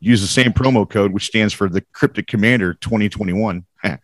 Use 0.00 0.20
the 0.20 0.26
same 0.26 0.52
promo 0.52 0.88
code, 0.88 1.12
which 1.12 1.26
stands 1.26 1.52
for 1.52 1.68
the 1.68 1.82
Cryptic 1.92 2.26
Commander 2.26 2.74
2021 2.74 3.64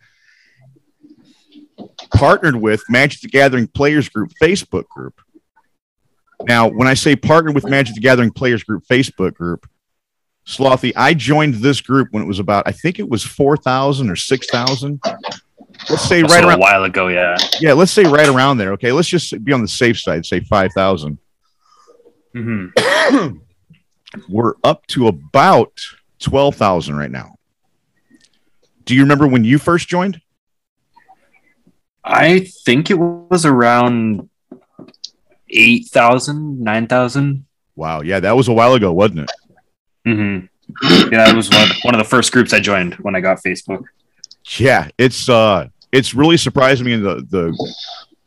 partnered 2.13 2.55
with 2.55 2.83
Magic 2.89 3.21
the 3.21 3.27
Gathering 3.27 3.67
Players 3.67 4.09
Group 4.09 4.31
Facebook 4.41 4.87
group. 4.87 5.19
Now, 6.43 6.67
when 6.67 6.87
I 6.87 6.93
say 6.93 7.15
partnered 7.15 7.55
with 7.55 7.65
Magic 7.65 7.95
the 7.95 8.01
Gathering 8.01 8.31
Players 8.31 8.63
Group 8.63 8.83
Facebook 8.89 9.33
group, 9.33 9.67
Slothy, 10.45 10.93
I 10.95 11.13
joined 11.13 11.55
this 11.55 11.81
group 11.81 12.09
when 12.11 12.21
it 12.21 12.27
was 12.27 12.39
about, 12.39 12.67
I 12.67 12.71
think 12.71 12.99
it 12.99 13.09
was 13.09 13.23
4,000 13.23 14.09
or 14.09 14.15
6,000. 14.15 15.01
Let's 15.89 16.03
say 16.03 16.21
That's 16.21 16.33
right 16.33 16.43
a 16.43 16.47
around, 16.47 16.59
a 16.59 16.61
while 16.61 16.83
ago, 16.83 17.07
yeah. 17.07 17.35
yeah, 17.59 17.73
let's 17.73 17.91
say 17.91 18.03
right 18.03 18.29
around 18.29 18.57
there. 18.57 18.73
Okay. 18.73 18.91
Let's 18.91 19.07
just 19.07 19.43
be 19.43 19.53
on 19.53 19.61
the 19.61 19.67
safe 19.67 19.99
side, 19.99 20.25
say 20.25 20.39
5,000. 20.39 21.17
hmm 22.33 22.67
We're 24.29 24.53
up 24.63 24.85
to 24.87 25.07
about 25.07 25.73
12,000 26.19 26.95
right 26.95 27.11
now. 27.11 27.35
Do 28.85 28.95
you 28.95 29.01
remember 29.01 29.27
when 29.27 29.43
you 29.43 29.57
first 29.57 29.87
joined? 29.87 30.21
I 32.07 32.41
think 32.65 32.91
it 32.91 32.99
was 32.99 33.45
around 33.45 34.29
8,000, 35.49 36.59
9,000. 36.59 37.45
Wow. 37.75 38.01
Yeah, 38.01 38.19
that 38.19 38.35
was 38.35 38.47
a 38.47 38.53
while 38.53 38.73
ago, 38.75 38.93
wasn't 38.93 39.21
it? 39.21 39.31
Mm-hmm. 40.07 40.45
Yeah, 41.13 41.29
it 41.29 41.35
was 41.35 41.49
one, 41.49 41.67
one 41.83 41.95
of 41.95 41.99
the 41.99 42.09
first 42.09 42.31
groups 42.31 42.53
I 42.53 42.59
joined 42.59 42.95
when 42.95 43.15
I 43.15 43.21
got 43.21 43.39
Facebook. 43.43 43.83
Yeah, 44.59 44.89
it's 44.97 45.27
uh 45.29 45.67
it's 45.91 46.13
really 46.13 46.37
surprising 46.37 46.85
me 46.85 46.93
in 46.93 47.03
the 47.03 47.15
the 47.29 47.73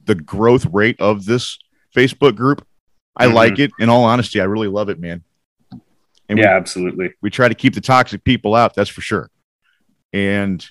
the 0.05 0.15
growth 0.17 0.67
rate 0.73 1.01
of 1.01 1.25
this 1.25 1.59
Facebook 1.95 2.35
group. 2.35 2.67
I 3.17 3.27
Mhm. 3.27 3.35
like 3.35 3.59
it. 3.61 3.71
In 3.79 3.89
all 3.89 4.05
honesty, 4.05 4.41
I 4.41 4.45
really 4.45 4.69
love 4.69 4.89
it, 4.89 4.99
man. 4.99 5.23
And 6.29 6.39
yeah, 6.39 6.57
absolutely. 6.57 7.09
we, 7.09 7.15
we 7.23 7.31
try 7.31 7.49
to 7.49 7.55
keep 7.55 7.75
the 7.75 7.81
toxic 7.81 8.23
people 8.25 8.55
out, 8.55 8.75
that's 8.75 8.91
for 8.91 9.01
sure. 9.01 9.31
And 10.13 10.65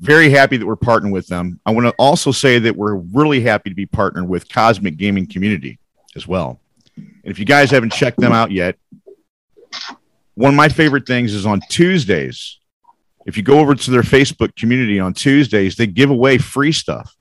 very 0.00 0.30
happy 0.30 0.56
that 0.56 0.66
we're 0.66 0.76
partnering 0.76 1.12
with 1.12 1.26
them. 1.26 1.60
I 1.66 1.72
want 1.72 1.86
to 1.86 1.94
also 1.98 2.30
say 2.30 2.58
that 2.60 2.76
we're 2.76 2.94
really 2.94 3.40
happy 3.40 3.70
to 3.70 3.76
be 3.76 3.86
partnered 3.86 4.28
with 4.28 4.48
Cosmic 4.48 4.96
Gaming 4.96 5.26
Community 5.26 5.78
as 6.14 6.26
well. 6.26 6.60
And 6.96 7.06
if 7.24 7.38
you 7.38 7.44
guys 7.44 7.70
haven't 7.70 7.92
checked 7.92 8.18
them 8.18 8.32
out 8.32 8.50
yet, 8.50 8.76
one 10.34 10.52
of 10.52 10.56
my 10.56 10.68
favorite 10.68 11.06
things 11.06 11.34
is 11.34 11.46
on 11.46 11.60
Tuesdays. 11.68 12.58
If 13.26 13.36
you 13.36 13.42
go 13.42 13.58
over 13.58 13.74
to 13.74 13.90
their 13.90 14.02
Facebook 14.02 14.54
community 14.56 15.00
on 15.00 15.14
Tuesdays, 15.14 15.76
they 15.76 15.86
give 15.86 16.10
away 16.10 16.38
free 16.38 16.72
stuff. 16.72 17.14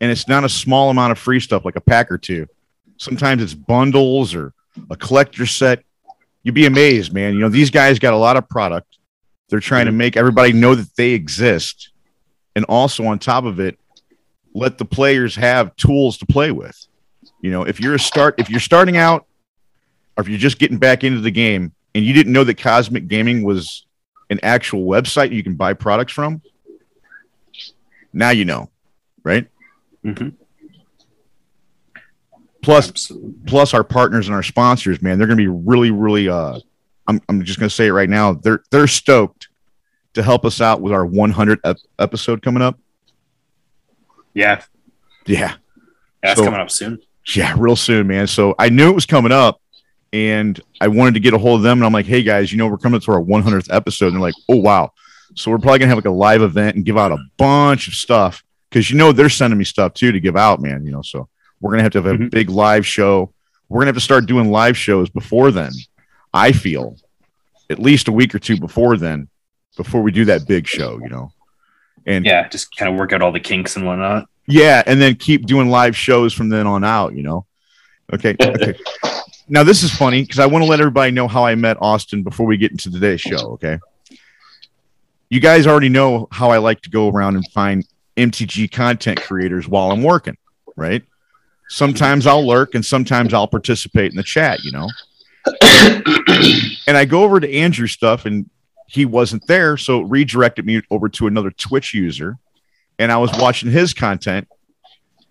And 0.00 0.10
it's 0.10 0.28
not 0.28 0.44
a 0.44 0.48
small 0.48 0.90
amount 0.90 1.12
of 1.12 1.18
free 1.18 1.40
stuff 1.40 1.64
like 1.64 1.76
a 1.76 1.80
pack 1.80 2.10
or 2.10 2.18
two. 2.18 2.46
Sometimes 2.96 3.42
it's 3.42 3.54
bundles 3.54 4.34
or 4.34 4.52
a 4.90 4.96
collector 4.96 5.46
set. 5.46 5.82
You'd 6.42 6.54
be 6.54 6.66
amazed, 6.66 7.12
man. 7.12 7.34
You 7.34 7.40
know, 7.40 7.48
these 7.48 7.70
guys 7.70 7.98
got 7.98 8.14
a 8.14 8.18
lot 8.18 8.36
of 8.36 8.48
product. 8.48 8.98
They're 9.48 9.60
trying 9.60 9.86
to 9.86 9.92
make 9.92 10.16
everybody 10.16 10.52
know 10.52 10.74
that 10.74 10.94
they 10.96 11.10
exist. 11.10 11.90
And 12.56 12.64
also 12.66 13.04
on 13.04 13.18
top 13.18 13.44
of 13.44 13.60
it, 13.60 13.78
let 14.54 14.78
the 14.78 14.84
players 14.84 15.34
have 15.36 15.74
tools 15.76 16.18
to 16.18 16.26
play 16.26 16.52
with. 16.52 16.86
You 17.40 17.50
know, 17.50 17.62
if 17.64 17.80
you're 17.80 17.94
a 17.94 17.98
start, 17.98 18.36
if 18.38 18.48
you're 18.48 18.60
starting 18.60 18.96
out, 18.96 19.26
or 20.16 20.22
if 20.22 20.28
you're 20.28 20.38
just 20.38 20.58
getting 20.58 20.78
back 20.78 21.02
into 21.04 21.20
the 21.20 21.30
game 21.30 21.72
and 21.94 22.04
you 22.04 22.12
didn't 22.12 22.32
know 22.32 22.44
that 22.44 22.58
Cosmic 22.58 23.08
Gaming 23.08 23.42
was 23.42 23.86
an 24.30 24.40
actual 24.42 24.86
website 24.86 25.32
you 25.32 25.42
can 25.42 25.54
buy 25.54 25.74
products 25.74 26.12
from, 26.12 26.40
now 28.12 28.30
you 28.30 28.44
know, 28.44 28.70
right? 29.24 29.48
Mm-hmm. 30.04 30.28
Plus, 32.62 32.88
Absolutely. 32.88 33.34
plus 33.46 33.74
our 33.74 33.84
partners 33.84 34.26
and 34.26 34.34
our 34.34 34.42
sponsors, 34.42 35.02
man, 35.02 35.18
they're 35.18 35.26
going 35.26 35.38
to 35.38 35.42
be 35.42 35.48
really, 35.48 35.90
really. 35.90 36.28
Uh, 36.28 36.58
I'm, 37.06 37.20
I'm 37.28 37.44
just 37.44 37.58
going 37.58 37.68
to 37.68 37.74
say 37.74 37.88
it 37.88 37.92
right 37.92 38.08
now. 38.08 38.32
They're 38.32 38.62
they're 38.70 38.86
stoked 38.86 39.48
to 40.14 40.22
help 40.22 40.44
us 40.44 40.60
out 40.60 40.80
with 40.80 40.92
our 40.92 41.06
100th 41.06 41.60
ep- 41.64 41.76
episode 41.98 42.42
coming 42.42 42.62
up. 42.62 42.78
Yeah, 44.34 44.62
Yeah, 45.26 45.54
That's 46.22 46.38
So- 46.38 46.44
coming 46.44 46.60
up 46.60 46.70
soon. 46.70 46.98
yeah, 47.34 47.54
real 47.58 47.76
soon, 47.76 48.06
man. 48.06 48.26
So 48.26 48.54
I 48.58 48.68
knew 48.68 48.88
it 48.88 48.94
was 48.94 49.06
coming 49.06 49.32
up, 49.32 49.60
and 50.12 50.58
I 50.80 50.88
wanted 50.88 51.14
to 51.14 51.20
get 51.20 51.34
a 51.34 51.38
hold 51.38 51.60
of 51.60 51.62
them. 51.62 51.78
And 51.78 51.86
I'm 51.86 51.92
like, 51.92 52.06
hey 52.06 52.22
guys, 52.22 52.50
you 52.52 52.58
know, 52.58 52.66
we're 52.66 52.78
coming 52.78 53.00
to 53.00 53.12
our 53.12 53.20
100th 53.20 53.72
episode. 53.72 54.06
And 54.08 54.16
they're 54.16 54.22
like, 54.22 54.34
oh 54.50 54.56
wow. 54.56 54.92
So 55.34 55.50
we're 55.50 55.58
probably 55.58 55.78
gonna 55.80 55.88
have 55.88 55.98
like 55.98 56.04
a 56.04 56.10
live 56.10 56.42
event 56.42 56.76
and 56.76 56.84
give 56.84 56.96
out 56.98 57.10
a 57.12 57.18
bunch 57.36 57.88
of 57.88 57.94
stuff 57.94 58.42
because 58.70 58.90
you 58.90 58.96
know 58.96 59.12
they're 59.12 59.28
sending 59.28 59.58
me 59.58 59.64
stuff 59.64 59.94
too 59.94 60.12
to 60.12 60.20
give 60.20 60.36
out, 60.36 60.60
man. 60.60 60.84
You 60.84 60.92
know, 60.92 61.02
so 61.02 61.28
we're 61.60 61.70
gonna 61.72 61.82
have 61.82 61.92
to 61.92 62.02
have 62.02 62.06
a 62.06 62.18
Mhm. 62.18 62.30
big 62.30 62.50
live 62.50 62.86
show. 62.86 63.32
We're 63.68 63.80
gonna 63.80 63.88
have 63.88 63.96
to 63.96 64.00
start 64.00 64.26
doing 64.26 64.50
live 64.50 64.76
shows 64.76 65.08
before 65.10 65.50
then. 65.50 65.72
I 66.32 66.52
feel 66.52 66.96
at 67.70 67.78
least 67.78 68.08
a 68.08 68.12
week 68.12 68.34
or 68.34 68.38
two 68.38 68.58
before 68.58 68.96
then, 68.96 69.28
before 69.76 70.02
we 70.02 70.12
do 70.12 70.24
that 70.26 70.46
big 70.46 70.66
show. 70.66 70.98
You 71.02 71.08
know, 71.08 71.32
and 72.06 72.24
Yeah, 72.24 72.48
just 72.48 72.74
kind 72.76 72.92
of 72.92 72.98
work 72.98 73.12
out 73.12 73.22
all 73.22 73.32
the 73.32 73.40
kinks 73.40 73.76
and 73.76 73.86
whatnot. 73.86 74.26
yeah, 74.46 74.82
and 74.86 75.00
then 75.00 75.14
keep 75.16 75.46
doing 75.46 75.68
live 75.68 75.96
shows 75.96 76.32
from 76.32 76.48
then 76.48 76.66
on 76.66 76.84
out, 76.84 77.14
you 77.14 77.22
know. 77.22 77.46
Okay. 78.12 78.36
Okay. 78.40 78.74
now 79.48 79.62
this 79.62 79.82
is 79.82 79.90
funny 79.90 80.22
because 80.22 80.38
I 80.38 80.46
want 80.46 80.64
to 80.64 80.70
let 80.70 80.80
everybody 80.80 81.10
know 81.10 81.28
how 81.28 81.44
I 81.44 81.54
met 81.54 81.78
Austin 81.80 82.22
before 82.22 82.46
we 82.46 82.56
get 82.56 82.70
into 82.70 82.90
today's 82.90 83.20
show, 83.20 83.52
okay? 83.52 83.78
You 85.30 85.40
guys 85.40 85.66
already 85.66 85.88
know 85.88 86.28
how 86.30 86.50
I 86.50 86.58
like 86.58 86.82
to 86.82 86.90
go 86.90 87.08
around 87.08 87.36
and 87.36 87.46
find 87.52 87.84
MTG 88.16 88.70
content 88.70 89.20
creators 89.22 89.66
while 89.66 89.90
I'm 89.90 90.02
working, 90.02 90.36
right? 90.76 91.02
Sometimes 91.70 92.26
I'll 92.26 92.46
lurk 92.46 92.74
and 92.74 92.84
sometimes 92.84 93.32
I'll 93.34 93.48
participate 93.48 94.10
in 94.12 94.16
the 94.16 94.22
chat, 94.22 94.62
you 94.62 94.70
know. 94.70 94.88
and 96.86 96.96
I 96.96 97.04
go 97.06 97.24
over 97.24 97.40
to 97.40 97.52
Andrew's 97.52 97.92
stuff 97.92 98.26
and 98.26 98.48
he 98.86 99.04
wasn't 99.04 99.46
there, 99.46 99.76
so 99.76 100.00
it 100.00 100.08
redirected 100.08 100.66
me 100.66 100.82
over 100.90 101.08
to 101.08 101.26
another 101.26 101.50
Twitch 101.50 101.94
user 101.94 102.38
and 102.98 103.10
I 103.10 103.16
was 103.16 103.30
watching 103.38 103.70
his 103.70 103.94
content. 103.94 104.48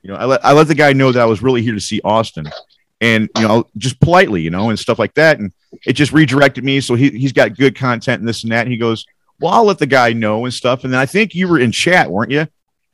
You 0.01 0.11
know, 0.11 0.15
I 0.15 0.25
let 0.25 0.45
I 0.45 0.53
let 0.53 0.67
the 0.67 0.75
guy 0.75 0.93
know 0.93 1.11
that 1.11 1.21
I 1.21 1.25
was 1.25 1.41
really 1.41 1.61
here 1.61 1.73
to 1.73 1.79
see 1.79 2.01
Austin, 2.03 2.45
and 2.99 3.29
you 3.37 3.47
know, 3.47 3.65
just 3.77 3.99
politely, 3.99 4.41
you 4.41 4.49
know, 4.49 4.69
and 4.69 4.77
stuff 4.77 4.99
like 4.99 5.13
that. 5.15 5.39
And 5.39 5.51
it 5.85 5.93
just 5.93 6.11
redirected 6.11 6.63
me. 6.63 6.81
So 6.81 6.95
he 6.95 7.09
he's 7.09 7.33
got 7.33 7.57
good 7.57 7.75
content 7.75 8.19
and 8.19 8.27
this 8.27 8.43
and 8.43 8.51
that. 8.51 8.61
And 8.61 8.71
he 8.71 8.77
goes, 8.77 9.05
"Well, 9.39 9.53
I'll 9.53 9.65
let 9.65 9.79
the 9.79 9.85
guy 9.85 10.13
know 10.13 10.43
and 10.45 10.53
stuff." 10.53 10.83
And 10.83 10.91
then 10.91 10.99
I 10.99 11.05
think 11.05 11.35
you 11.35 11.47
were 11.47 11.59
in 11.59 11.71
chat, 11.71 12.11
weren't 12.11 12.31
you? 12.31 12.47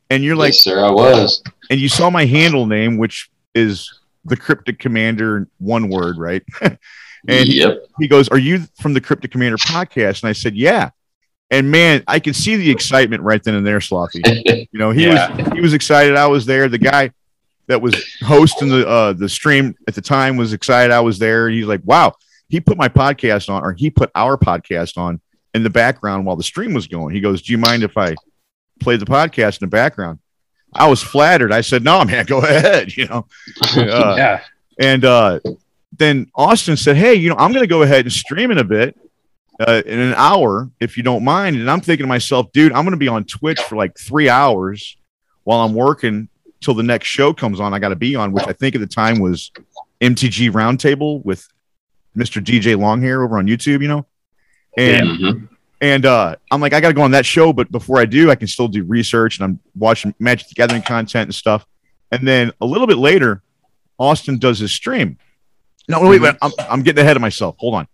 And 0.08 0.24
you're 0.24 0.36
like, 0.36 0.54
yes, 0.54 0.62
sir, 0.62 0.84
I 0.84 0.90
was. 0.90 1.40
and 1.70 1.78
you 1.78 1.88
saw 1.88 2.10
my 2.10 2.24
handle 2.24 2.66
name, 2.66 2.98
which 2.98 3.30
is 3.54 4.00
the 4.24 4.36
Cryptic 4.36 4.80
Commander, 4.80 5.46
one 5.58 5.88
word, 5.88 6.18
right? 6.18 6.42
and 7.28 7.48
yep. 7.48 7.86
he 7.98 8.08
goes, 8.08 8.28
"Are 8.28 8.38
you 8.38 8.64
from 8.80 8.94
the 8.94 9.00
Cryptic 9.00 9.30
Commander 9.30 9.56
podcast?" 9.58 10.22
And 10.22 10.28
I 10.30 10.32
said, 10.32 10.54
"Yeah." 10.56 10.90
And 11.52 11.70
man, 11.70 12.04
I 12.06 12.20
could 12.20 12.36
see 12.36 12.54
the 12.56 12.70
excitement 12.70 13.22
right 13.24 13.42
then 13.42 13.54
and 13.56 13.66
there, 13.66 13.80
Slothy. 13.80 14.20
You 14.72 14.78
know, 14.78 14.90
he 14.92 15.06
Yeah. 15.06 15.34
was 15.36 15.52
he 15.52 15.60
was 15.60 15.74
excited. 15.74 16.14
I 16.16 16.26
was 16.28 16.46
there. 16.46 16.68
The 16.68 16.78
guy 16.78 17.10
that 17.66 17.82
was 17.82 17.94
hosting 18.22 18.68
the 18.68 18.86
uh, 18.88 19.12
the 19.12 19.28
stream 19.28 19.74
at 19.88 19.94
the 19.94 20.00
time 20.00 20.36
was 20.36 20.52
excited. 20.52 20.92
I 20.92 21.00
was 21.00 21.18
there. 21.18 21.48
He's 21.48 21.66
like, 21.66 21.80
"Wow!" 21.84 22.14
He 22.48 22.60
put 22.60 22.76
my 22.78 22.88
podcast 22.88 23.48
on, 23.48 23.62
or 23.64 23.72
he 23.72 23.90
put 23.90 24.10
our 24.14 24.36
podcast 24.36 24.96
on 24.96 25.20
in 25.54 25.62
the 25.64 25.70
background 25.70 26.24
while 26.26 26.36
the 26.36 26.42
stream 26.44 26.72
was 26.72 26.86
going. 26.86 27.14
He 27.14 27.20
goes, 27.20 27.42
"Do 27.42 27.52
you 27.52 27.58
mind 27.58 27.82
if 27.82 27.96
I 27.98 28.14
play 28.80 28.96
the 28.96 29.06
podcast 29.06 29.60
in 29.60 29.66
the 29.68 29.70
background?" 29.70 30.20
I 30.72 30.88
was 30.88 31.02
flattered. 31.02 31.52
I 31.52 31.60
said, 31.62 31.82
"No, 31.82 32.04
man, 32.04 32.26
go 32.26 32.38
ahead." 32.44 32.96
You 32.96 33.06
know, 33.08 33.26
Uh, 33.76 34.14
yeah, 34.16 34.40
and 34.78 35.04
uh, 35.04 35.40
then 35.96 36.30
Austin 36.34 36.76
said, 36.76 36.96
"Hey, 36.96 37.14
you 37.14 37.28
know, 37.30 37.36
I'm 37.36 37.52
going 37.52 37.62
to 37.62 37.66
go 37.68 37.82
ahead 37.82 38.04
and 38.04 38.12
stream 38.12 38.50
in 38.50 38.58
a 38.58 38.64
bit, 38.64 38.96
uh, 39.60 39.82
in 39.84 39.98
an 39.98 40.14
hour, 40.14 40.70
if 40.80 40.96
you 40.96 41.02
don't 41.02 41.24
mind." 41.24 41.56
And 41.56 41.70
I'm 41.70 41.80
thinking 41.80 42.04
to 42.04 42.08
myself, 42.08 42.52
"Dude, 42.52 42.72
I'm 42.72 42.84
going 42.84 42.92
to 42.92 42.96
be 42.98 43.08
on 43.08 43.24
Twitch 43.24 43.60
for 43.60 43.76
like 43.76 43.98
three 43.98 44.28
hours 44.28 44.96
while 45.44 45.60
I'm 45.60 45.74
working 45.74 46.28
till 46.60 46.74
the 46.74 46.82
next 46.82 47.06
show 47.08 47.32
comes 47.32 47.58
on. 47.60 47.72
I 47.74 47.78
got 47.78 47.88
to 47.88 47.96
be 47.96 48.14
on, 48.16 48.32
which 48.32 48.44
I 48.46 48.52
think 48.52 48.74
at 48.74 48.80
the 48.80 48.86
time 48.86 49.18
was 49.18 49.50
MTG 50.00 50.50
Roundtable 50.50 51.24
with 51.24 51.46
Mr. 52.16 52.42
DJ 52.44 52.76
Longhair 52.76 53.24
over 53.24 53.38
on 53.38 53.46
YouTube. 53.46 53.82
You 53.82 53.88
know, 53.88 54.06
and 54.76 55.06
Mhm. 55.08 55.48
and 55.80 56.06
uh, 56.06 56.36
I'm 56.50 56.60
like, 56.60 56.72
I 56.72 56.80
got 56.80 56.88
to 56.88 56.94
go 56.94 57.02
on 57.02 57.10
that 57.12 57.26
show, 57.26 57.52
but 57.52 57.70
before 57.72 57.98
I 57.98 58.04
do, 58.04 58.30
I 58.30 58.34
can 58.36 58.46
still 58.48 58.68
do 58.68 58.84
research 58.84 59.38
and 59.38 59.44
I'm 59.44 59.60
watching 59.74 60.14
Magic 60.18 60.48
the 60.48 60.54
Gathering 60.54 60.82
content 60.82 61.24
and 61.28 61.34
stuff. 61.34 61.66
And 62.12 62.26
then 62.26 62.52
a 62.60 62.66
little 62.66 62.86
bit 62.86 62.98
later, 62.98 63.42
Austin 63.98 64.38
does 64.38 64.58
his 64.58 64.72
stream. 64.72 65.16
No, 65.88 66.08
wait, 66.08 66.20
wait, 66.20 66.36
I'm, 66.40 66.52
I'm 66.58 66.82
getting 66.82 67.02
ahead 67.02 67.16
of 67.16 67.22
myself. 67.22 67.56
Hold 67.58 67.74
on. 67.74 67.88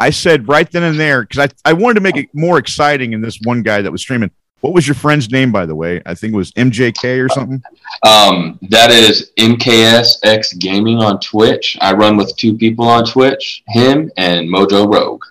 I 0.00 0.10
said 0.10 0.48
right 0.48 0.68
then 0.70 0.82
and 0.82 0.98
there 0.98 1.22
because 1.22 1.50
I, 1.64 1.70
I 1.70 1.72
wanted 1.74 1.94
to 1.94 2.00
make 2.00 2.16
it 2.16 2.28
more 2.32 2.58
exciting 2.58 3.12
in 3.12 3.20
this 3.20 3.38
one 3.44 3.62
guy 3.62 3.82
that 3.82 3.92
was 3.92 4.00
streaming. 4.00 4.30
What 4.60 4.74
was 4.74 4.86
your 4.86 4.94
friend's 4.94 5.30
name, 5.30 5.52
by 5.52 5.66
the 5.66 5.74
way? 5.74 6.00
I 6.06 6.14
think 6.14 6.32
it 6.32 6.36
was 6.36 6.52
MJK 6.52 7.24
or 7.24 7.28
something. 7.28 7.62
Um, 8.04 8.58
that 8.70 8.90
is 8.90 9.32
MKSX 9.36 10.58
Gaming 10.58 10.98
on 10.98 11.20
Twitch. 11.20 11.76
I 11.80 11.92
run 11.92 12.16
with 12.16 12.36
two 12.36 12.56
people 12.56 12.86
on 12.86 13.04
Twitch, 13.04 13.62
him 13.68 14.10
and 14.16 14.48
Mojo 14.48 14.92
Rogue. 14.92 15.24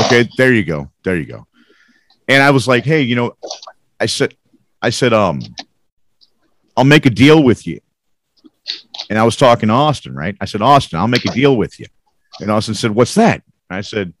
Okay, 0.00 0.28
there 0.36 0.52
you 0.52 0.64
go. 0.64 0.90
There 1.04 1.16
you 1.16 1.26
go. 1.26 1.46
And 2.28 2.42
I 2.42 2.50
was 2.50 2.66
like, 2.66 2.84
hey, 2.84 3.02
you 3.02 3.16
know, 3.16 3.36
I 4.00 4.06
said, 4.06 4.36
I 4.82 4.90
said, 4.90 5.12
um, 5.12 5.40
I'll 6.76 6.84
make 6.84 7.06
a 7.06 7.10
deal 7.10 7.42
with 7.42 7.66
you. 7.66 7.80
And 9.08 9.18
I 9.18 9.24
was 9.24 9.36
talking 9.36 9.68
to 9.68 9.74
Austin, 9.74 10.14
right? 10.14 10.36
I 10.40 10.44
said, 10.44 10.62
Austin, 10.62 10.98
I'll 10.98 11.08
make 11.08 11.24
a 11.24 11.30
deal 11.32 11.56
with 11.56 11.78
you. 11.78 11.86
And 12.40 12.50
Austin 12.50 12.74
said, 12.74 12.90
what's 12.90 13.14
that? 13.14 13.42
And 13.70 13.78
I 13.78 13.80
said, 13.80 14.12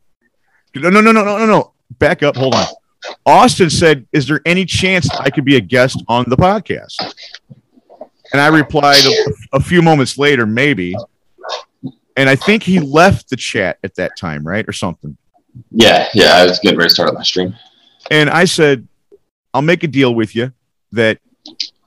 no, 0.74 0.90
no, 0.90 1.00
no, 1.00 1.12
no, 1.12 1.24
no, 1.24 1.38
no, 1.38 1.46
no. 1.46 1.72
Back 1.98 2.22
up. 2.22 2.36
Hold 2.36 2.54
on. 2.54 2.66
Austin 3.24 3.70
said, 3.70 4.06
is 4.12 4.26
there 4.26 4.40
any 4.44 4.64
chance 4.64 5.08
I 5.10 5.30
could 5.30 5.44
be 5.44 5.56
a 5.56 5.60
guest 5.60 6.02
on 6.08 6.24
the 6.28 6.36
podcast? 6.36 7.14
And 8.32 8.40
I 8.40 8.48
replied 8.48 9.04
a, 9.04 9.56
a 9.56 9.60
few 9.60 9.82
moments 9.82 10.18
later, 10.18 10.46
maybe. 10.46 10.96
And 12.16 12.28
I 12.28 12.36
think 12.36 12.62
he 12.62 12.80
left 12.80 13.30
the 13.30 13.36
chat 13.36 13.78
at 13.84 13.94
that 13.96 14.16
time, 14.16 14.46
right? 14.46 14.66
Or 14.68 14.72
something. 14.72 15.16
Yeah, 15.70 16.08
yeah, 16.14 16.34
I 16.34 16.44
was 16.44 16.58
getting 16.58 16.78
ready 16.78 16.88
to 16.88 16.94
start 16.94 17.14
my 17.14 17.22
stream. 17.22 17.54
And 18.10 18.28
I 18.28 18.44
said, 18.44 18.86
I'll 19.54 19.62
make 19.62 19.84
a 19.84 19.88
deal 19.88 20.14
with 20.14 20.34
you 20.34 20.52
that 20.92 21.18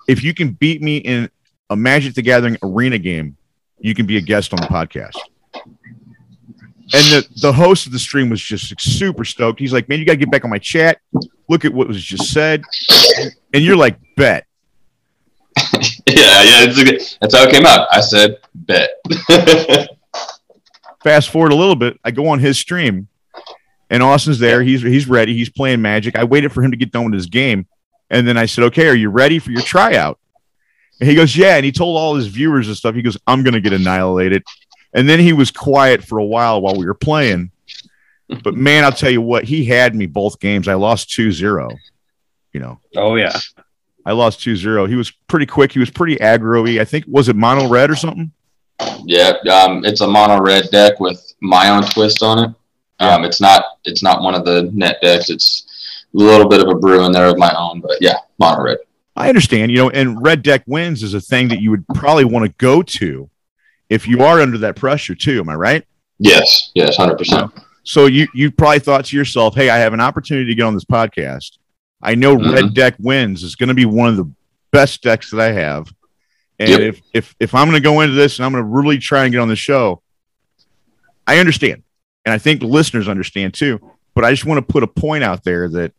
if 0.07 0.23
you 0.23 0.33
can 0.33 0.51
beat 0.51 0.81
me 0.81 0.97
in 0.97 1.29
a 1.69 1.75
Magic 1.75 2.15
the 2.15 2.21
Gathering 2.21 2.57
arena 2.63 2.97
game, 2.97 3.37
you 3.79 3.93
can 3.95 4.05
be 4.05 4.17
a 4.17 4.21
guest 4.21 4.53
on 4.53 4.59
the 4.59 4.67
podcast. 4.67 5.17
And 6.91 7.05
the, 7.05 7.27
the 7.41 7.53
host 7.53 7.85
of 7.85 7.91
the 7.91 7.99
stream 7.99 8.29
was 8.29 8.41
just 8.41 8.79
super 8.81 9.23
stoked. 9.23 9.59
He's 9.59 9.71
like, 9.71 9.87
Man, 9.87 9.99
you 9.99 10.05
got 10.05 10.13
to 10.13 10.17
get 10.17 10.31
back 10.31 10.43
on 10.43 10.49
my 10.49 10.57
chat. 10.57 10.99
Look 11.47 11.65
at 11.65 11.73
what 11.73 11.87
was 11.87 12.03
just 12.03 12.31
said. 12.31 12.63
And 13.53 13.63
you're 13.63 13.77
like, 13.77 13.97
Bet. 14.15 14.45
yeah, 16.07 16.43
yeah, 16.43 16.65
good, 16.67 17.01
that's 17.21 17.35
how 17.35 17.43
it 17.43 17.51
came 17.51 17.65
out. 17.65 17.87
I 17.91 18.01
said, 18.01 18.37
bet. 18.53 18.91
Fast 21.03 21.29
forward 21.29 21.51
a 21.51 21.55
little 21.55 21.75
bit, 21.75 21.99
I 22.03 22.11
go 22.11 22.27
on 22.27 22.39
his 22.39 22.57
stream, 22.57 23.07
and 23.89 24.03
Austin's 24.03 24.39
there. 24.39 24.61
He's 24.61 24.81
he's 24.81 25.07
ready. 25.07 25.33
He's 25.33 25.49
playing 25.49 25.81
Magic. 25.81 26.15
I 26.17 26.23
waited 26.23 26.51
for 26.51 26.61
him 26.61 26.71
to 26.71 26.77
get 26.77 26.91
done 26.91 27.05
with 27.05 27.13
his 27.13 27.27
game, 27.27 27.67
and 28.09 28.27
then 28.27 28.37
I 28.37 28.45
said, 28.45 28.65
"Okay, 28.65 28.87
are 28.87 28.95
you 28.95 29.09
ready 29.09 29.39
for 29.39 29.51
your 29.51 29.61
tryout?" 29.61 30.18
And 30.99 31.09
he 31.09 31.15
goes, 31.15 31.35
"Yeah." 31.35 31.55
And 31.55 31.65
he 31.65 31.71
told 31.71 31.97
all 31.97 32.15
his 32.15 32.27
viewers 32.27 32.67
and 32.67 32.75
stuff. 32.75 32.95
He 32.95 33.01
goes, 33.01 33.17
"I'm 33.27 33.43
gonna 33.43 33.61
get 33.61 33.73
annihilated," 33.73 34.43
and 34.93 35.07
then 35.07 35.19
he 35.19 35.33
was 35.33 35.51
quiet 35.51 36.03
for 36.03 36.17
a 36.17 36.25
while 36.25 36.61
while 36.61 36.75
we 36.75 36.85
were 36.85 36.93
playing. 36.93 37.51
But 38.43 38.53
man, 38.67 38.83
I'll 38.83 38.91
tell 38.91 39.09
you 39.09 39.21
what, 39.21 39.43
he 39.45 39.65
had 39.65 39.95
me 39.95 40.05
both 40.05 40.39
games. 40.39 40.67
I 40.67 40.75
lost 40.75 41.09
2-0. 41.09 41.75
You 42.53 42.59
know, 42.59 42.79
Oh 42.95 43.15
yeah. 43.15 43.37
I 44.05 44.11
lost 44.13 44.39
2-0. 44.39 44.89
He 44.89 44.95
was 44.95 45.11
pretty 45.11 45.45
quick. 45.45 45.71
He 45.71 45.79
was 45.79 45.89
pretty 45.89 46.15
aggro-y. 46.17 46.81
I 46.81 46.85
think 46.85 47.05
was 47.07 47.29
it 47.29 47.35
mono 47.35 47.67
red 47.67 47.89
or 47.89 47.95
something? 47.95 48.31
yeah, 49.03 49.33
um, 49.51 49.83
it's 49.85 50.01
a 50.01 50.07
mono 50.07 50.41
red 50.41 50.69
deck 50.71 50.99
with 50.99 51.33
my 51.41 51.69
own 51.69 51.83
twist 51.83 52.23
on 52.23 52.39
it. 52.39 52.55
Um, 53.01 53.23
it's 53.23 53.39
not 53.39 53.63
it's 53.85 54.03
not 54.03 54.21
one 54.21 54.35
of 54.35 54.45
the 54.45 54.69
net 54.73 54.99
decks. 55.01 55.29
It's 55.29 56.03
a 56.13 56.17
little 56.17 56.47
bit 56.47 56.61
of 56.61 56.67
a 56.69 56.75
brew 56.75 57.05
in 57.05 57.11
there 57.11 57.27
of 57.27 57.37
my 57.37 57.53
own, 57.57 57.81
but 57.81 57.97
yeah, 58.01 58.17
mono 58.39 58.63
red. 58.63 58.77
I 59.19 59.27
understand, 59.27 59.69
you 59.69 59.77
know, 59.77 59.89
and 59.89 60.21
red 60.23 60.41
deck 60.41 60.63
wins 60.65 61.03
is 61.03 61.13
a 61.13 61.19
thing 61.19 61.49
that 61.49 61.61
you 61.61 61.71
would 61.71 61.85
probably 61.89 62.23
want 62.23 62.45
to 62.45 62.53
go 62.57 62.81
to 62.81 63.29
if 63.89 64.07
you 64.07 64.23
are 64.23 64.39
under 64.39 64.57
that 64.59 64.77
pressure 64.77 65.13
too. 65.13 65.41
Am 65.41 65.49
I 65.49 65.55
right? 65.55 65.85
Yes, 66.19 66.71
yes, 66.73 66.95
hundred 66.95 67.17
percent. 67.17 67.51
So 67.83 68.05
you 68.05 68.27
you 68.33 68.49
probably 68.49 68.79
thought 68.79 69.05
to 69.05 69.17
yourself, 69.17 69.55
"Hey, 69.55 69.69
I 69.69 69.77
have 69.77 69.93
an 69.93 69.99
opportunity 69.99 70.47
to 70.47 70.55
get 70.55 70.63
on 70.63 70.73
this 70.73 70.85
podcast. 70.85 71.57
I 72.01 72.15
know 72.15 72.37
mm-hmm. 72.37 72.53
red 72.53 72.73
deck 72.73 72.95
wins 72.97 73.43
is 73.43 73.55
going 73.55 73.67
to 73.67 73.73
be 73.73 73.85
one 73.85 74.07
of 74.07 74.15
the 74.15 74.31
best 74.71 75.03
decks 75.03 75.31
that 75.31 75.41
I 75.41 75.51
have, 75.51 75.91
and 76.57 76.69
Yep. 76.69 76.79
if 76.79 77.01
if 77.13 77.35
if 77.39 77.55
I'm 77.55 77.67
going 77.67 77.81
to 77.81 77.83
go 77.83 77.99
into 77.99 78.15
this 78.15 78.39
and 78.39 78.45
I'm 78.45 78.53
going 78.53 78.63
to 78.63 78.69
really 78.69 78.99
try 78.99 79.23
and 79.23 79.33
get 79.33 79.39
on 79.39 79.49
the 79.49 79.55
show, 79.57 80.01
I 81.27 81.39
understand, 81.39 81.83
and 82.25 82.33
I 82.33 82.37
think 82.37 82.61
the 82.61 82.67
listeners 82.67 83.09
understand 83.09 83.53
too. 83.53 83.79
But 84.15 84.23
I 84.23 84.31
just 84.31 84.45
want 84.45 84.65
to 84.65 84.73
put 84.73 84.83
a 84.83 84.87
point 84.87 85.25
out 85.25 85.43
there 85.43 85.67
that 85.69 85.93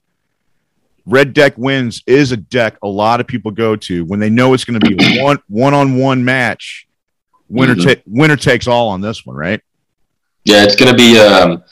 red 1.06 1.32
deck 1.32 1.54
wins 1.56 2.02
is 2.06 2.32
a 2.32 2.36
deck 2.36 2.76
a 2.82 2.88
lot 2.88 3.20
of 3.20 3.26
people 3.26 3.50
go 3.50 3.76
to 3.76 4.04
when 4.04 4.20
they 4.20 4.30
know 4.30 4.54
it's 4.54 4.64
going 4.64 4.78
to 4.80 4.86
be 4.96 5.20
one 5.22 5.38
one 5.48 5.74
on 5.74 5.96
one 5.96 6.24
match. 6.24 6.86
Winner 7.48 7.74
Mhm. 7.74 7.94
ta- 7.96 8.02
winner 8.06 8.36
takes 8.36 8.66
all 8.68 8.88
on 8.90 9.00
this 9.00 9.26
one, 9.26 9.34
right? 9.36 9.60
Yeah, 10.44 10.62
it's 10.64 10.76
gonna 10.76 10.94
be 10.94 11.18
um, 11.18 11.62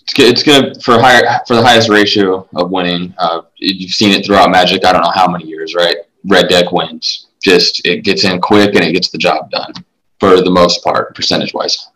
it's, 0.00 0.42
go- 0.42 0.52
it's 0.70 0.84
for 0.84 0.98
higher 1.00 1.40
for 1.46 1.56
the 1.56 1.62
highest 1.62 1.88
ratio 1.88 2.48
of 2.54 2.70
winning. 2.70 3.12
Uh, 3.18 3.42
you've 3.56 3.90
seen 3.90 4.10
it 4.12 4.24
throughout 4.24 4.50
Magic. 4.50 4.84
I 4.84 4.92
don't 4.92 5.02
know 5.02 5.10
how 5.10 5.28
many 5.28 5.46
years, 5.46 5.74
right? 5.74 5.96
Red 6.24 6.48
deck 6.48 6.70
wins. 6.72 7.26
Just 7.42 7.84
it 7.84 8.04
gets 8.04 8.24
in 8.24 8.40
quick 8.40 8.74
and 8.74 8.84
it 8.84 8.92
gets 8.92 9.10
the 9.10 9.18
job 9.18 9.50
done 9.50 9.72
for 10.20 10.40
the 10.40 10.50
most 10.50 10.82
part, 10.82 11.14
percentage 11.14 11.52
wise. 11.54 11.88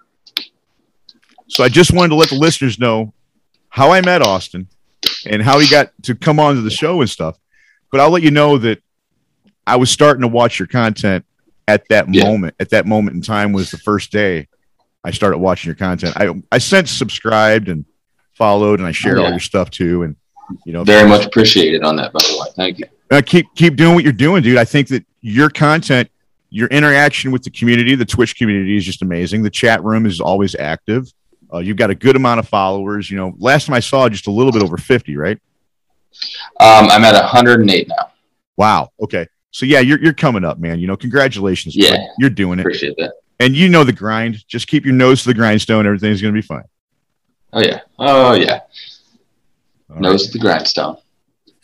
So 1.48 1.64
I 1.64 1.68
just 1.68 1.92
wanted 1.92 2.10
to 2.10 2.14
let 2.16 2.28
the 2.30 2.36
listeners 2.36 2.78
know 2.78 3.12
how 3.68 3.92
I 3.92 4.00
met 4.00 4.22
Austin 4.22 4.68
and 5.26 5.42
how 5.42 5.58
he 5.58 5.68
got 5.68 5.90
to 6.02 6.14
come 6.14 6.38
on 6.40 6.54
to 6.56 6.60
the 6.60 6.70
show 6.70 7.00
and 7.00 7.08
stuff. 7.10 7.38
But 7.90 8.00
I'll 8.00 8.10
let 8.10 8.22
you 8.22 8.30
know 8.30 8.58
that 8.58 8.80
I 9.66 9.76
was 9.76 9.90
starting 9.90 10.22
to 10.22 10.28
watch 10.28 10.58
your 10.58 10.68
content 10.68 11.24
at 11.68 11.88
that 11.88 12.12
Yeah. 12.12 12.24
moment. 12.24 12.54
At 12.58 12.70
that 12.70 12.86
moment 12.86 13.16
in 13.16 13.22
time 13.22 13.52
was 13.52 13.70
the 13.70 13.78
first 13.78 14.10
day 14.12 14.48
I 15.04 15.10
started 15.10 15.38
watching 15.38 15.68
your 15.68 15.76
content. 15.76 16.16
I 16.16 16.30
I 16.50 16.58
since 16.58 16.90
subscribed 16.90 17.68
and 17.68 17.84
followed 18.34 18.78
and 18.80 18.86
I 18.88 18.92
shared 18.92 19.18
Oh, 19.18 19.24
all 19.24 19.30
your 19.30 19.40
stuff 19.40 19.70
too. 19.70 20.02
And 20.04 20.16
you 20.64 20.72
know, 20.72 20.84
Very 20.84 21.08
much 21.08 21.24
appreciated 21.24 21.82
on 21.82 21.96
that, 21.96 22.12
by 22.12 22.20
the 22.20 22.38
way. 22.40 22.48
Thank 22.56 22.78
you. 22.78 22.86
uh, 23.10 23.22
keep 23.24 23.46
keep 23.54 23.76
doing 23.76 23.94
what 23.94 24.04
you're 24.04 24.12
doing, 24.12 24.42
dude. 24.42 24.58
I 24.58 24.64
think 24.64 24.88
that 24.88 25.04
your 25.20 25.48
content, 25.50 26.10
your 26.50 26.68
interaction 26.68 27.30
with 27.30 27.42
the 27.42 27.50
community, 27.50 27.94
the 27.94 28.04
Twitch 28.04 28.36
community 28.36 28.76
is 28.76 28.84
just 28.84 29.02
amazing. 29.02 29.42
The 29.42 29.50
chat 29.50 29.82
room 29.84 30.04
is 30.06 30.20
always 30.20 30.54
active. 30.56 31.10
Uh, 31.52 31.58
you've 31.58 31.76
got 31.76 31.90
a 31.90 31.94
good 31.94 32.16
amount 32.16 32.40
of 32.40 32.48
followers. 32.48 33.10
You 33.10 33.16
know, 33.16 33.34
last 33.38 33.66
time 33.66 33.74
I 33.74 33.80
saw 33.80 34.08
just 34.08 34.26
a 34.26 34.30
little 34.30 34.52
bit 34.52 34.62
over 34.62 34.76
50, 34.76 35.16
right? 35.16 35.38
Um, 36.60 36.88
I'm 36.90 37.04
at 37.04 37.14
108 37.14 37.88
now. 37.88 38.10
Wow. 38.56 38.90
Okay. 39.02 39.26
So 39.50 39.66
yeah, 39.66 39.80
you're 39.80 39.98
you're 40.02 40.14
coming 40.14 40.44
up, 40.44 40.58
man. 40.58 40.80
You 40.80 40.86
know, 40.86 40.96
congratulations. 40.96 41.76
bud. 41.76 41.84
Yeah. 41.84 42.06
You're 42.18 42.30
doing 42.30 42.58
it. 42.58 42.62
Appreciate 42.62 42.96
that. 42.98 43.12
And 43.40 43.54
you 43.54 43.68
know 43.68 43.84
the 43.84 43.92
grind. 43.92 44.46
Just 44.46 44.66
keep 44.66 44.84
your 44.84 44.94
nose 44.94 45.22
to 45.22 45.28
the 45.28 45.34
grindstone. 45.34 45.86
Everything's 45.86 46.22
gonna 46.22 46.32
be 46.32 46.42
fine. 46.42 46.64
Oh 47.52 47.60
yeah. 47.60 47.80
Oh 47.98 48.34
yeah. 48.34 48.60
All 49.90 50.00
Nose 50.00 50.26
to 50.26 50.32
the 50.32 50.38
grindstone. 50.38 50.96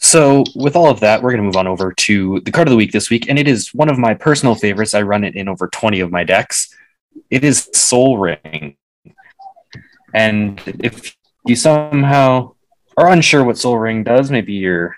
So, 0.00 0.44
with 0.54 0.76
all 0.76 0.90
of 0.90 1.00
that, 1.00 1.22
we're 1.22 1.30
going 1.30 1.40
to 1.40 1.46
move 1.46 1.56
on 1.56 1.66
over 1.66 1.92
to 1.92 2.40
the 2.40 2.52
card 2.52 2.68
of 2.68 2.70
the 2.70 2.76
week 2.76 2.92
this 2.92 3.10
week, 3.10 3.28
and 3.28 3.36
it 3.38 3.48
is 3.48 3.74
one 3.74 3.88
of 3.88 3.98
my 3.98 4.14
personal 4.14 4.54
favorites. 4.54 4.94
I 4.94 5.02
run 5.02 5.24
it 5.24 5.34
in 5.34 5.48
over 5.48 5.66
20 5.66 5.98
of 6.00 6.12
my 6.12 6.22
decks. 6.22 6.72
It 7.30 7.42
is 7.42 7.68
Sol 7.74 8.16
Ring. 8.16 8.76
And 10.18 10.60
if 10.80 11.16
you 11.46 11.54
somehow 11.54 12.54
are 12.96 13.08
unsure 13.08 13.44
what 13.44 13.56
Sol 13.56 13.78
Ring 13.78 14.02
does, 14.02 14.32
maybe 14.32 14.52
you're 14.52 14.96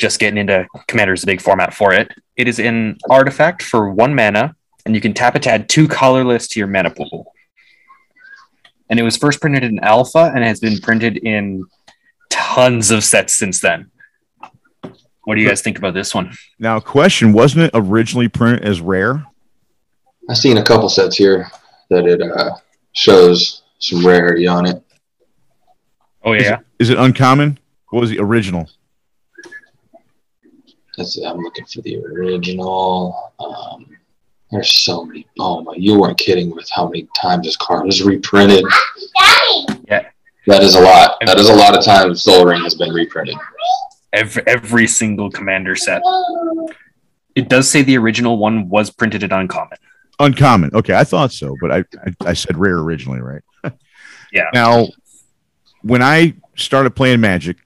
just 0.00 0.18
getting 0.18 0.38
into 0.38 0.66
Commander's 0.86 1.22
big 1.22 1.42
format 1.42 1.74
for 1.74 1.92
it. 1.92 2.10
It 2.34 2.48
is 2.48 2.58
an 2.58 2.96
artifact 3.10 3.62
for 3.62 3.90
one 3.90 4.14
mana, 4.14 4.56
and 4.86 4.94
you 4.94 5.02
can 5.02 5.12
tap 5.12 5.36
it 5.36 5.42
to 5.42 5.50
add 5.50 5.68
two 5.68 5.86
colorless 5.86 6.48
to 6.48 6.60
your 6.60 6.66
mana 6.66 6.88
pool. 6.90 7.34
And 8.88 8.98
it 8.98 9.02
was 9.02 9.18
first 9.18 9.38
printed 9.42 9.64
in 9.64 9.80
Alpha 9.80 10.32
and 10.34 10.42
it 10.42 10.46
has 10.46 10.60
been 10.60 10.78
printed 10.78 11.18
in 11.18 11.66
tons 12.30 12.90
of 12.90 13.04
sets 13.04 13.34
since 13.34 13.60
then. 13.60 13.90
What 15.24 15.34
do 15.34 15.42
you 15.42 15.48
guys 15.48 15.60
think 15.60 15.76
about 15.76 15.92
this 15.92 16.14
one? 16.14 16.32
Now, 16.58 16.80
question: 16.80 17.34
Wasn't 17.34 17.64
it 17.64 17.72
originally 17.74 18.28
printed 18.28 18.64
as 18.64 18.80
rare? 18.80 19.26
I've 20.30 20.38
seen 20.38 20.56
a 20.56 20.64
couple 20.64 20.88
sets 20.88 21.16
here 21.16 21.50
that 21.90 22.06
it 22.06 22.22
uh, 22.22 22.56
shows 22.94 23.62
some 23.78 24.06
rarity 24.06 24.46
on 24.46 24.66
it. 24.66 24.82
Oh 26.22 26.32
yeah, 26.32 26.58
Is 26.78 26.90
it 26.90 26.98
uncommon? 26.98 27.58
What 27.90 28.00
was 28.00 28.10
the 28.10 28.18
original? 28.18 28.68
Let's 30.96 31.16
I'm 31.18 31.38
looking 31.38 31.64
for 31.64 31.80
the 31.82 31.96
original. 32.04 33.32
Um, 33.38 33.86
there's 34.50 34.74
so 34.74 35.04
many. 35.04 35.26
Oh 35.38 35.62
my! 35.62 35.74
You 35.76 35.98
weren't 35.98 36.18
kidding 36.18 36.54
with 36.54 36.68
how 36.74 36.86
many 36.86 37.08
times 37.20 37.46
this 37.46 37.56
card 37.56 37.86
was 37.86 38.02
reprinted. 38.02 38.64
Yeah. 39.86 40.08
That 40.46 40.62
is 40.62 40.74
a 40.74 40.80
lot. 40.80 41.18
That 41.24 41.38
is 41.38 41.50
a 41.50 41.54
lot 41.54 41.76
of 41.76 41.84
times 41.84 42.22
Sol 42.22 42.46
Ring 42.46 42.62
has 42.62 42.74
been 42.74 42.92
reprinted. 42.92 43.36
every, 44.12 44.42
every 44.46 44.86
single 44.86 45.30
commander 45.30 45.76
set. 45.76 46.02
It 47.34 47.48
does 47.48 47.70
say 47.70 47.82
the 47.82 47.98
original 47.98 48.38
one 48.38 48.68
was 48.68 48.90
printed 48.90 49.22
in 49.22 49.30
uncommon. 49.30 49.78
Uncommon. 50.20 50.70
Okay, 50.74 50.94
I 50.94 51.04
thought 51.04 51.32
so, 51.32 51.56
but 51.60 51.70
I 51.70 51.78
I, 52.04 52.30
I 52.30 52.32
said 52.34 52.56
rare 52.56 52.78
originally, 52.78 53.20
right? 53.20 53.42
Yeah. 54.30 54.50
Now, 54.52 54.88
when 55.80 56.02
I 56.02 56.34
started 56.54 56.90
playing 56.90 57.20
Magic, 57.22 57.56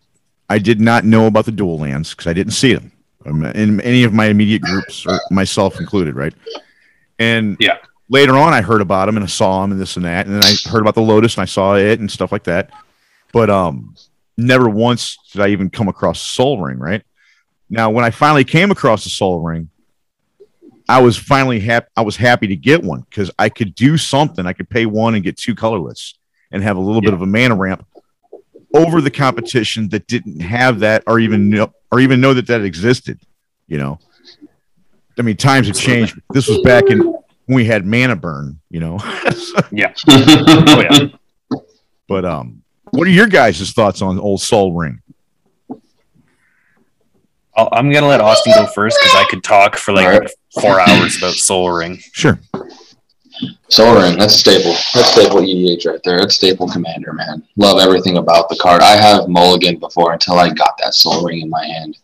I 0.49 0.59
did 0.59 0.81
not 0.81 1.05
know 1.05 1.27
about 1.27 1.45
the 1.45 1.51
dual 1.51 1.77
lands 1.79 2.11
because 2.11 2.29
I 2.29 2.33
didn't 2.35 2.53
see 2.53 2.73
them 2.73 2.93
um, 3.27 3.45
in 3.47 3.81
any 3.81 4.05
of 4.05 4.13
my 4.13 4.27
immediate 4.27 4.63
groups, 4.63 5.05
or 5.05 5.21
myself 5.29 5.81
included, 5.81 6.15
right? 6.15 6.33
And 7.19 7.57
Yeah. 7.59 7.79
later 8.09 8.35
on, 8.37 8.53
I 8.55 8.61
heard 8.61 8.81
about 8.81 9.07
them 9.07 9.17
and 9.17 9.25
I 9.25 9.27
saw 9.27 9.63
them 9.63 9.73
and 9.73 9.81
this 9.81 9.97
and 9.97 10.05
that, 10.05 10.27
and 10.27 10.37
then 10.37 10.45
I 10.45 10.57
heard 10.69 10.83
about 10.83 10.95
the 10.95 11.03
Lotus 11.03 11.35
and 11.35 11.43
I 11.43 11.47
saw 11.47 11.75
it 11.75 11.99
and 11.99 12.09
stuff 12.09 12.31
like 12.31 12.45
that. 12.45 12.71
But 13.33 13.51
um, 13.51 13.97
never 14.37 14.69
once 14.69 15.19
did 15.33 15.41
I 15.43 15.49
even 15.49 15.69
come 15.69 15.89
across 15.89 16.21
Sol 16.21 16.61
Ring, 16.61 16.79
right? 16.79 17.03
Now, 17.71 17.91
when 17.91 18.05
I 18.05 18.11
finally 18.11 18.45
came 18.45 18.71
across 18.71 19.03
the 19.03 19.11
Sol 19.11 19.41
Ring, 19.41 19.69
I 20.89 21.01
was 21.01 21.17
finally 21.17 21.61
happy. 21.61 21.87
I 21.97 22.03
was 22.03 22.17
happy 22.17 22.47
to 22.49 22.57
get 22.57 22.83
one 22.83 23.01
because 23.09 23.31
I 23.39 23.49
could 23.49 23.75
do 23.75 23.97
something. 23.97 24.47
I 24.47 24.53
could 24.53 24.69
pay 24.69 24.87
one 24.87 25.15
and 25.15 25.23
get 25.25 25.37
two 25.37 25.55
colorless 25.55 26.15
and 26.51 26.63
have 26.63 26.77
a 26.77 26.81
little 26.81 27.01
bit 27.01 27.15
of 27.15 27.23
a 27.23 27.27
mana 27.27 27.55
ramp 27.55 27.87
over 28.75 29.01
the 29.01 29.11
competition 29.11 29.89
that 29.91 30.07
didn't 30.07 30.41
have 30.41 30.81
that 30.81 31.03
or 31.07 31.19
even 31.21 31.51
know 31.51 31.73
or 31.91 32.01
even 32.01 32.21
know 32.21 32.35
that 32.35 32.47
that 32.47 32.63
existed. 32.63 33.21
You 33.69 33.79
know, 33.79 33.99
I 35.19 35.23
mean, 35.23 35.37
times 35.37 35.67
have 35.69 35.77
changed. 35.77 36.21
This 36.33 36.49
was 36.49 36.61
back 36.63 36.85
in 36.91 37.01
when 37.01 37.57
we 37.57 37.65
had 37.65 37.87
mana 37.87 38.17
burn. 38.17 38.61
You 38.71 38.81
know, 38.81 38.99
Oh 40.09 40.81
yeah. 40.81 41.59
but 42.09 42.25
um, 42.25 42.63
what 42.91 43.07
are 43.07 43.11
your 43.11 43.27
guys' 43.27 43.73
thoughts 43.73 44.03
on 44.03 44.19
old 44.19 44.41
Sol 44.41 44.73
Ring? 44.73 45.01
I'll, 47.55 47.69
I'm 47.73 47.91
gonna 47.93 48.09
let 48.09 48.21
Austin 48.21 48.53
go 48.55 48.67
first 48.67 48.99
because 49.01 49.15
I 49.15 49.27
could 49.29 49.45
talk 49.45 49.77
for 49.77 49.93
like 49.93 50.07
Alright. 50.07 50.31
four 50.61 50.81
hours 50.81 51.19
about 51.19 51.35
Sol 51.35 51.71
Ring. 51.71 51.99
Sure. 52.13 52.39
Sol 53.69 54.01
Ring, 54.01 54.19
that's 54.19 54.35
staple. 54.35 54.73
That's 54.95 55.13
staple 55.13 55.41
EDH 55.41 55.87
right 55.87 56.01
there. 56.05 56.19
That's 56.21 56.35
staple 56.35 56.69
commander, 56.69 57.13
man. 57.13 57.43
Love 57.57 57.79
everything 57.81 58.19
about 58.19 58.49
the 58.49 58.57
card. 58.57 58.83
I 58.83 58.97
have 58.97 59.29
Mulligan 59.29 59.79
before 59.79 60.13
until 60.13 60.35
I 60.39 60.53
got 60.53 60.79
that 60.79 60.95
Sol 60.95 61.25
Ring 61.25 61.41
in 61.41 61.51
my 61.51 61.65
hand. 61.65 61.99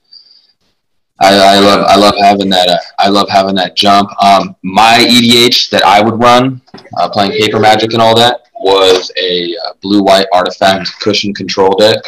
I, 1.21 1.57
I 1.57 1.59
love 1.59 1.85
I 1.89 1.97
love 1.97 2.15
having 2.17 2.49
that 2.51 2.69
uh, 2.69 2.79
I 2.99 3.09
love 3.09 3.29
having 3.29 3.55
that 3.57 3.77
jump. 3.77 4.11
Um, 4.23 4.55
my 4.63 5.05
EDH 5.09 5.71
that 5.71 5.85
I 5.85 6.01
would 6.01 6.21
run, 6.23 6.61
uh, 6.97 7.09
playing 7.11 7.33
Paper 7.33 7.59
Magic 7.59 7.93
and 7.93 8.01
all 8.01 8.17
that, 8.17 8.43
was 8.55 9.11
a 9.21 9.55
uh, 9.67 9.73
blue 9.81 10.03
white 10.03 10.27
artifact 10.33 10.89
cushion 11.01 11.35
control 11.35 11.77
deck. 11.77 11.99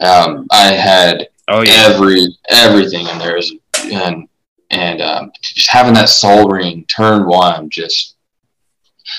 Um, 0.00 0.46
I 0.50 0.66
had 0.66 1.28
Oh 1.48 1.62
yeah. 1.62 1.88
every 1.88 2.26
everything 2.48 3.06
in 3.06 3.18
there 3.18 3.36
is 3.36 3.52
and 3.92 4.28
and 4.70 5.02
um, 5.02 5.32
just 5.40 5.70
having 5.70 5.94
that 5.94 6.08
sol 6.08 6.48
ring 6.48 6.84
turn 6.86 7.26
one 7.26 7.68
just 7.68 8.16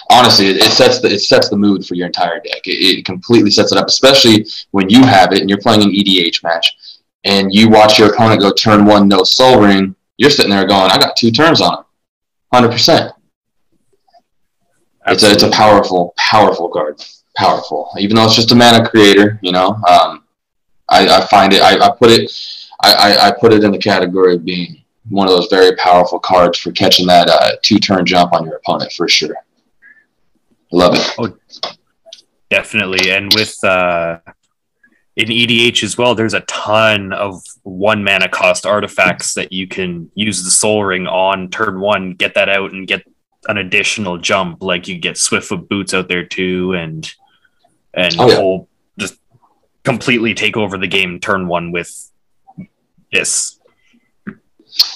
honestly 0.10 0.48
it, 0.48 0.58
it 0.58 0.72
sets 0.72 1.00
the 1.00 1.10
it 1.10 1.20
sets 1.20 1.50
the 1.50 1.58
mood 1.58 1.86
for 1.86 1.94
your 1.94 2.08
entire 2.08 2.40
deck. 2.40 2.66
It, 2.66 3.00
it 3.00 3.06
completely 3.06 3.52
sets 3.52 3.72
it 3.72 3.78
up 3.78 3.88
especially 3.88 4.46
when 4.72 4.90
you 4.90 5.04
have 5.04 5.34
it 5.34 5.42
and 5.42 5.50
you're 5.50 5.62
playing 5.62 5.84
an 5.84 5.94
edh 5.94 6.42
match 6.44 7.00
and 7.26 7.54
you 7.54 7.70
watch 7.70 8.00
your 8.00 8.12
opponent 8.12 8.42
go 8.42 8.52
turn 8.52 8.86
one 8.86 9.08
no 9.08 9.24
sol 9.24 9.62
ring 9.62 9.96
you're 10.18 10.32
sitting 10.32 10.52
there 10.52 10.66
going 10.66 10.92
i 10.92 10.98
got 10.98 11.16
two 11.16 11.32
turns 11.32 11.62
on 11.62 11.80
him. 11.80 11.84
100% 12.54 13.12
it's 15.08 15.24
a, 15.24 15.32
it's 15.32 15.44
a 15.44 15.52
powerful 15.52 16.14
powerful 16.18 16.70
card. 16.70 17.04
Powerful. 17.38 17.92
Even 18.00 18.16
though 18.16 18.26
it's 18.26 18.36
just 18.36 18.52
a 18.52 18.56
mana 18.56 18.88
creator 18.90 19.40
you 19.44 19.52
know 19.52 19.80
um, 19.88 20.25
I, 20.90 21.08
I 21.18 21.26
find 21.28 21.54
it 21.54 21.62
I, 21.62 21.88
I 21.88 21.92
put 21.96 22.10
it 22.12 22.32
I, 22.84 22.94
I, 22.94 23.28
I 23.28 23.32
put 23.32 23.54
it 23.54 23.64
in 23.64 23.72
the 23.72 23.78
category 23.78 24.36
of 24.36 24.46
being 24.46 24.84
one 25.10 25.28
of 25.28 25.34
those 25.36 25.48
very 25.50 25.76
powerful 25.78 26.20
cards 26.20 26.58
for 26.58 26.72
catching 26.72 27.08
that 27.08 27.28
uh, 27.30 27.52
two 27.62 27.78
turn 27.80 28.06
jump 28.06 28.34
on 28.34 28.46
your 28.46 28.56
opponent 28.58 28.92
for 28.94 29.08
sure 29.08 29.36
love 30.72 30.94
it 30.96 31.16
Oh, 31.18 31.36
Definitely. 32.50 33.12
And 33.12 33.34
with 33.34 33.62
uh, 33.64 34.20
in 35.16 35.30
EDH 35.30 35.84
as 35.84 35.98
well, 35.98 36.14
there's 36.14 36.36
a 36.36 36.42
ton 36.42 37.12
of 37.12 37.42
one 37.64 38.04
mana 38.04 38.30
cost 38.30 38.66
artifacts 38.66 39.34
that 39.34 39.52
you 39.52 39.68
can 39.68 40.12
use 40.14 40.44
the 40.44 40.52
Sol 40.52 40.84
Ring 40.84 41.08
on 41.08 41.50
turn 41.50 41.80
one, 41.80 42.12
get 42.14 42.36
that 42.36 42.48
out, 42.48 42.72
and 42.72 42.88
get 42.88 43.04
an 43.48 43.58
additional 43.58 44.18
jump. 44.20 44.62
Like 44.62 44.88
you 44.88 44.98
get 45.00 45.16
Swiftfoot 45.16 45.68
Boots 45.68 45.94
out 45.94 46.08
there 46.08 46.24
too, 46.26 46.74
and 46.74 47.12
and 47.94 48.16
Oh, 48.20 48.30
yeah. 48.30 48.36
whole 48.36 48.70
just 49.00 49.16
completely 49.86 50.34
take 50.34 50.58
over 50.58 50.78
the 50.78 50.88
game 50.88 51.20
turn 51.20 51.48
one 51.48 51.72
with 51.72 52.12
this. 53.14 53.60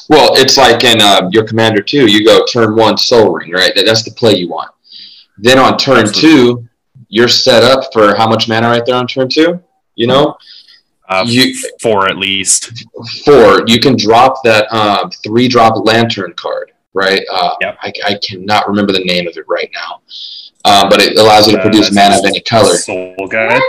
well 0.10 0.34
it's 0.36 0.58
like 0.58 0.84
in 0.84 1.00
uh, 1.02 1.30
your 1.32 1.46
commander 1.48 1.82
two 1.82 2.08
you 2.12 2.26
go 2.26 2.44
turn 2.46 2.76
one 2.76 2.98
sol 2.98 3.32
ring 3.32 3.52
right 3.52 3.74
that, 3.76 3.86
that's 3.86 4.04
the 4.04 4.12
play 4.12 4.36
you 4.36 4.50
want 4.50 4.72
then 5.38 5.58
on 5.58 5.78
turn 5.78 6.00
Absolutely. 6.00 6.22
two 6.22 6.70
you're 7.08 7.28
set 7.30 7.64
up 7.64 7.92
for 7.94 8.16
how 8.16 8.28
much 8.28 8.50
mana 8.50 8.68
right 8.68 8.86
there 8.86 8.96
on 8.96 9.08
turn 9.08 9.30
two 9.30 9.62
you 9.96 10.08
know 10.08 10.36
Uh, 11.12 11.26
You- 11.28 11.56
four 11.82 12.08
at 12.08 12.18
least. 12.18 12.62
four, 13.26 13.64
you 13.66 13.80
can 13.80 13.96
drop 13.98 14.44
that 14.44 14.72
um, 14.72 15.10
three 15.24 15.48
drop 15.48 15.74
lantern 15.90 16.34
card, 16.36 16.68
right? 16.94 17.24
Uh, 17.34 17.54
Yep. 17.62 17.78
I, 17.82 17.90
I 18.12 18.14
cannot 18.28 18.68
remember 18.70 18.94
the 18.94 19.04
name 19.14 19.26
of 19.28 19.36
it 19.36 19.46
right 19.48 19.72
now, 19.74 19.92
um, 20.72 20.88
but 20.92 21.02
it 21.02 21.18
allows 21.18 21.48
you 21.48 21.54
to 21.54 21.60
Uh, 21.60 21.64
produce 21.64 21.92
mana 21.92 22.16
of 22.20 22.26
any 22.26 22.42
color. 22.42 22.76
Soul 22.78 23.16
Guide. 23.28 23.60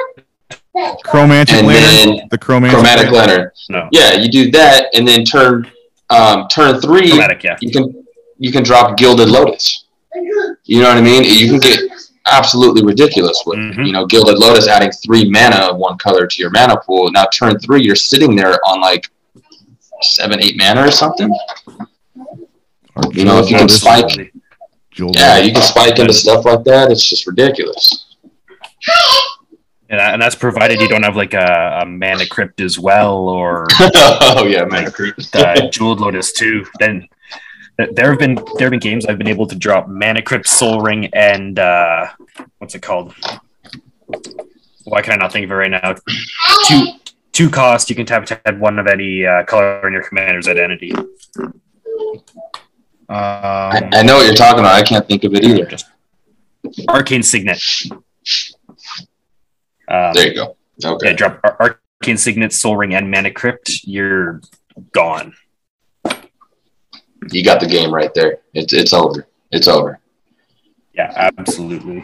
Chromantic 1.05 1.57
And 1.57 1.67
Lantern. 1.67 2.17
then 2.17 2.29
the 2.31 2.39
Chromantic. 2.39 2.77
chromatic 2.79 3.11
lantern. 3.11 3.51
No, 3.69 3.89
Yeah, 3.93 4.15
you 4.15 4.29
do 4.31 4.51
that, 4.53 4.87
and 4.95 5.07
then 5.07 5.25
turn 5.25 5.71
um, 6.11 6.47
turn 6.49 6.81
three, 6.81 7.09
chromatic. 7.11 7.43
Yeah. 7.43 7.57
you 7.61 7.71
can 7.71 8.05
you 8.39 8.51
can 8.53 8.63
drop 8.63 8.97
gilded 8.97 9.29
lotus. 9.29 9.85
You 10.65 10.81
know 10.83 10.89
what 10.89 10.97
I 10.99 11.01
mean? 11.03 11.25
You 11.25 11.49
can 11.51 11.59
get 11.61 11.81
absolutely 12.27 12.85
ridiculous 12.85 13.43
with 13.47 13.59
it. 13.59 13.77
Mhm. 13.77 13.87
you 13.87 13.93
know 13.93 14.07
gilded 14.07 14.39
lotus 14.39 14.69
adding 14.69 14.91
three 14.93 15.29
mana 15.29 15.57
of 15.71 15.77
one 15.77 15.99
color 15.99 16.27
to 16.27 16.37
your 16.43 16.51
mana 16.51 16.77
pool. 16.77 17.11
Now 17.11 17.27
turn 17.33 17.59
three, 17.59 17.83
you're 17.83 17.97
sitting 17.97 18.37
there 18.37 18.59
on 18.67 18.81
like 18.81 19.09
seven, 20.03 20.41
eight 20.41 20.57
mana 20.57 20.83
or 20.87 20.91
something. 20.91 21.31
Or 22.97 23.03
You 23.13 23.25
know, 23.25 23.39
if 23.39 23.51
you 23.51 23.57
can 23.57 23.69
spike- 23.69 24.33
Yeah, 24.97 25.39
you 25.39 25.53
can 25.53 25.63
spike 25.63 25.99
into 25.99 26.13
stuff 26.13 26.45
like 26.45 26.65
that. 26.65 26.91
It's 26.91 27.09
just 27.09 27.27
ridiculous. 27.27 28.07
And, 29.91 30.01
and 30.01 30.23
that's 30.23 30.37
provided 30.37 30.81
you 30.81 30.89
don't 30.89 31.03
have 31.03 31.17
like 31.17 31.35
a, 31.35 31.81
a 31.83 31.87
mana 31.87 32.25
crypt 32.27 32.61
as 32.61 32.79
well, 32.79 33.29
or 33.29 33.67
oh 33.81 34.47
yeah, 34.47 34.65
mana 34.65 34.91
crypt, 34.91 35.29
uh, 35.35 35.69
jeweled 35.71 36.01
lotus 36.01 36.33
too. 36.33 36.65
Then 36.79 37.09
there 37.93 38.11
have 38.11 38.19
been 38.19 38.37
there 38.57 38.67
have 38.67 38.71
been 38.71 38.79
games 38.81 39.07
I've 39.07 39.19
been 39.19 39.29
able 39.29 39.47
to 39.49 39.57
drop 39.57 39.89
mana 39.89 40.23
crypt, 40.23 40.47
sol 40.47 40.81
ring, 40.81 41.07
and 41.13 41.59
uh, 41.59 42.07
what's 42.59 42.75
it 42.75 42.83
called? 42.83 43.15
Why 44.85 45.03
can 45.03 45.13
I 45.13 45.17
not 45.17 45.33
think 45.33 45.45
of 45.45 45.51
it 45.51 45.55
right 45.55 45.71
now? 45.71 45.95
Two 46.67 46.87
two 47.33 47.51
cost. 47.51 47.91
You 47.91 47.97
can 47.97 48.07
tap 48.07 48.27
tap 48.27 48.59
one 48.59 48.79
of 48.79 48.87
any 48.87 49.27
uh, 49.27 49.45
color 49.45 49.87
in 49.87 49.93
your 49.93 50.03
commander's 50.05 50.49
identity. 50.49 50.93
I, 53.09 53.79
Um, 53.83 53.89
I 53.93 54.03
know 54.05 54.19
what 54.19 54.27
you're 54.27 54.37
talking 54.37 54.61
about. 54.61 54.75
I 54.75 54.83
can't 54.83 55.07
think 55.07 55.25
of 55.25 55.35
it 55.35 55.45
either. 55.45 55.69
arcane 56.89 57.25
signet. 57.25 57.61
Um, 59.91 60.13
There 60.15 60.29
you 60.29 60.35
go. 60.35 60.57
Yeah, 60.79 60.91
Okay. 60.93 61.13
drop 61.15 61.41
Ar- 61.45 61.77
Arcane 62.01 62.17
Signet, 62.17 62.53
Sol 62.53 62.77
Ring, 62.77 62.95
and 62.95 63.11
Mana 63.11 63.31
Crypt. 63.31 63.85
You're 63.85 64.41
gone. 64.93 65.35
You 67.31 67.45
got 67.45 67.61
the 67.61 67.67
game 67.67 67.93
right 67.93 68.13
there. 68.15 68.39
It's 68.55 68.73
it's 68.73 68.93
over. 68.95 69.27
It's 69.53 69.69
over. 69.69 70.01
Yeah, 70.95 71.13
absolutely. 71.39 72.03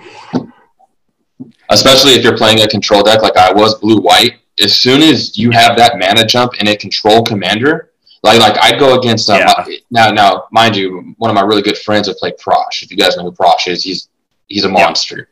Especially 1.70 2.12
if 2.12 2.22
you're 2.22 2.36
playing 2.36 2.60
a 2.62 2.68
control 2.68 3.02
deck 3.02 3.22
like 3.22 3.36
I 3.36 3.52
was, 3.52 3.74
blue 3.76 3.98
white. 4.00 4.34
As 4.62 4.74
soon 4.74 5.02
as 5.02 5.36
you 5.36 5.50
have 5.50 5.76
that 5.76 5.98
mana 5.98 6.24
jump 6.26 6.52
and 6.58 6.68
a 6.68 6.76
control 6.76 7.22
commander, 7.22 7.90
like 8.22 8.38
like 8.40 8.56
I'd 8.62 8.78
go 8.78 8.98
against 8.98 9.28
um, 9.30 9.38
Yeah. 9.38 9.64
now 9.90 10.10
now 10.10 10.44
mind 10.50 10.76
you, 10.76 11.14
one 11.18 11.30
of 11.30 11.34
my 11.34 11.42
really 11.42 11.62
good 11.62 11.78
friends 11.78 12.08
would 12.08 12.16
play 12.18 12.32
Prosh. 12.32 12.82
If 12.82 12.90
you 12.90 12.96
guys 12.96 13.16
know 13.16 13.24
who 13.24 13.32
Prosh 13.32 13.68
is, 13.68 13.82
he's 13.82 14.08
he's 14.48 14.64
a 14.64 14.68
monster. 14.68 15.28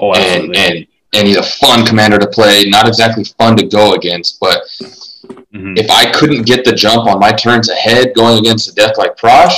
Oh, 0.00 0.14
absolutely. 0.14 0.56
and 0.58 0.76
and 0.76 0.86
he's 1.12 1.36
a 1.36 1.42
fun 1.42 1.84
commander 1.86 2.18
to 2.18 2.26
play. 2.26 2.64
Not 2.68 2.88
exactly 2.88 3.24
fun 3.38 3.56
to 3.56 3.66
go 3.66 3.92
against, 3.94 4.40
but 4.40 4.62
Mhm. 5.54 5.78
if 5.78 5.90
I 5.90 6.10
couldn't 6.10 6.42
get 6.46 6.64
the 6.64 6.72
jump 6.72 7.06
on 7.06 7.20
my 7.20 7.30
turns 7.32 7.68
ahead 7.68 8.14
going 8.14 8.38
against 8.38 8.68
a 8.70 8.74
deck 8.74 8.96
like 8.98 9.16
Prosh, 9.16 9.54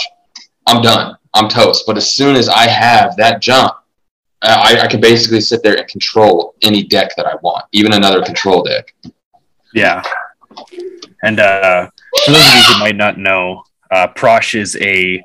I'm 0.66 0.82
done. 0.82 1.16
I'm 1.34 1.48
toast. 1.48 1.84
But 1.86 1.96
as 1.96 2.12
soon 2.12 2.36
as 2.36 2.48
I 2.48 2.66
have 2.66 3.16
that 3.16 3.40
jump, 3.40 3.72
I, 4.42 4.80
I 4.82 4.86
can 4.88 5.00
basically 5.00 5.40
sit 5.40 5.62
there 5.62 5.76
and 5.78 5.88
control 5.88 6.54
any 6.62 6.82
deck 6.82 7.16
that 7.16 7.26
I 7.26 7.34
want, 7.42 7.64
even 7.72 7.92
another 7.94 8.22
control 8.22 8.62
deck. 8.62 8.92
Yeah. 9.72 10.02
And 11.22 11.40
uh, 11.40 11.88
for 12.24 12.30
those 12.32 12.46
of 12.46 12.54
you 12.54 12.74
who 12.74 12.80
might 12.80 12.96
not 12.96 13.16
know, 13.18 13.62
uh, 13.90 14.08
Prosh 14.08 14.58
is 14.60 14.76
a 14.80 15.22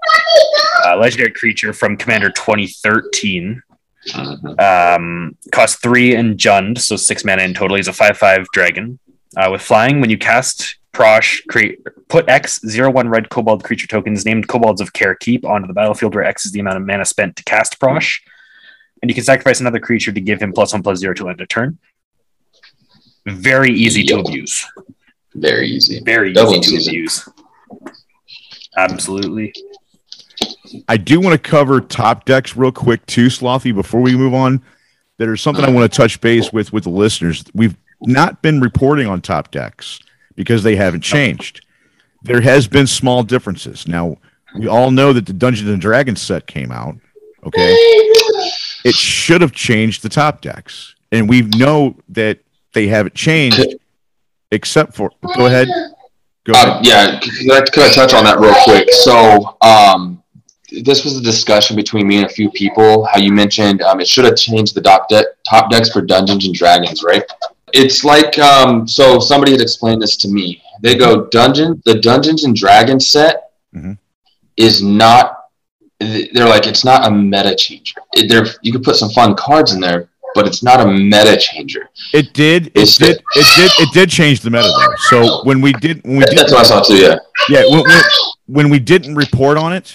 uh, 0.85 0.95
legendary 0.97 1.31
creature 1.31 1.73
from 1.73 1.97
Commander 1.97 2.29
2013. 2.29 3.61
Um, 4.15 5.37
costs 5.51 5.79
three 5.81 6.15
and 6.15 6.37
Jund, 6.37 6.79
so 6.79 6.95
six 6.95 7.23
mana 7.23 7.43
in 7.43 7.53
total. 7.53 7.77
He's 7.77 7.87
a 7.87 7.93
5 7.93 8.17
5 8.17 8.47
dragon. 8.53 8.99
Uh, 9.37 9.49
with 9.51 9.61
flying, 9.61 10.01
when 10.01 10.09
you 10.09 10.17
cast 10.17 10.77
Prosh, 10.93 11.45
create 11.47 11.79
put 12.07 12.27
X 12.27 12.59
zero 12.67 12.89
one 12.89 13.07
red 13.09 13.29
kobold 13.29 13.63
creature 13.63 13.87
tokens 13.87 14.25
named 14.25 14.47
kobolds 14.47 14.81
of 14.81 14.93
Kher 14.93 15.17
Keep 15.19 15.45
onto 15.45 15.67
the 15.67 15.73
battlefield 15.73 16.15
where 16.15 16.23
X 16.23 16.45
is 16.45 16.51
the 16.51 16.59
amount 16.59 16.77
of 16.77 16.85
mana 16.85 17.05
spent 17.05 17.35
to 17.35 17.43
cast 17.43 17.79
Prosh. 17.79 18.19
And 19.01 19.09
you 19.09 19.15
can 19.15 19.23
sacrifice 19.23 19.59
another 19.59 19.79
creature 19.79 20.11
to 20.11 20.19
give 20.19 20.41
him 20.41 20.51
plus 20.51 20.73
one 20.73 20.83
plus 20.83 20.99
zero 20.99 21.13
to 21.13 21.29
end 21.29 21.39
a 21.41 21.45
turn. 21.45 21.77
Very 23.25 23.71
easy 23.71 24.03
to 24.05 24.19
abuse. 24.19 24.65
Very 25.35 25.69
easy. 25.69 26.01
Very 26.03 26.33
Double 26.33 26.55
easy 26.55 26.77
to 26.77 26.89
abuse. 26.89 27.29
Absolutely. 28.75 29.53
I 30.87 30.97
do 30.97 31.19
want 31.19 31.33
to 31.41 31.49
cover 31.49 31.81
top 31.81 32.25
decks 32.25 32.55
real 32.55 32.71
quick 32.71 33.05
too, 33.05 33.27
Slothy, 33.27 33.73
before 33.73 34.01
we 34.01 34.15
move 34.15 34.33
on. 34.33 34.63
There's 35.17 35.41
something 35.41 35.65
I 35.65 35.69
want 35.69 35.91
to 35.91 35.95
touch 35.95 36.21
base 36.21 36.53
with 36.53 36.71
with 36.71 36.85
the 36.85 36.89
listeners. 36.89 37.43
We've 37.53 37.75
not 38.01 38.41
been 38.41 38.61
reporting 38.61 39.07
on 39.07 39.21
top 39.21 39.51
decks 39.51 39.99
because 40.35 40.63
they 40.63 40.75
haven't 40.75 41.01
changed. 41.01 41.65
There 42.23 42.41
has 42.41 42.67
been 42.67 42.87
small 42.87 43.23
differences. 43.23 43.87
Now, 43.87 44.17
we 44.57 44.67
all 44.67 44.91
know 44.91 45.13
that 45.13 45.25
the 45.25 45.33
Dungeons 45.33 45.69
and 45.69 45.81
Dragons 45.81 46.21
set 46.21 46.47
came 46.47 46.71
out. 46.71 46.95
Okay. 47.45 47.73
It 48.85 48.95
should 48.95 49.41
have 49.41 49.51
changed 49.51 50.03
the 50.03 50.09
top 50.09 50.41
decks. 50.41 50.95
And 51.11 51.27
we 51.27 51.41
know 51.41 51.97
that 52.09 52.39
they 52.73 52.87
haven't 52.87 53.15
changed 53.15 53.75
except 54.51 54.95
for 54.95 55.11
go 55.35 55.45
ahead. 55.45 55.67
Go 56.45 56.53
ahead. 56.53 56.67
Uh, 56.67 56.79
yeah, 56.83 57.19
could 57.19 57.51
I, 57.51 57.61
could 57.61 57.83
I 57.83 57.89
touch 57.89 58.13
on 58.13 58.23
that 58.23 58.39
real 58.39 58.55
quick? 58.63 58.91
So, 58.91 59.57
um, 59.61 60.18
this 60.83 61.03
was 61.03 61.17
a 61.17 61.21
discussion 61.21 61.75
between 61.75 62.07
me 62.07 62.17
and 62.17 62.25
a 62.25 62.29
few 62.29 62.49
people. 62.51 63.05
How 63.05 63.19
you 63.19 63.31
mentioned 63.31 63.81
um, 63.81 63.99
it 63.99 64.07
should 64.07 64.25
have 64.25 64.35
changed 64.35 64.75
the 64.75 64.81
top, 64.81 65.09
deck 65.09 65.25
top 65.47 65.69
decks 65.71 65.89
for 65.91 66.01
Dungeons 66.01 66.45
and 66.45 66.53
Dragons, 66.55 67.03
right? 67.03 67.23
It's 67.73 68.03
like 68.03 68.37
um, 68.39 68.87
so. 68.87 69.19
Somebody 69.19 69.51
had 69.51 69.61
explained 69.61 70.01
this 70.01 70.17
to 70.17 70.27
me. 70.27 70.61
They 70.81 70.95
go 70.95 71.25
Dungeon, 71.27 71.81
the 71.85 71.99
Dungeons 71.99 72.43
and 72.43 72.55
Dragons 72.55 73.07
set 73.09 73.51
Mhm. 73.75 73.97
is 74.57 74.81
not. 74.81 75.35
They're 75.99 76.47
like 76.47 76.65
it's 76.65 76.85
not 76.85 77.05
a 77.07 77.11
meta 77.11 77.55
changer. 77.55 77.99
It, 78.13 78.29
there, 78.29 78.45
you 78.63 78.71
could 78.71 78.83
put 78.83 78.95
some 78.95 79.09
fun 79.09 79.35
cards 79.35 79.73
in 79.73 79.81
there, 79.81 80.09
but 80.33 80.47
it's 80.47 80.63
not 80.63 80.79
a 80.79 80.85
meta 80.87 81.35
changer. 81.37 81.89
It 82.13 82.33
did. 82.33 82.67
It 82.67 82.71
It's- 82.83 82.97
did. 82.97 83.21
It 83.35 83.45
did. 83.57 83.71
It 83.79 83.93
did 83.93 84.09
change 84.09 84.39
the 84.39 84.49
meta 84.49 84.63
though. 84.69 84.95
So 85.09 85.43
when 85.43 85.59
we 85.61 85.73
did, 85.73 86.01
when 86.05 86.17
we 86.19 86.25
did, 86.25 86.37
That's 86.37 86.51
what 86.53 86.61
I 86.61 86.63
saw 86.63 86.81
too. 86.81 86.95
Yeah. 86.95 87.17
yeah, 87.49 87.63
when, 87.69 87.83
when, 87.83 88.03
when 88.47 88.69
we 88.69 88.79
didn't 88.79 89.15
report 89.15 89.57
on 89.57 89.73
it, 89.73 89.93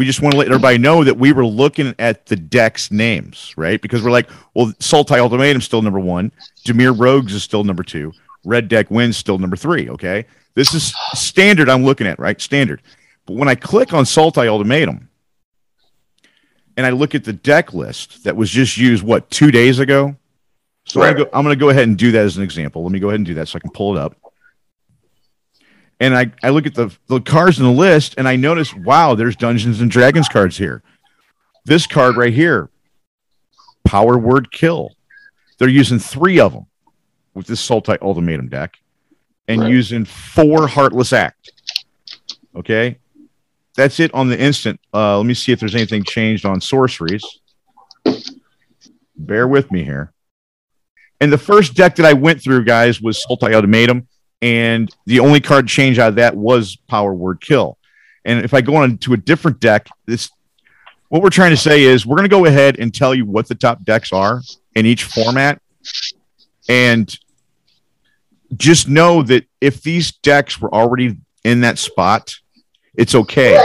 we 0.00 0.06
just 0.06 0.22
want 0.22 0.32
to 0.32 0.38
let 0.38 0.46
everybody 0.46 0.78
know 0.78 1.04
that 1.04 1.18
we 1.18 1.30
were 1.30 1.44
looking 1.44 1.94
at 1.98 2.24
the 2.24 2.34
decks 2.34 2.90
names, 2.90 3.52
right? 3.58 3.82
Because 3.82 4.02
we're 4.02 4.10
like, 4.10 4.30
well, 4.54 4.68
Sultai 4.78 5.18
Ultimatum 5.18 5.60
still 5.60 5.82
number 5.82 6.00
one, 6.00 6.32
Dimir 6.64 6.98
Rogues 6.98 7.34
is 7.34 7.42
still 7.42 7.64
number 7.64 7.82
two, 7.82 8.10
Red 8.42 8.68
Deck 8.68 8.90
Wins 8.90 9.18
still 9.18 9.36
number 9.36 9.56
three. 9.56 9.90
Okay, 9.90 10.24
this 10.54 10.72
is 10.72 10.94
standard. 11.12 11.68
I'm 11.68 11.84
looking 11.84 12.06
at 12.06 12.18
right 12.18 12.40
standard. 12.40 12.80
But 13.26 13.36
when 13.36 13.46
I 13.46 13.54
click 13.54 13.92
on 13.92 14.04
Sultai 14.04 14.48
Ultimatum, 14.48 15.10
and 16.78 16.86
I 16.86 16.90
look 16.90 17.14
at 17.14 17.24
the 17.24 17.34
deck 17.34 17.74
list 17.74 18.24
that 18.24 18.36
was 18.36 18.48
just 18.48 18.78
used 18.78 19.02
what 19.02 19.30
two 19.30 19.50
days 19.50 19.80
ago. 19.80 20.16
So 20.86 21.02
I'm, 21.02 21.08
Right. 21.08 21.12
gonna 21.12 21.24
go, 21.26 21.30
I'm 21.34 21.44
going 21.44 21.54
to 21.54 21.60
go 21.60 21.68
ahead 21.68 21.88
and 21.88 21.98
do 21.98 22.10
that 22.12 22.24
as 22.24 22.38
an 22.38 22.42
example. 22.42 22.82
Let 22.84 22.90
me 22.92 23.00
go 23.00 23.08
ahead 23.08 23.20
and 23.20 23.26
do 23.26 23.34
that 23.34 23.48
so 23.48 23.56
I 23.56 23.60
can 23.60 23.70
pull 23.70 23.94
it 23.98 24.00
up. 24.00 24.16
And 26.00 26.16
I, 26.16 26.32
I 26.42 26.48
look 26.48 26.66
at 26.66 26.74
the, 26.74 26.90
the 27.08 27.20
cards 27.20 27.58
in 27.58 27.64
the 27.64 27.70
list 27.70 28.14
and 28.16 28.26
I 28.26 28.36
notice, 28.36 28.74
wow, 28.74 29.14
there's 29.14 29.36
Dungeons 29.36 29.80
and 29.82 29.90
Dragons 29.90 30.28
cards 30.28 30.56
here. 30.56 30.82
This 31.66 31.86
card 31.86 32.16
right 32.16 32.32
here, 32.32 32.70
Power 33.84 34.16
Word 34.18 34.50
Kill. 34.50 34.96
They're 35.58 35.68
using 35.68 35.98
three 35.98 36.40
of 36.40 36.52
them 36.54 36.66
with 37.34 37.46
this 37.46 37.66
Sultai 37.66 38.00
Ultimatum 38.00 38.48
deck 38.48 38.78
and 39.46 39.60
Right. 39.60 39.70
using 39.70 40.04
four 40.06 40.66
Heartless 40.68 41.12
Act. 41.12 41.52
Okay. 42.56 42.96
That's 43.76 44.00
it 44.00 44.12
on 44.14 44.28
the 44.28 44.38
instant. 44.40 44.80
Uh, 44.92 45.18
let 45.18 45.26
me 45.26 45.34
see 45.34 45.52
if 45.52 45.60
there's 45.60 45.74
anything 45.74 46.02
changed 46.02 46.46
on 46.46 46.60
sorceries. 46.60 47.22
Bear 49.16 49.46
with 49.46 49.70
me 49.70 49.84
here. 49.84 50.12
And 51.20 51.30
the 51.32 51.38
first 51.38 51.74
deck 51.74 51.96
that 51.96 52.06
I 52.06 52.14
went 52.14 52.42
through, 52.42 52.64
guys, 52.64 53.00
was 53.02 53.22
Sultai 53.24 53.54
Ultimatum, 53.54 54.08
and 54.42 54.94
the 55.06 55.20
only 55.20 55.40
card 55.40 55.68
change 55.68 55.98
out 55.98 56.10
of 56.10 56.14
that 56.16 56.36
was 56.36 56.76
Power 56.88 57.12
Word 57.14 57.40
Kill. 57.40 57.76
And 58.24 58.44
if 58.44 58.54
I 58.54 58.60
go 58.60 58.76
on 58.76 58.98
to 58.98 59.12
a 59.14 59.16
different 59.16 59.60
deck, 59.60 59.88
this 60.06 60.30
what 61.08 61.22
we're 61.22 61.30
trying 61.30 61.50
to 61.50 61.56
say 61.56 61.82
is 61.82 62.06
we're 62.06 62.16
going 62.16 62.28
to 62.28 62.36
go 62.36 62.44
ahead 62.44 62.78
and 62.78 62.94
tell 62.94 63.14
you 63.14 63.26
what 63.26 63.48
the 63.48 63.54
top 63.54 63.84
decks 63.84 64.12
are 64.12 64.40
in 64.76 64.86
each 64.86 65.04
format, 65.04 65.60
and 66.68 67.18
just 68.56 68.88
know 68.88 69.22
that 69.22 69.44
if 69.60 69.82
these 69.82 70.12
decks 70.12 70.60
were 70.60 70.72
already 70.72 71.16
in 71.44 71.62
that 71.62 71.78
spot, 71.78 72.34
it's 72.94 73.14
okay. 73.14 73.60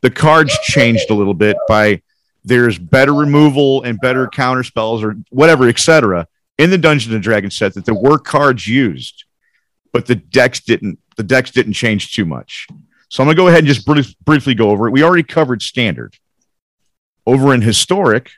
The 0.00 0.10
cards 0.10 0.56
changed 0.62 1.10
a 1.10 1.14
little 1.14 1.34
bit 1.34 1.56
by 1.68 2.02
there's 2.44 2.78
better 2.78 3.14
removal 3.14 3.82
and 3.82 4.00
better 4.00 4.26
counter 4.28 4.62
spells 4.62 5.02
or 5.02 5.16
whatever, 5.30 5.68
etc. 5.68 6.26
in 6.58 6.70
the 6.70 6.78
Dungeons 6.78 7.14
and 7.14 7.22
Dragons 7.22 7.56
set 7.56 7.74
that 7.74 7.84
there 7.84 7.94
were 7.94 8.18
cards 8.18 8.66
used, 8.66 9.24
but 9.92 10.06
the 10.06 10.14
decks 10.14 10.60
didn't. 10.60 10.98
The 11.16 11.22
decks 11.22 11.50
didn't 11.50 11.74
change 11.74 12.14
too 12.14 12.24
much. 12.24 12.68
So 13.08 13.22
I'm 13.22 13.26
gonna 13.26 13.36
go 13.36 13.48
ahead 13.48 13.60
and 13.60 13.68
just 13.68 13.84
brief, 13.84 14.14
briefly 14.20 14.54
go 14.54 14.70
over 14.70 14.86
it. 14.86 14.92
We 14.92 15.02
already 15.02 15.22
covered 15.22 15.62
standard. 15.62 16.16
Over 17.26 17.52
in 17.54 17.60
historic, 17.60 18.30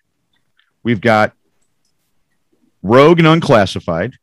we've 0.82 1.00
got 1.00 1.34
Rogue 2.82 3.18
and 3.18 3.28
Unclassified, 3.28 4.14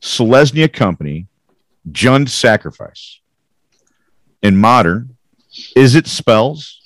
Selesnya 0.00 0.72
Company, 0.72 1.26
Jund 1.90 2.28
Sacrifice. 2.28 3.20
In 4.42 4.56
modern, 4.56 5.16
Izzet 5.76 6.06
Spells, 6.06 6.80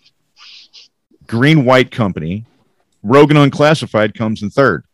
Green 1.27 1.65
White 1.65 1.91
Company, 1.91 2.45
Rogue 3.03 3.31
and 3.31 3.39
Unclassified 3.39 4.15
comes 4.15 4.43
in 4.43 4.51
third. 4.51 4.85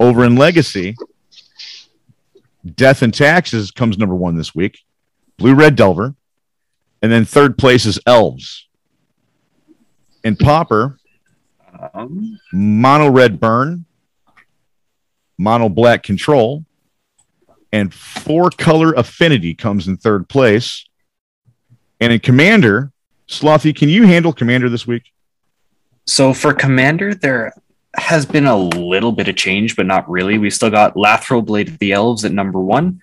Over 0.00 0.24
in 0.24 0.36
Legacy, 0.36 0.96
Death 2.76 3.02
and 3.02 3.12
Taxes 3.12 3.70
comes 3.70 3.98
number 3.98 4.14
one 4.14 4.36
this 4.36 4.54
week. 4.54 4.80
Blue 5.36 5.54
Red 5.54 5.76
Delver. 5.76 6.14
And 7.02 7.12
then 7.12 7.24
third 7.24 7.56
place 7.58 7.86
is 7.86 7.98
Elves. 8.06 8.66
And 10.24 10.38
Pauper, 10.38 10.98
Um, 11.94 12.38
Mono 12.52 13.08
Red 13.10 13.38
Burn, 13.38 13.84
Mono 15.38 15.68
Black 15.68 16.02
Control, 16.02 16.64
and 17.72 17.94
Four 17.94 18.50
Color 18.50 18.94
Affinity 18.94 19.54
comes 19.54 19.86
in 19.86 19.96
third 19.96 20.28
place. 20.28 20.84
And 22.00 22.12
in 22.12 22.18
Commander, 22.20 22.90
Slothy, 23.28 23.74
can 23.76 23.88
you 23.88 24.06
handle 24.06 24.32
Commander 24.32 24.68
this 24.68 24.86
week? 24.86 25.12
so 26.06 26.32
for 26.32 26.54
Commander, 26.54 27.14
there 27.14 27.52
has 28.02 28.26
been 28.26 28.46
a 28.46 28.56
little 28.56 29.12
bit 29.12 29.28
of 29.28 29.36
change, 29.36 29.76
but 29.76 29.86
not 29.86 30.08
really. 30.08 30.38
We 30.38 30.50
still 30.50 30.70
got 30.70 30.94
Lathril 30.94 31.44
Blade 31.44 31.68
of 31.68 31.78
the 31.78 31.92
Elves 31.92 32.24
at 32.24 32.32
number 32.32 32.60
one, 32.60 33.00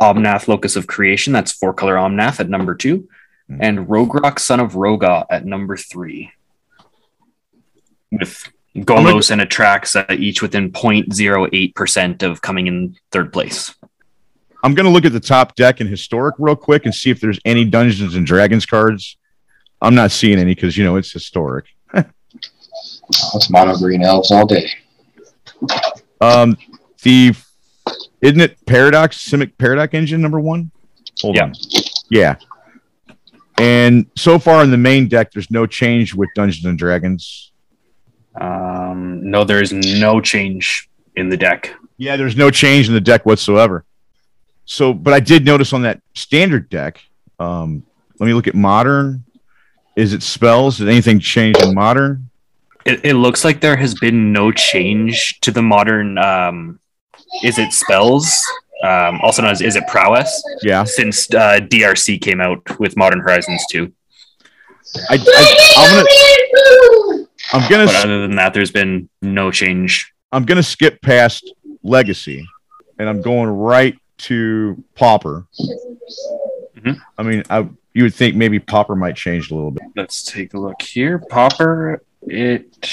Omnath 0.00 0.48
Locus 0.48 0.76
of 0.76 0.86
Creation, 0.86 1.32
that's 1.32 1.52
four 1.52 1.72
color 1.74 1.94
Omnath 1.96 2.40
at 2.40 2.48
number 2.48 2.74
two, 2.74 3.08
Hmm. 3.48 3.58
and 3.60 3.78
Rograkh 3.88 4.38
Son 4.38 4.58
of 4.60 4.72
Rohgahh 4.72 5.26
at 5.30 5.44
number 5.44 5.76
three. 5.76 6.32
With 8.10 8.50
Golos 8.76 9.30
and 9.30 9.40
Atrax 9.40 9.94
uh, 9.96 10.14
each 10.14 10.40
within 10.40 10.72
0.08% 10.72 12.22
of 12.22 12.40
coming 12.42 12.66
in 12.66 12.96
third 13.10 13.32
place. 13.32 13.74
I'm 14.62 14.74
going 14.74 14.86
to 14.86 14.90
look 14.90 15.04
at 15.04 15.12
the 15.12 15.20
top 15.20 15.56
deck 15.56 15.80
in 15.80 15.86
Historic 15.86 16.36
real 16.38 16.56
quick 16.56 16.86
and 16.86 16.94
see 16.94 17.10
if 17.10 17.20
there's 17.20 17.38
any 17.44 17.64
Dungeons 17.64 18.14
and 18.14 18.26
Dragons 18.26 18.64
cards. 18.64 19.16
I'm 19.82 19.94
not 19.94 20.10
seeing 20.10 20.38
any 20.38 20.54
because, 20.54 20.76
you 20.78 20.84
know, 20.84 20.96
it's 20.96 21.12
Historic. 21.12 21.66
It's 23.34 23.50
mono 23.50 23.76
green 23.76 24.02
elves 24.02 24.30
all 24.30 24.46
day. 24.46 24.68
Um, 26.20 26.56
the 27.02 27.34
isn't 28.20 28.40
it 28.40 28.56
Paradox 28.66 29.18
Simic 29.18 29.52
Paradox 29.58 29.92
Engine 29.94 30.20
number 30.22 30.40
one? 30.40 30.70
Hold 31.22 31.36
Yeah. 31.36 31.44
on. 31.44 31.52
Yeah. 32.10 32.36
And 33.58 34.06
so 34.16 34.38
far 34.38 34.64
in 34.64 34.70
the 34.70 34.76
main 34.78 35.06
deck, 35.08 35.30
there's 35.32 35.50
no 35.50 35.66
change 35.66 36.14
with 36.14 36.28
Dungeons 36.34 36.64
and 36.64 36.78
Dragons. 36.78 37.52
Um, 38.40 39.30
no, 39.30 39.44
there 39.44 39.62
is 39.62 39.72
no 39.72 40.20
change 40.20 40.88
in 41.14 41.28
the 41.28 41.36
deck. 41.36 41.72
Yeah, 41.98 42.16
there's 42.16 42.36
no 42.36 42.50
change 42.50 42.88
in 42.88 42.94
the 42.94 43.00
deck 43.00 43.24
whatsoever. 43.26 43.84
So, 44.64 44.92
but 44.92 45.12
I 45.14 45.20
did 45.20 45.44
notice 45.44 45.72
on 45.72 45.82
that 45.82 46.00
standard 46.14 46.68
deck. 46.68 47.00
Um, 47.38 47.84
let 48.18 48.26
me 48.26 48.34
look 48.34 48.48
at 48.48 48.54
modern. 48.54 49.22
Is 49.94 50.12
it 50.14 50.22
spells? 50.22 50.78
Did 50.78 50.88
anything 50.88 51.20
change 51.20 51.56
in 51.62 51.74
modern? 51.74 52.30
It, 52.84 53.04
it 53.04 53.14
looks 53.14 53.44
like 53.44 53.60
there 53.60 53.76
has 53.76 53.94
been 53.94 54.32
no 54.32 54.52
change 54.52 55.40
to 55.40 55.50
the 55.50 55.62
modern. 55.62 56.18
Um, 56.18 56.80
Izzet 57.42 57.72
spells? 57.72 58.42
Um, 58.82 59.20
also 59.22 59.42
known 59.42 59.52
as 59.52 59.60
Izzet 59.60 59.86
prowess? 59.88 60.42
Yeah. 60.62 60.84
Since 60.84 61.32
uh, 61.32 61.60
DRC 61.60 62.20
came 62.20 62.40
out 62.40 62.78
with 62.78 62.96
Modern 62.96 63.20
Horizons 63.20 63.64
2. 63.70 63.90
I, 65.10 65.14
I, 65.18 65.74
I'm 65.76 65.90
gonna. 67.14 67.26
I'm 67.52 67.70
gonna. 67.70 67.86
But 67.86 67.96
other 67.96 68.20
than 68.22 68.36
that, 68.36 68.54
there's 68.54 68.70
been 68.70 69.08
no 69.22 69.50
change. 69.50 70.12
I'm 70.30 70.44
gonna 70.44 70.62
skip 70.62 71.00
past 71.02 71.50
Legacy, 71.82 72.46
and 72.98 73.08
I'm 73.08 73.20
going 73.20 73.48
right 73.48 73.98
to 74.18 74.82
Pauper. 74.94 75.46
Mhm. 76.76 77.00
I 77.18 77.22
mean, 77.22 77.42
I 77.50 77.68
you 77.92 78.04
would 78.04 78.14
think 78.14 78.36
maybe 78.36 78.60
Pauper 78.60 78.94
might 78.94 79.16
change 79.16 79.50
a 79.50 79.54
little 79.54 79.70
bit. 79.70 79.84
Let's 79.96 80.22
take 80.22 80.54
a 80.54 80.58
look 80.58 80.80
here. 80.82 81.18
Pauper, 81.18 82.02
it 82.26 82.88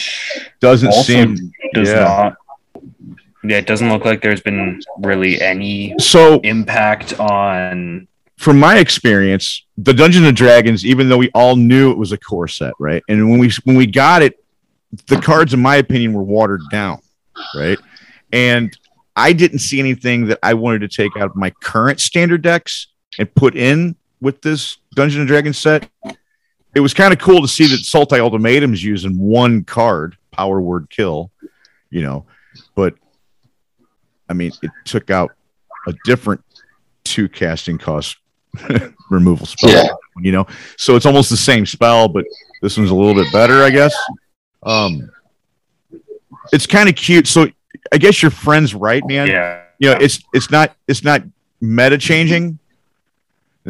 Doesn't 0.59 0.93
seem 0.93 1.35
does 1.73 1.89
yeah. 1.89 2.03
not. 2.03 2.37
Yeah, 3.43 3.57
it 3.57 3.65
doesn't 3.65 3.89
look 3.89 4.05
like 4.05 4.21
there's 4.21 4.41
been 4.41 4.81
really 4.99 5.41
any 5.41 5.95
so. 5.99 6.39
impact 6.41 7.19
on. 7.19 8.07
From 8.37 8.59
my 8.59 8.77
experience, 8.77 9.65
the 9.77 9.93
Dungeons 9.93 10.27
and 10.27 10.35
Dragons, 10.35 10.85
even 10.85 11.09
though 11.09 11.17
we 11.17 11.29
all 11.33 11.55
knew 11.55 11.91
it 11.91 11.97
was 11.97 12.11
a 12.11 12.17
core 12.17 12.47
set, 12.47 12.73
right? 12.79 13.03
And 13.07 13.29
when 13.29 13.39
we 13.39 13.51
when 13.63 13.75
we 13.75 13.87
got 13.87 14.21
it, 14.21 14.43
the 15.07 15.17
cards, 15.17 15.53
in 15.53 15.61
my 15.61 15.77
opinion, 15.77 16.13
were 16.13 16.23
watered 16.23 16.61
down, 16.71 17.01
right? 17.55 17.79
And 18.31 18.75
I 19.15 19.33
didn't 19.33 19.59
see 19.59 19.79
anything 19.79 20.27
that 20.27 20.39
I 20.43 20.53
wanted 20.53 20.79
to 20.81 20.87
take 20.87 21.15
out 21.17 21.29
of 21.29 21.35
my 21.35 21.49
current 21.61 21.99
standard 21.99 22.41
decks 22.41 22.87
and 23.17 23.33
put 23.33 23.55
in 23.55 23.95
with 24.21 24.41
this 24.41 24.77
Dungeons 24.95 25.19
and 25.19 25.27
Dragons 25.27 25.57
set. 25.57 25.89
It 26.73 26.79
was 26.79 26.93
kind 26.93 27.11
of 27.13 27.19
cool 27.19 27.41
to 27.41 27.47
see 27.47 27.67
that 27.67 27.81
Sultai 27.81 28.19
Ultimatum's 28.19 28.83
using 28.83 29.17
one 29.17 29.63
card, 29.63 30.17
Power 30.31 30.61
Word 30.61 30.89
Kill, 30.89 31.29
you 31.89 32.01
know, 32.01 32.25
but 32.75 32.95
I 34.29 34.33
mean, 34.33 34.51
it 34.63 34.71
took 34.85 35.09
out 35.11 35.31
a 35.87 35.93
different 36.05 36.41
two 37.03 37.27
casting 37.27 37.77
cost 37.77 38.17
removal 39.09 39.45
spell, 39.45 39.69
Yeah. 39.71 39.87
you 40.21 40.31
know, 40.31 40.45
so 40.77 40.95
it's 40.95 41.05
almost 41.05 41.29
the 41.29 41.37
same 41.37 41.65
spell, 41.65 42.07
but 42.07 42.23
this 42.61 42.77
one's 42.77 42.91
a 42.91 42.95
little 42.95 43.21
bit 43.21 43.31
better, 43.33 43.63
I 43.63 43.69
guess. 43.69 43.93
Um, 44.63 45.09
it's 46.53 46.65
kind 46.67 46.87
of 46.87 46.95
cute. 46.95 47.27
So 47.27 47.47
I 47.91 47.97
guess 47.97 48.21
your 48.21 48.31
friend's 48.31 48.73
right, 48.73 49.05
man 49.05 49.27
Yeah. 49.27 49.63
you 49.79 49.89
know 49.89 49.97
it's 49.99 50.21
it's 50.33 50.49
not 50.51 50.75
it's 50.87 51.03
not 51.03 51.23
meta 51.59 51.97
changing 51.97 52.43
and 52.43 52.57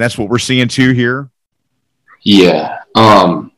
that's 0.04 0.18
what 0.18 0.30
we're 0.30 0.38
seeing 0.40 0.68
too 0.68 0.92
here 0.92 1.30
Yeah. 2.22 2.81
Um, 2.96 3.52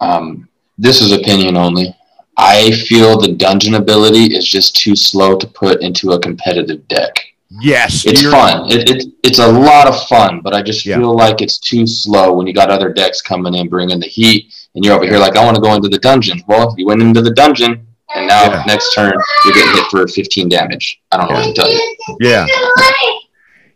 um, 0.00 0.48
this 0.78 1.00
is 1.00 1.12
opinion 1.12 1.56
only. 1.56 1.94
I 2.36 2.70
feel 2.72 3.18
the 3.18 3.32
dungeon 3.34 3.74
ability 3.74 4.36
is 4.36 4.46
just 4.46 4.76
too 4.76 4.94
slow 4.94 5.36
to 5.36 5.46
put 5.48 5.82
into 5.82 6.12
a 6.12 6.20
competitive 6.20 6.86
deck. 6.86 7.12
yes 7.60 8.04
It's 8.06 8.22
fun. 8.22 8.70
It, 8.70 8.88
it, 8.90 9.04
it's 9.24 9.38
a 9.40 9.50
lot 9.50 9.88
of 9.88 10.00
fun, 10.06 10.40
but 10.42 10.54
I 10.54 10.62
just 10.62 10.86
Yeah. 10.86 10.98
feel 10.98 11.16
like 11.16 11.40
it's 11.42 11.58
too 11.58 11.86
slow 11.86 12.32
when 12.34 12.46
you 12.46 12.52
got 12.54 12.70
other 12.70 12.92
decks 12.92 13.20
coming 13.20 13.54
in, 13.54 13.68
bringing 13.68 13.98
the 13.98 14.06
heat, 14.06 14.54
and 14.74 14.84
you're 14.84 14.94
over 14.94 15.04
here 15.04 15.18
like, 15.18 15.36
I 15.36 15.44
want 15.44 15.56
to 15.56 15.60
go 15.62 15.74
into 15.74 15.88
the 15.88 15.98
dungeon. 15.98 16.40
Well, 16.46 16.74
you 16.78 16.86
went 16.86 17.02
into 17.02 17.22
the 17.22 17.32
dungeon, 17.32 17.84
and 18.14 18.26
now 18.28 18.44
Yeah. 18.44 18.62
next 18.66 18.94
turn 18.94 19.12
you're 19.44 19.54
getting 19.54 19.72
hit 19.74 19.84
for 19.90 20.06
15 20.06 20.48
damage. 20.48 21.00
I 21.10 21.16
don't 21.16 21.28
know 21.28 21.34
what 21.36 21.46
to 21.46 21.52
tell 21.54 21.70
you. 21.72 21.96
yeah 22.20 22.46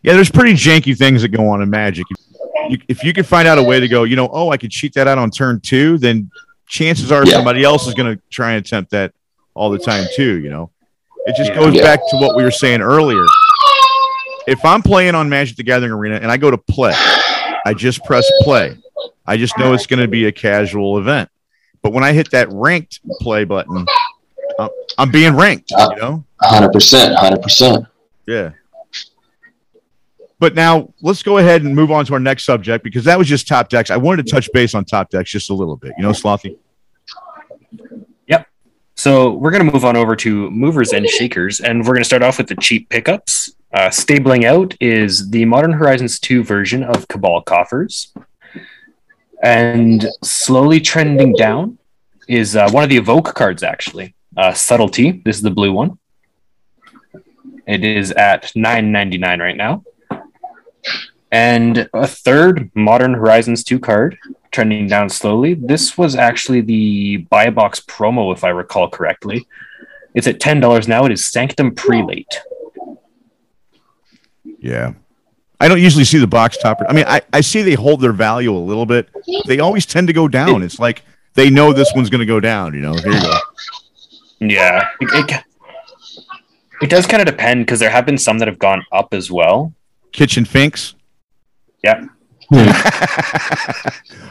yeah 0.03 0.12
there's 0.15 0.31
pretty 0.31 0.53
janky 0.53 0.97
things 0.97 1.23
that 1.23 1.29
go 1.29 1.49
on 1.49 1.62
in 1.62 1.71
magic 1.71 2.05
you, 2.73 2.79
if 2.89 3.05
you 3.05 3.13
can 3.13 3.25
find 3.25 3.47
out 3.47 3.59
a 3.59 3.63
way 3.63 3.79
to 3.81 3.89
go 3.89 4.05
you 4.05 4.17
know 4.17 4.29
oh 4.33 4.51
i 4.51 4.57
could 4.57 4.71
cheat 4.71 4.95
that 4.95 5.07
out 5.09 5.19
on 5.19 5.31
turn 5.31 5.61
two 5.61 5.99
then 5.99 6.31
chances 6.67 7.13
are 7.13 7.25
Yeah. 7.27 7.35
somebody 7.35 7.63
else 7.65 7.87
is 7.87 7.95
going 7.95 8.17
to 8.17 8.23
try 8.31 8.53
and 8.53 8.65
attempt 8.65 8.91
that 8.93 9.13
all 9.55 9.71
the 9.71 9.79
time 9.79 10.07
too 10.17 10.39
you 10.39 10.51
know 10.51 10.71
it 11.27 11.37
just 11.37 11.55
goes 11.55 11.75
Yeah. 11.75 11.83
back 11.83 12.01
to 12.11 12.17
what 12.17 12.37
we 12.37 12.43
were 12.43 12.51
saying 12.51 12.81
earlier 12.81 13.25
if 14.47 14.65
i'm 14.65 14.83
playing 14.83 15.15
on 15.15 15.29
magic 15.29 15.57
the 15.57 15.63
gathering 15.63 15.93
arena 15.93 16.17
and 16.17 16.31
i 16.31 16.37
go 16.37 16.51
to 16.51 16.59
play 16.59 16.93
i 17.67 17.73
just 17.75 18.03
press 18.05 18.29
play 18.41 18.77
i 19.27 19.37
just 19.37 19.57
know 19.59 19.73
it's 19.75 19.87
going 19.87 20.01
to 20.01 20.09
be 20.09 20.27
a 20.27 20.33
casual 20.33 20.99
event 20.99 21.29
but 21.83 21.93
when 21.93 22.03
i 22.05 22.13
hit 22.13 22.31
that 22.31 22.49
ranked 22.51 23.01
play 23.21 23.45
button 23.45 23.87
I'm, 24.59 24.69
I'm 24.99 25.11
being 25.11 25.37
ranked 25.37 25.71
you 25.71 25.77
know 25.97 26.25
100%. 26.43 27.17
100%. 27.17 27.87
yeah 28.27 28.51
but 30.43 30.57
now 30.57 30.93
let's 31.01 31.23
go 31.23 31.39
ahead 31.39 31.63
and 31.63 31.73
move 31.73 31.93
on 31.93 32.05
to 32.05 32.13
our 32.15 32.21
next 32.21 32.45
subject 32.45 32.83
because 32.83 33.05
that 33.05 33.17
was 33.17 33.29
just 33.29 33.47
top 33.47 33.69
decks 33.69 33.91
i 33.91 33.97
wanted 33.97 34.27
to 34.27 34.33
touch 34.33 34.51
base 34.53 34.75
on 34.75 34.85
top 34.85 35.09
decks 35.09 35.31
just 35.31 35.51
a 35.51 35.55
little 35.55 35.77
bit 35.77 35.93
you 35.97 36.03
know 36.03 36.11
slothy 36.11 36.59
Yep. 38.27 38.47
So 38.97 39.33
we're 39.33 39.51
going 39.51 39.65
to 39.65 39.73
move 39.73 39.85
on 39.85 39.97
over 39.97 40.15
to 40.17 40.51
movers 40.51 40.93
and 40.93 41.09
shakers, 41.09 41.61
and 41.61 41.81
we're 41.81 41.95
going 41.95 42.03
to 42.03 42.05
start 42.05 42.23
off 42.23 42.39
with 42.39 42.49
the 42.49 42.57
cheap 42.57 42.89
pickups. 42.89 43.55
Uh, 43.73 43.91
stabling 43.91 44.45
out 44.45 44.75
is 44.81 45.31
the 45.31 45.45
Modern 45.47 45.73
Horizons 45.73 46.21
2 46.21 46.45
version 46.45 46.83
of 46.83 47.09
Cabal 47.09 47.43
Coffers. 47.43 48.13
And 49.43 50.07
slowly 50.23 50.81
trending 50.81 51.33
down 51.33 51.79
is 52.29 52.55
uh, 52.55 52.71
one 52.71 52.85
of 52.85 52.91
the 52.91 52.97
Evoke 52.97 53.35
cards, 53.35 53.63
actually. 53.63 54.15
Uh, 54.37 54.53
Subtlety. 54.53 55.23
This 55.25 55.37
is 55.37 55.43
the 55.43 55.51
blue 55.51 55.73
one. 55.73 55.99
It 57.67 57.85
is 57.85 58.13
at 58.13 58.53
nine 58.55 58.93
ninety 58.93 59.19
nine 59.19 59.41
right 59.41 59.57
now. 59.57 59.85
And 61.31 61.88
a 61.95 62.07
third 62.07 62.71
Modern 62.75 63.14
Horizons 63.14 63.64
2 63.64 63.79
card 63.79 64.18
trending 64.51 64.87
down 64.87 65.09
slowly. 65.09 65.55
This 65.55 65.97
was 65.97 66.14
actually 66.14 66.61
the 66.61 67.18
buy 67.31 67.49
box 67.51 67.81
promo, 67.81 68.35
if 68.35 68.45
I 68.45 68.51
recall 68.51 68.88
correctly. 68.88 69.47
It's 70.14 70.27
at 70.27 70.40
ten 70.40 70.61
dollars 70.61 70.88
now. 70.88 71.07
It 71.07 71.12
is 71.12 71.25
Sanctum 71.25 71.75
Prelate. 71.75 72.40
yeah 74.59 74.92
i 75.59 75.66
don't 75.68 75.81
usually 75.81 76.05
see 76.05 76.18
the 76.18 76.27
box 76.27 76.57
topper 76.57 76.85
i 76.88 76.92
mean 76.92 77.05
I, 77.09 77.21
I 77.33 77.40
see 77.40 77.62
they 77.62 77.75
hold 77.75 78.01
their 78.01 78.12
value 78.12 78.55
a 78.55 78.59
little 78.59 78.87
bit 78.87 79.09
they 79.47 79.59
always 79.59 79.87
tend 79.87 80.07
to 80.07 80.12
go 80.12 80.29
down 80.29 80.62
it's 80.62 80.79
like 80.79 81.03
they 81.35 81.51
know 81.51 81.73
this 81.73 81.92
one's 81.97 82.11
going 82.11 82.21
to 82.21 82.27
go 82.27 82.38
down 82.38 82.73
you 82.75 82.81
know 82.81 82.95
here 82.95 83.12
you 83.12 83.21
go 83.21 83.38
Yeah, 84.40 84.88
it, 85.01 85.09
it, 85.31 85.45
it 86.83 86.90
does 86.90 87.07
kind 87.07 87.21
of 87.21 87.27
depend 87.27 87.64
because 87.64 87.79
there 87.79 87.90
have 87.90 88.05
been 88.05 88.18
some 88.18 88.38
that 88.38 88.49
have 88.49 88.59
gone 88.59 88.85
up 88.90 89.14
as 89.14 89.31
well. 89.31 89.73
Kitchen 90.12 90.44
finks 90.44 90.94
Yeah. 91.83 92.05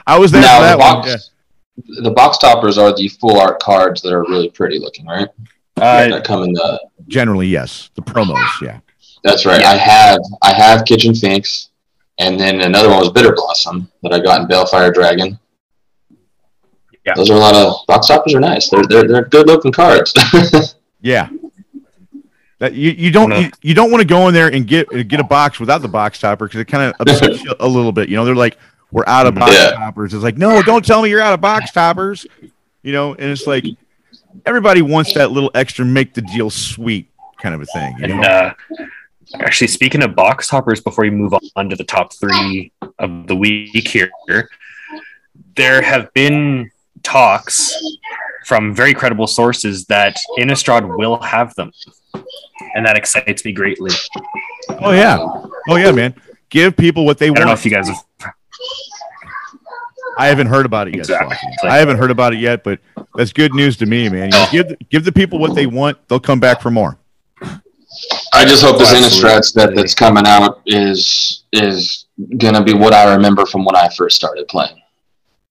i 0.07 0.17
was 0.17 0.31
there 0.31 0.41
Now, 0.41 0.57
for 0.57 0.63
the 0.63 0.67
that 0.67 0.77
one 0.79 1.01
box, 1.01 1.31
the 2.03 2.11
box 2.11 2.37
toppers 2.37 2.77
are 2.77 2.95
the 2.95 3.07
full 3.07 3.39
art 3.39 3.59
cards 3.61 4.01
that 4.01 4.13
are 4.13 4.21
really 4.21 4.49
pretty 4.49 4.77
looking, 4.79 5.05
right? 5.07 5.27
Uh, 5.77 6.07
that 6.09 6.23
come 6.23 6.43
in 6.43 6.53
the. 6.53 6.79
generally 7.07 7.47
yes 7.47 7.89
the 7.95 8.01
promos 8.01 8.45
yeah 8.61 8.79
That's 9.23 9.45
right. 9.45 9.61
Yeah. 9.61 9.71
I 9.71 9.75
have 9.77 10.19
I 10.43 10.53
have 10.53 10.85
Kitchen 10.85 11.15
Finks, 11.15 11.69
and 12.19 12.39
then 12.39 12.61
another 12.61 12.89
one 12.89 12.99
was 12.99 13.09
Bitter 13.11 13.33
Blossom 13.33 13.89
that 14.03 14.13
I 14.13 14.19
got 14.19 14.41
in 14.41 14.47
Balefire 14.47 14.93
Dragon. 14.93 15.39
Yeah. 17.05 17.13
Those 17.15 17.29
are 17.31 17.35
a 17.37 17.39
lot 17.39 17.55
of 17.55 17.85
box 17.87 18.07
toppers 18.07 18.33
are 18.35 18.39
nice. 18.39 18.69
They're 18.69 18.85
they're, 18.85 19.07
they're 19.07 19.25
good 19.25 19.47
looking 19.47 19.71
cards. 19.71 20.13
Yeah. 21.03 21.29
That 22.61 22.75
you, 22.75 22.91
you 22.91 23.09
don't 23.09 23.31
you, 23.31 23.49
you 23.63 23.73
don't 23.73 23.89
want 23.89 24.01
to 24.03 24.07
go 24.07 24.27
in 24.27 24.35
there 24.35 24.47
and 24.47 24.67
get 24.67 24.87
get 25.07 25.19
a 25.19 25.23
box 25.23 25.59
without 25.59 25.81
the 25.81 25.87
box 25.87 26.19
topper 26.19 26.45
because 26.45 26.59
it 26.59 26.65
kind 26.65 26.93
of 26.93 27.01
upsets 27.07 27.43
you 27.43 27.55
a 27.59 27.67
little 27.67 27.91
bit. 27.91 28.07
You 28.07 28.17
know, 28.17 28.23
they're 28.23 28.35
like, 28.35 28.55
we're 28.91 29.03
out 29.07 29.25
of 29.25 29.33
box 29.33 29.51
Yeah. 29.55 29.71
toppers. 29.71 30.13
It's 30.13 30.21
like, 30.21 30.37
no, 30.37 30.61
don't 30.61 30.85
tell 30.85 31.01
me 31.01 31.09
you're 31.09 31.21
out 31.21 31.33
of 31.33 31.41
box 31.41 31.71
toppers. 31.71 32.27
You 32.83 32.91
know, 32.91 33.13
and 33.15 33.31
it's 33.31 33.47
like 33.47 33.65
everybody 34.45 34.83
wants 34.83 35.11
that 35.15 35.31
little 35.31 35.49
extra 35.55 35.85
make 35.85 36.13
the 36.13 36.21
deal 36.21 36.51
sweet 36.51 37.09
kind 37.39 37.55
of 37.55 37.61
a 37.61 37.65
thing. 37.65 37.95
You 37.97 38.03
and 38.03 38.21
know? 38.21 38.27
uh, 38.27 38.53
actually, 39.39 39.67
speaking 39.67 40.03
of 40.03 40.13
box 40.13 40.47
toppers, 40.47 40.81
before 40.81 41.03
you 41.03 41.11
move 41.11 41.33
on 41.55 41.67
to 41.67 41.75
the 41.75 41.83
top 41.83 42.13
three 42.13 42.71
of 42.99 43.25
the 43.25 43.35
week 43.35 43.87
here, 43.87 44.11
there 45.55 45.81
have 45.81 46.13
been 46.13 46.69
talks 47.03 47.73
from 48.45 48.73
very 48.75 48.93
credible 48.93 49.27
sources 49.27 49.85
that 49.85 50.17
Innistrad 50.37 50.97
will 50.97 51.21
have 51.21 51.53
them, 51.55 51.71
and 52.75 52.85
that 52.85 52.97
excites 52.97 53.45
me 53.45 53.51
greatly. 53.51 53.91
Oh 54.69 54.91
yeah, 54.91 55.17
oh 55.69 55.75
yeah, 55.75 55.91
man. 55.91 56.15
Give 56.49 56.75
people 56.75 57.05
what 57.05 57.17
they 57.17 57.27
I 57.27 57.29
want. 57.29 57.37
don't 57.39 57.47
know 57.47 57.53
if 57.53 57.65
you 57.65 57.71
guys 57.71 57.87
have 57.87 58.33
I 60.17 60.27
haven't 60.27 60.47
heard 60.47 60.65
about 60.65 60.87
it 60.87 60.95
yet. 60.95 61.01
Exactly. 61.01 61.37
Slothy. 61.63 61.69
I 61.69 61.77
haven't 61.77 61.97
heard 61.97 62.11
about 62.11 62.33
it 62.33 62.39
yet, 62.39 62.63
but 62.63 62.79
that's 63.15 63.33
good 63.33 63.53
news 63.53 63.77
to 63.77 63.85
me, 63.85 64.09
man. 64.09 64.25
You 64.25 64.31
know, 64.31 64.47
give 64.51 64.67
the, 64.67 64.77
give 64.89 65.05
the 65.05 65.11
people 65.11 65.39
what 65.39 65.55
they 65.55 65.65
want; 65.67 65.97
they'll 66.07 66.19
come 66.19 66.39
back 66.39 66.61
for 66.61 66.69
more. 66.69 66.97
I 68.33 68.45
just 68.45 68.63
hope 68.63 68.77
this 68.77 68.93
Absolutely. 68.93 69.29
Innistrad 69.29 69.43
set 69.45 69.75
that's 69.75 69.93
coming 69.93 70.25
out 70.25 70.61
is 70.65 71.43
is 71.53 72.05
gonna 72.37 72.63
be 72.63 72.73
what 72.73 72.93
I 72.93 73.13
remember 73.13 73.45
from 73.45 73.65
when 73.65 73.75
I 73.75 73.89
first 73.89 74.15
started 74.15 74.47
playing. 74.47 74.80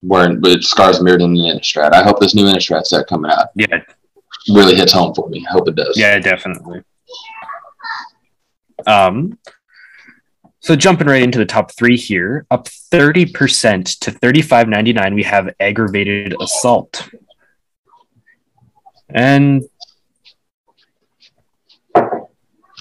Where 0.01 0.31
it 0.43 0.63
scars 0.63 0.99
Mirrodin 0.99 1.33
the 1.35 1.53
Innistrad. 1.53 1.93
I 1.93 2.03
hope 2.03 2.19
this 2.19 2.33
new 2.33 2.45
Innistrad 2.45 2.85
set 2.85 3.07
coming 3.07 3.31
out 3.31 3.49
yeah, 3.55 3.81
really 4.49 4.75
hits 4.75 4.91
home 4.91 5.13
for 5.13 5.29
me. 5.29 5.45
I 5.47 5.51
hope 5.51 5.67
it 5.67 5.75
does. 5.75 5.95
Yeah, 5.97 6.17
definitely. 6.19 6.83
Um, 8.87 9.37
so 10.59 10.75
jumping 10.75 11.07
right 11.07 11.21
into 11.21 11.37
the 11.37 11.45
top 11.45 11.71
three 11.71 11.97
here, 11.97 12.45
up 12.49 12.67
thirty 12.67 13.25
percent 13.27 13.87
to 14.01 14.11
thirty 14.11 14.41
five 14.41 14.67
ninety 14.67 14.91
nine. 14.93 15.13
We 15.13 15.23
have 15.23 15.53
aggravated 15.59 16.35
assault, 16.41 17.07
and 19.09 19.63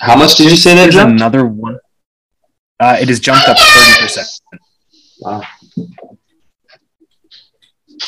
How 0.01 0.17
much 0.17 0.37
did 0.37 0.51
you 0.51 0.57
say 0.57 0.75
that 0.75 0.91
jumped? 0.91 1.13
another 1.21 1.45
one. 1.45 1.79
Uh, 2.79 2.97
it 2.99 3.09
has 3.09 3.21
jumped 3.21 3.47
up 3.47 3.59
thirty 3.59 4.03
percent. 4.03 4.29
Wow. 5.21 5.43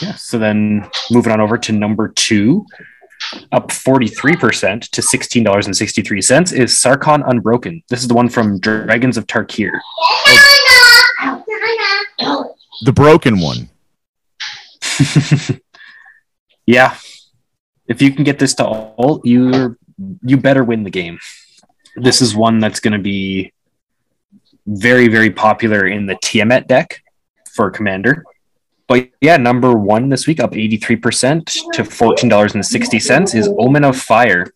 Yeah. 0.01 0.15
So 0.15 0.39
then 0.39 0.89
moving 1.11 1.33
on 1.33 1.41
over 1.41 1.59
to 1.59 1.73
number 1.73 2.09
two, 2.09 2.67
Up 3.53 3.69
43% 3.69 4.91
to 4.91 5.01
$16.63 5.01 6.53
is 6.59 6.73
Sarkhan 6.73 7.23
Unbroken. 7.29 7.83
This 7.89 8.01
is 8.01 8.09
the 8.09 8.15
one 8.15 8.29
from 8.29 8.59
Dragons 8.59 9.17
of 9.17 9.27
Tarkir. 9.27 9.71
The 12.85 12.93
broken 12.93 13.41
one. 13.41 13.69
yeah. 16.67 16.97
If 17.87 18.03
you 18.03 18.13
can 18.13 18.25
get 18.25 18.39
this 18.39 18.55
to 18.55 18.65
all, 18.65 19.21
you 19.25 19.77
you 20.23 20.37
better 20.37 20.65
win 20.65 20.83
the 20.83 20.91
game. 20.91 21.19
This 21.97 22.21
is 22.23 22.35
one 22.35 22.59
that's 22.59 22.81
going 22.81 22.95
to 22.95 22.99
be 22.99 23.53
very 24.67 25.09
very 25.09 25.31
popular 25.31 25.87
in 25.87 26.07
the 26.07 26.17
Tiamat 26.23 26.67
deck 26.67 27.03
for 27.55 27.71
commander. 27.71 28.25
But 28.89 29.11
yeah, 29.21 29.37
number 29.37 29.73
one 29.73 30.09
this 30.09 30.27
week, 30.27 30.41
up 30.41 30.53
83% 30.53 31.45
to 31.73 31.83
$14.60, 31.83 33.35
is 33.35 33.49
Omen 33.59 33.85
of 33.85 33.97
Fire. 33.97 34.53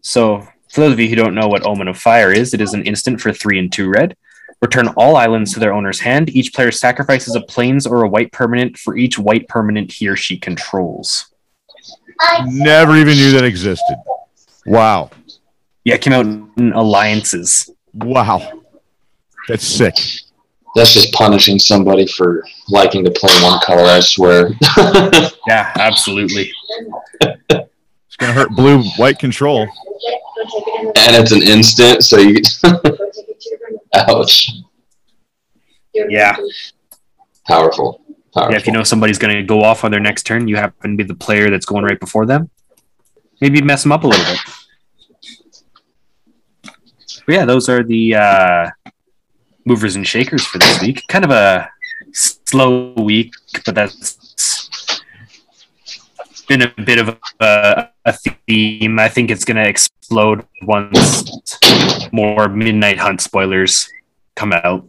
So, 0.00 0.46
for 0.70 0.80
those 0.80 0.92
of 0.92 1.00
you 1.00 1.08
who 1.08 1.16
don't 1.16 1.34
know 1.34 1.48
what 1.48 1.66
Omen 1.66 1.88
of 1.88 1.98
Fire 1.98 2.32
is, 2.32 2.52
it 2.54 2.60
is 2.60 2.74
an 2.74 2.84
instant 2.84 3.20
for 3.20 3.32
three 3.32 3.58
and 3.58 3.72
two 3.72 3.88
red. 3.88 4.16
Return 4.60 4.88
all 4.96 5.16
islands 5.16 5.52
to 5.54 5.60
their 5.60 5.72
owner's 5.72 6.00
hand. 6.00 6.30
Each 6.30 6.52
player 6.52 6.70
sacrifices 6.70 7.34
a 7.34 7.40
plains 7.40 7.86
or 7.86 8.02
a 8.02 8.08
white 8.08 8.32
permanent 8.32 8.78
for 8.78 8.96
each 8.96 9.18
white 9.18 9.48
permanent 9.48 9.92
he 9.92 10.08
or 10.08 10.16
she 10.16 10.38
controls. 10.38 11.26
Never 12.46 12.96
even 12.96 13.14
knew 13.14 13.32
that 13.32 13.44
existed. 13.44 13.96
Wow. 14.66 15.10
Yeah, 15.84 15.96
it 15.96 16.00
came 16.00 16.12
out 16.12 16.26
in 16.26 16.72
alliances. 16.72 17.70
Wow. 17.92 18.62
That's 19.48 19.66
sick. 19.66 19.96
That's 20.74 20.92
just 20.92 21.12
punishing 21.12 21.58
somebody 21.58 22.06
for 22.06 22.44
liking 22.68 23.04
to 23.04 23.10
play 23.10 23.32
one 23.42 23.60
color, 23.60 23.84
I 23.84 24.00
swear. 24.00 24.50
yeah, 25.46 25.72
absolutely. 25.76 26.50
It's 27.20 28.16
gonna 28.18 28.32
hurt 28.32 28.50
blue 28.50 28.82
white 28.96 29.18
control. 29.18 29.68
And 30.96 31.16
it's 31.16 31.32
an 31.32 31.42
instant, 31.42 32.04
so 32.04 32.18
you 32.18 32.40
Ouch. 33.94 34.50
Yeah. 35.94 36.36
Powerful. 37.46 38.00
Powerful. 38.34 38.52
Yeah, 38.52 38.56
if 38.56 38.66
you 38.66 38.72
know 38.72 38.82
somebody's 38.82 39.18
gonna 39.18 39.44
go 39.44 39.62
off 39.62 39.84
on 39.84 39.92
their 39.92 40.00
next 40.00 40.24
turn, 40.24 40.48
you 40.48 40.56
happen 40.56 40.92
to 40.92 40.96
be 40.96 41.04
the 41.04 41.14
player 41.14 41.50
that's 41.50 41.66
going 41.66 41.84
right 41.84 42.00
before 42.00 42.26
them. 42.26 42.50
Maybe 43.40 43.62
mess 43.62 43.82
them 43.84 43.92
up 43.92 44.02
a 44.02 44.08
little 44.08 44.24
bit. 44.24 44.40
But 47.26 47.34
yeah, 47.34 47.44
those 47.44 47.68
are 47.68 47.82
the 47.82 48.14
uh, 48.16 48.70
movers 49.64 49.96
and 49.96 50.06
shakers 50.06 50.44
for 50.44 50.58
this 50.58 50.80
week. 50.80 51.02
Kind 51.08 51.24
of 51.24 51.30
a 51.30 51.68
slow 52.12 52.92
week, 52.94 53.32
but 53.64 53.74
that's 53.74 55.00
been 56.48 56.62
a 56.62 56.74
bit 56.84 56.98
of 56.98 57.18
a, 57.40 57.88
a 58.04 58.12
theme. 58.12 58.98
I 58.98 59.08
think 59.08 59.30
it's 59.30 59.44
going 59.44 59.56
to 59.56 59.68
explode 59.68 60.46
once 60.62 61.58
more 62.12 62.48
Midnight 62.48 62.98
Hunt 62.98 63.20
spoilers 63.20 63.88
come 64.36 64.52
out. 64.52 64.84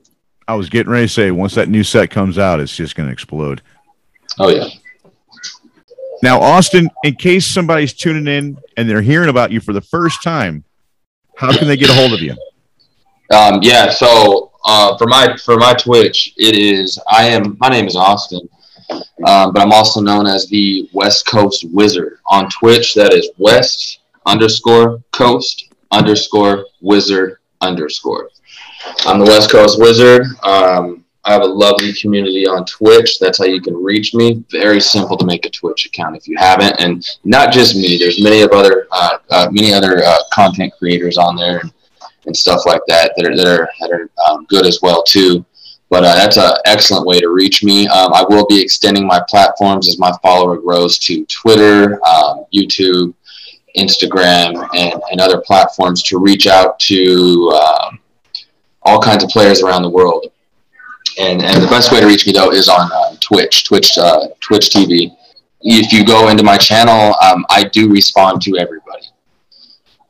I 0.47 0.55
was 0.55 0.69
getting 0.69 0.91
ready 0.91 1.07
to 1.07 1.13
say, 1.13 1.31
once 1.31 1.55
that 1.55 1.69
new 1.69 1.83
set 1.83 2.11
comes 2.11 2.37
out, 2.37 2.59
it's 2.59 2.75
just 2.75 2.95
going 2.95 3.07
to 3.07 3.13
explode. 3.13 3.61
Oh, 4.37 4.49
yeah. 4.49 4.67
Now, 6.21 6.39
Austin, 6.39 6.89
in 7.03 7.15
case 7.15 7.45
somebody's 7.45 7.93
tuning 7.93 8.27
in 8.27 8.57
and 8.77 8.89
they're 8.89 9.01
hearing 9.01 9.29
about 9.29 9.51
you 9.51 9.59
for 9.59 9.73
the 9.73 9.81
first 9.81 10.21
time, 10.23 10.63
how 11.35 11.55
can 11.57 11.67
they 11.67 11.77
get 11.77 11.89
a 11.89 11.93
hold 11.93 12.13
of 12.13 12.21
you? 12.21 12.35
Um, 13.33 13.59
yeah, 13.61 13.89
so 13.89 14.51
uh, 14.65 14.97
for 14.97 15.07
my 15.07 15.35
for 15.37 15.57
my 15.57 15.73
Twitch, 15.73 16.33
it 16.37 16.55
is 16.55 16.99
I 17.09 17.25
am 17.25 17.57
my 17.59 17.69
name 17.69 17.87
is 17.87 17.95
Austin, 17.95 18.47
um, 19.27 19.53
but 19.53 19.61
I'm 19.61 19.71
also 19.71 20.01
known 20.01 20.25
as 20.25 20.47
the 20.47 20.89
West 20.93 21.25
Coast 21.27 21.65
Wizard 21.71 22.19
on 22.25 22.49
Twitch. 22.49 22.93
That 22.95 23.13
is 23.13 23.29
West 23.37 23.99
underscore 24.25 25.01
Coast 25.11 25.73
underscore 25.91 26.65
Wizard 26.81 27.37
underscore. 27.61 28.29
I'm 29.05 29.19
the 29.19 29.25
West 29.25 29.51
Coast 29.51 29.79
Wizard. 29.79 30.23
Um, 30.43 31.05
I 31.25 31.31
have 31.31 31.41
a 31.41 31.45
lovely 31.45 31.91
community 31.93 32.45
on 32.45 32.65
Twitch. 32.65 33.17
That's 33.19 33.39
how 33.39 33.45
you 33.45 33.59
can 33.59 33.75
reach 33.75 34.13
me. 34.13 34.43
Very 34.51 34.79
simple 34.79 35.17
to 35.17 35.25
make 35.25 35.45
a 35.45 35.49
Twitch 35.49 35.87
account 35.87 36.15
if 36.15 36.27
you 36.27 36.37
haven't, 36.37 36.79
and 36.79 37.05
not 37.23 37.51
just 37.51 37.75
me. 37.75 37.97
There's 37.97 38.21
many 38.21 38.41
of 38.41 38.51
other 38.51 38.87
uh, 38.91 39.17
uh, 39.29 39.47
many 39.51 39.73
other 39.73 40.03
uh, 40.03 40.17
content 40.31 40.73
creators 40.77 41.17
on 41.17 41.35
there. 41.35 41.61
And, 42.25 42.35
stuff 42.35 42.61
like 42.65 42.81
that 42.87 43.13
that 43.15 43.25
are 43.25 43.35
that 43.35 43.47
are, 43.47 43.69
that 43.79 43.91
are 43.91 44.09
um, 44.27 44.45
good 44.45 44.65
as 44.65 44.79
well 44.81 45.03
too. 45.03 45.45
But 45.89 46.03
uh, 46.03 46.15
that's 46.15 46.37
an 46.37 46.51
excellent 46.65 47.05
way 47.05 47.19
to 47.19 47.29
reach 47.29 47.63
me. 47.63 47.87
Um, 47.87 48.13
I 48.13 48.25
will 48.27 48.45
be 48.47 48.59
extending 48.59 49.05
my 49.05 49.21
platforms 49.29 49.87
as 49.87 49.99
my 49.99 50.11
follower 50.21 50.57
grows 50.57 50.97
to 50.99 51.25
Twitter, 51.25 52.05
um, 52.05 52.45
YouTube, 52.53 53.13
Instagram, 53.77 54.67
and, 54.75 55.01
and 55.11 55.21
other 55.21 55.41
platforms 55.41 56.01
to 56.03 56.17
reach 56.17 56.47
out 56.47 56.79
to 56.79 57.51
um, 57.51 57.99
all 58.81 58.99
kinds 58.99 59.23
of 59.23 59.29
players 59.29 59.61
around 59.61 59.83
the 59.83 59.89
world. 59.89 60.25
And, 61.19 61.43
and 61.43 61.63
the 61.63 61.67
best 61.67 61.91
way 61.91 62.01
to 62.01 62.07
reach 62.07 62.25
me 62.25 62.33
though 62.33 62.51
is 62.51 62.67
on 62.67 62.91
uh, 62.91 63.15
Twitch, 63.19 63.65
Twitch, 63.65 63.97
uh, 63.97 64.27
Twitch 64.41 64.69
TV. 64.69 65.15
If 65.61 65.93
you 65.93 66.05
go 66.05 66.29
into 66.29 66.43
my 66.43 66.57
channel, 66.57 67.15
um, 67.23 67.45
I 67.49 67.63
do 67.63 67.89
respond 67.89 68.41
to 68.43 68.57
everybody 68.57 69.07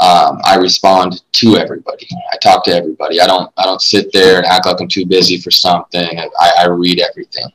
um, 0.05 0.39
I 0.43 0.55
respond 0.57 1.23
to 1.31 1.57
everybody. 1.57 2.07
I 2.31 2.37
talk 2.37 2.63
to 2.65 2.71
everybody. 2.71 3.19
I 3.21 3.25
don't 3.25 3.51
I 3.57 3.63
don't 3.63 3.81
sit 3.81 4.11
there 4.13 4.37
and 4.37 4.45
act 4.45 4.67
like 4.67 4.79
I'm 4.79 4.87
too 4.87 5.05
busy 5.05 5.37
for 5.37 5.49
something. 5.49 6.19
I, 6.39 6.51
I 6.59 6.67
read 6.67 6.99
everything. 6.99 7.47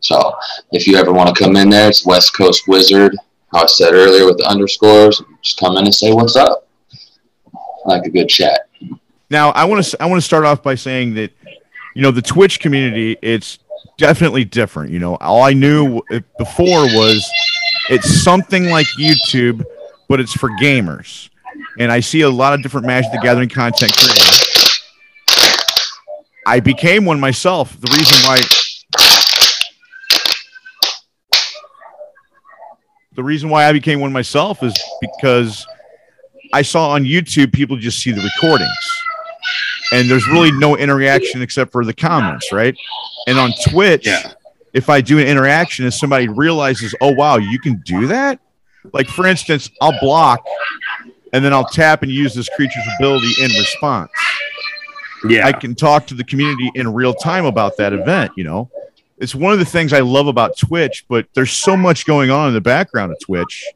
So 0.00 0.34
if 0.72 0.86
you 0.86 0.96
ever 0.96 1.12
want 1.12 1.34
to 1.34 1.44
come 1.44 1.56
in 1.56 1.68
there, 1.68 1.88
it's 1.88 2.06
West 2.06 2.34
Coast 2.34 2.66
Wizard. 2.66 3.16
How 3.52 3.64
I 3.64 3.66
said 3.66 3.92
earlier 3.92 4.24
with 4.24 4.38
the 4.38 4.46
underscores, 4.46 5.22
just 5.42 5.58
come 5.58 5.76
in 5.76 5.84
and 5.84 5.94
say 5.94 6.12
what's 6.12 6.36
up. 6.36 6.68
I 7.52 7.88
like 7.88 8.06
a 8.06 8.10
good 8.10 8.28
chat. 8.28 8.68
Now 9.28 9.50
I 9.50 9.64
want 9.64 9.84
to 9.84 10.02
I 10.02 10.06
want 10.06 10.22
to 10.22 10.26
start 10.26 10.46
off 10.46 10.62
by 10.62 10.76
saying 10.76 11.14
that 11.14 11.32
you 11.94 12.00
know 12.00 12.12
the 12.12 12.22
Twitch 12.22 12.60
community 12.60 13.18
it's 13.20 13.58
definitely 13.98 14.46
different. 14.46 14.90
You 14.90 15.00
know 15.00 15.16
all 15.16 15.42
I 15.42 15.52
knew 15.52 16.00
before 16.38 16.84
was 16.96 17.28
it's 17.90 18.22
something 18.22 18.70
like 18.70 18.86
YouTube, 18.98 19.64
but 20.08 20.18
it's 20.18 20.32
for 20.32 20.48
gamers 20.62 21.29
and 21.78 21.92
I 21.92 22.00
see 22.00 22.22
a 22.22 22.30
lot 22.30 22.52
of 22.54 22.62
different 22.62 22.86
Magic 22.86 23.12
the 23.12 23.18
Gathering 23.18 23.48
content 23.48 23.92
creators. 23.92 24.40
I 26.46 26.60
became 26.60 27.04
one 27.04 27.20
myself. 27.20 27.78
The 27.80 27.90
reason 27.92 28.18
why 28.26 28.40
the 33.14 33.22
reason 33.22 33.50
why 33.50 33.66
I 33.66 33.72
became 33.72 34.00
one 34.00 34.12
myself 34.12 34.62
is 34.62 34.74
because 35.00 35.66
I 36.52 36.62
saw 36.62 36.90
on 36.90 37.04
YouTube 37.04 37.52
people 37.52 37.76
just 37.76 38.00
see 38.00 38.12
the 38.12 38.20
recordings. 38.20 38.70
And 39.92 40.08
there's 40.08 40.26
really 40.28 40.52
no 40.52 40.76
interaction 40.76 41.42
except 41.42 41.72
for 41.72 41.84
the 41.84 41.92
comments, 41.92 42.52
right? 42.52 42.76
And 43.26 43.38
on 43.38 43.52
Twitch, 43.68 44.06
yeah. 44.06 44.32
if 44.72 44.88
I 44.88 45.00
do 45.00 45.18
an 45.18 45.26
interaction 45.26 45.84
and 45.84 45.92
somebody 45.92 46.28
realizes, 46.28 46.94
oh 47.00 47.12
wow, 47.12 47.36
you 47.36 47.58
can 47.58 47.82
do 47.84 48.06
that? 48.06 48.40
Like 48.92 49.08
for 49.08 49.26
instance, 49.26 49.70
I'll 49.80 49.98
block 50.00 50.44
and 51.32 51.44
then 51.44 51.52
I'll 51.52 51.66
tap 51.66 52.02
and 52.02 52.10
use 52.10 52.34
this 52.34 52.48
creature's 52.48 52.84
ability 52.98 53.32
in 53.40 53.50
response. 53.50 54.10
Yeah. 55.28 55.46
I 55.46 55.52
can 55.52 55.74
talk 55.74 56.06
to 56.08 56.14
the 56.14 56.24
community 56.24 56.70
in 56.74 56.92
real 56.92 57.14
time 57.14 57.44
about 57.44 57.76
that 57.76 57.92
event, 57.92 58.32
you 58.36 58.44
know. 58.44 58.70
It's 59.18 59.34
one 59.34 59.52
of 59.52 59.58
the 59.58 59.66
things 59.66 59.92
I 59.92 60.00
love 60.00 60.28
about 60.28 60.56
Twitch, 60.56 61.04
but 61.08 61.26
there's 61.34 61.52
so 61.52 61.76
much 61.76 62.06
going 62.06 62.30
on 62.30 62.48
in 62.48 62.54
the 62.54 62.60
background 62.60 63.12
of 63.12 63.18
Twitch 63.20 63.66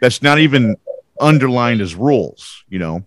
that's 0.00 0.20
not 0.20 0.38
even 0.38 0.76
underlined 1.20 1.80
as 1.80 1.94
rules, 1.94 2.64
you 2.68 2.78
know. 2.78 3.04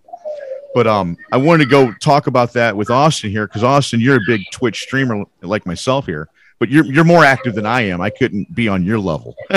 But 0.73 0.87
um 0.87 1.17
I 1.31 1.37
wanted 1.37 1.65
to 1.65 1.69
go 1.69 1.93
talk 1.93 2.27
about 2.27 2.53
that 2.53 2.75
with 2.75 2.89
Austin 2.89 3.29
here 3.29 3.47
because 3.47 3.63
Austin, 3.63 3.99
you're 3.99 4.17
a 4.17 4.25
big 4.25 4.41
Twitch 4.51 4.81
streamer 4.81 5.23
like 5.41 5.65
myself 5.65 6.05
here 6.05 6.29
but 6.59 6.69
you're 6.69 6.85
you're 6.85 7.03
more 7.03 7.23
active 7.25 7.55
than 7.55 7.65
I 7.65 7.81
am. 7.81 8.01
I 8.01 8.09
couldn't 8.09 8.53
be 8.55 8.67
on 8.67 8.83
your 8.83 8.99
level. 8.99 9.35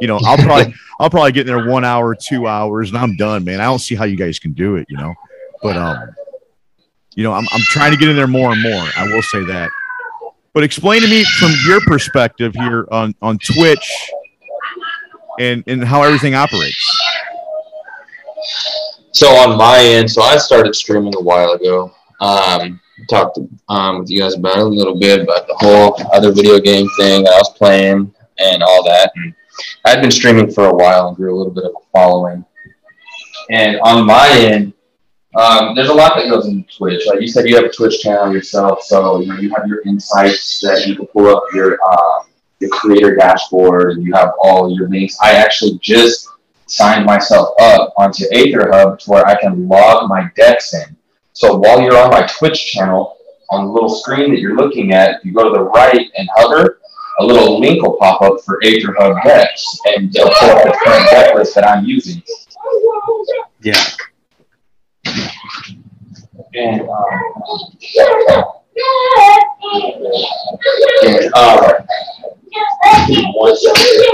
you 0.00 0.06
know, 0.06 0.18
I'll 0.24 0.38
probably 0.38 0.74
I'll 1.00 1.10
probably 1.10 1.32
get 1.32 1.48
in 1.48 1.54
there 1.54 1.70
one 1.70 1.84
hour, 1.84 2.14
two 2.14 2.46
hours, 2.46 2.90
and 2.90 2.98
I'm 2.98 3.16
done, 3.16 3.44
man. 3.44 3.60
I 3.60 3.64
don't 3.64 3.80
see 3.80 3.94
how 3.94 4.04
you 4.04 4.16
guys 4.16 4.38
can 4.38 4.52
do 4.52 4.76
it, 4.76 4.86
you 4.88 4.96
know. 4.96 5.14
But 5.62 5.76
um, 5.76 6.14
you 7.14 7.24
know, 7.24 7.32
I'm 7.32 7.46
I'm 7.52 7.62
trying 7.62 7.92
to 7.92 7.98
get 7.98 8.08
in 8.08 8.16
there 8.16 8.26
more 8.26 8.52
and 8.52 8.62
more. 8.62 8.88
I 8.96 9.06
will 9.06 9.22
say 9.22 9.44
that. 9.44 9.70
But 10.52 10.62
explain 10.62 11.02
to 11.02 11.08
me 11.08 11.24
from 11.24 11.52
your 11.66 11.80
perspective 11.80 12.54
here 12.54 12.86
on 12.90 13.14
on 13.20 13.38
Twitch 13.38 14.10
and 15.40 15.64
and 15.66 15.82
how 15.82 16.02
everything 16.02 16.34
operates. 16.34 16.86
So 19.12 19.28
on 19.28 19.56
my 19.56 19.78
end, 19.78 20.10
so 20.10 20.22
I 20.22 20.36
started 20.38 20.74
streaming 20.74 21.14
a 21.16 21.20
while 21.20 21.52
ago. 21.52 21.92
Um, 22.20 22.80
talked 23.08 23.38
um, 23.68 24.00
with 24.00 24.10
you 24.10 24.20
guys 24.20 24.34
about 24.34 24.58
a 24.58 24.64
little 24.64 24.98
bit 24.98 25.20
about 25.20 25.46
the 25.46 25.56
whole 25.58 25.96
other 26.12 26.32
video 26.32 26.58
game 26.58 26.88
thing 26.98 27.26
I 27.26 27.38
was 27.38 27.50
playing 27.56 28.14
and 28.38 28.62
all 28.62 28.84
that. 28.84 29.10
And 29.16 29.34
I'd 29.84 30.00
been 30.00 30.10
streaming 30.10 30.50
for 30.50 30.66
a 30.66 30.74
while 30.74 31.08
and 31.08 31.16
grew 31.16 31.34
a 31.34 31.36
little 31.36 31.52
bit 31.52 31.64
of 31.64 31.72
a 31.72 31.84
following. 31.92 32.44
And 33.50 33.78
on 33.80 34.06
my 34.06 34.28
end, 34.30 34.72
um, 35.36 35.74
there's 35.74 35.88
a 35.88 35.94
lot 35.94 36.16
that 36.16 36.30
goes 36.30 36.46
into 36.46 36.68
Twitch. 36.76 37.06
Like 37.06 37.20
you 37.20 37.28
said, 37.28 37.48
you 37.48 37.56
have 37.56 37.64
a 37.64 37.72
Twitch 37.72 38.00
channel 38.00 38.32
yourself, 38.32 38.82
so 38.82 39.20
you 39.20 39.26
know 39.26 39.38
you 39.38 39.52
have 39.56 39.66
your 39.66 39.82
insights 39.82 40.60
that 40.60 40.86
you 40.86 40.94
can 40.94 41.06
pull 41.06 41.26
up 41.28 41.42
your 41.52 41.76
um, 41.90 42.26
your 42.60 42.70
creator 42.70 43.16
dashboard, 43.16 43.92
and 43.92 44.06
you 44.06 44.12
have 44.14 44.30
all 44.40 44.72
your 44.72 44.88
links. 44.88 45.18
I 45.20 45.32
actually 45.32 45.78
just 45.82 46.28
signed 46.66 47.04
myself 47.04 47.48
up 47.60 47.92
onto 47.98 48.24
AetherHub 48.32 48.98
to 49.00 49.10
where 49.10 49.26
I 49.26 49.38
can 49.40 49.68
log 49.68 50.08
my 50.08 50.30
decks 50.36 50.72
in. 50.72 50.96
So 51.34 51.56
while 51.56 51.82
you're 51.82 51.96
on 51.98 52.10
my 52.10 52.24
Twitch 52.28 52.72
channel, 52.72 53.16
on 53.50 53.66
the 53.66 53.72
little 53.72 53.88
screen 53.88 54.30
that 54.30 54.38
you're 54.38 54.54
looking 54.56 54.92
at, 54.92 55.18
if 55.18 55.24
you 55.24 55.32
go 55.32 55.42
to 55.44 55.50
the 55.50 55.64
right 55.64 56.08
and 56.16 56.28
hover, 56.36 56.80
a 57.18 57.24
little 57.24 57.58
link 57.60 57.82
will 57.82 57.96
pop 57.96 58.22
up 58.22 58.40
for 58.44 58.60
AetherHub 58.64 59.20
decks, 59.24 59.78
and 59.86 60.14
it'll 60.14 60.30
pull 60.30 60.50
up 60.50 60.64
the 60.64 60.78
current 60.84 61.10
deck 61.10 61.34
list 61.34 61.56
that 61.56 61.66
I'm 61.66 61.84
using. 61.84 62.22
Yeah. 63.62 63.84
And, 66.54 66.82
um, 66.82 66.88
and, 71.02 71.30
uh, 71.34 71.82
one 73.34 73.56
second. 73.56 74.04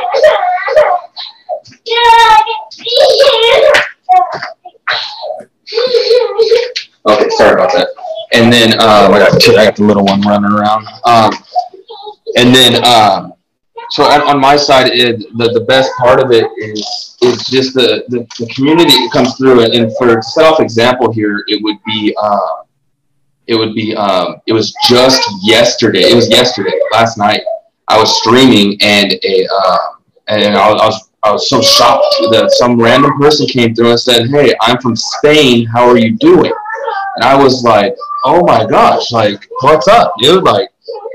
Okay, 7.08 7.28
sorry 7.30 7.54
about 7.54 7.72
that. 7.72 7.88
And 8.32 8.52
then 8.52 8.74
um, 8.74 9.12
I 9.12 9.18
got 9.18 9.48
I 9.48 9.64
got 9.64 9.76
the 9.76 9.84
little 9.84 10.04
one 10.04 10.20
running 10.22 10.52
around. 10.52 10.86
Um, 11.04 11.32
and 12.36 12.54
then 12.54 12.84
um, 12.84 13.32
so 13.90 14.04
on, 14.04 14.22
on 14.22 14.40
my 14.40 14.56
side, 14.56 14.88
it, 14.92 15.18
the 15.36 15.50
the 15.52 15.64
best 15.64 15.90
part 15.98 16.20
of 16.20 16.30
it 16.30 16.46
is 16.58 17.16
is 17.22 17.44
just 17.46 17.74
the 17.74 18.04
the, 18.08 18.26
the 18.38 18.52
community 18.54 18.92
that 18.92 19.10
comes 19.12 19.36
through. 19.36 19.64
And, 19.64 19.74
and 19.74 19.96
for 19.96 20.20
self 20.22 20.60
example 20.60 21.12
here, 21.12 21.44
it 21.48 21.62
would 21.62 21.78
be 21.84 22.14
um, 22.22 22.64
it 23.46 23.56
would 23.56 23.74
be 23.74 23.96
um, 23.96 24.40
it 24.46 24.52
was 24.52 24.74
just 24.88 25.22
yesterday. 25.42 26.02
It 26.02 26.14
was 26.14 26.30
yesterday, 26.30 26.78
last 26.92 27.18
night. 27.18 27.42
I 27.88 27.98
was 27.98 28.16
streaming 28.18 28.78
and 28.80 29.12
a 29.24 29.48
uh, 29.52 29.78
and 30.28 30.56
I 30.56 30.70
was, 30.70 30.80
I 30.80 30.86
was 30.86 31.10
I 31.22 31.32
was 31.32 31.48
so 31.50 31.60
shocked 31.60 32.04
that 32.30 32.52
some 32.52 32.80
random 32.80 33.18
person 33.18 33.46
came 33.46 33.74
through 33.74 33.90
and 33.90 34.00
said, 34.00 34.28
"Hey, 34.28 34.54
I'm 34.60 34.78
from 34.80 34.94
Spain. 34.94 35.66
How 35.66 35.88
are 35.88 35.98
you 35.98 36.16
doing?" 36.18 36.52
And 37.16 37.24
I 37.24 37.36
was 37.36 37.62
like, 37.64 37.94
"Oh 38.24 38.44
my 38.44 38.64
gosh! 38.66 39.12
Like, 39.12 39.46
what's 39.60 39.88
up, 39.88 40.14
dude? 40.20 40.44
Like, 40.44 40.68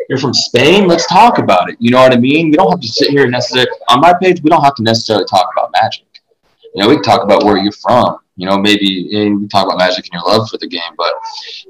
you're 0.09 0.19
from 0.19 0.33
Spain. 0.33 0.87
Let's 0.87 1.07
talk 1.07 1.37
about 1.39 1.69
it. 1.69 1.77
You 1.79 1.91
know 1.91 2.01
what 2.01 2.13
I 2.13 2.17
mean? 2.17 2.51
We 2.51 2.57
don't 2.57 2.69
have 2.69 2.81
to 2.81 2.87
sit 2.87 3.09
here 3.09 3.23
and 3.23 3.31
necessarily 3.31 3.69
on 3.89 4.01
my 4.01 4.13
page. 4.13 4.41
We 4.41 4.49
don't 4.49 4.63
have 4.63 4.75
to 4.75 4.83
necessarily 4.83 5.25
talk 5.25 5.49
about 5.55 5.71
magic. 5.81 6.05
You 6.73 6.81
know, 6.81 6.89
we 6.89 6.95
can 6.95 7.03
talk 7.03 7.23
about 7.23 7.43
where 7.43 7.57
you're 7.57 7.71
from. 7.71 8.17
You 8.37 8.47
know, 8.49 8.57
maybe 8.57 9.09
eh, 9.13 9.29
we 9.29 9.47
talk 9.47 9.65
about 9.65 9.77
magic 9.77 10.05
and 10.11 10.21
your 10.21 10.23
love 10.23 10.49
for 10.49 10.57
the 10.57 10.67
game, 10.67 10.81
but 10.97 11.13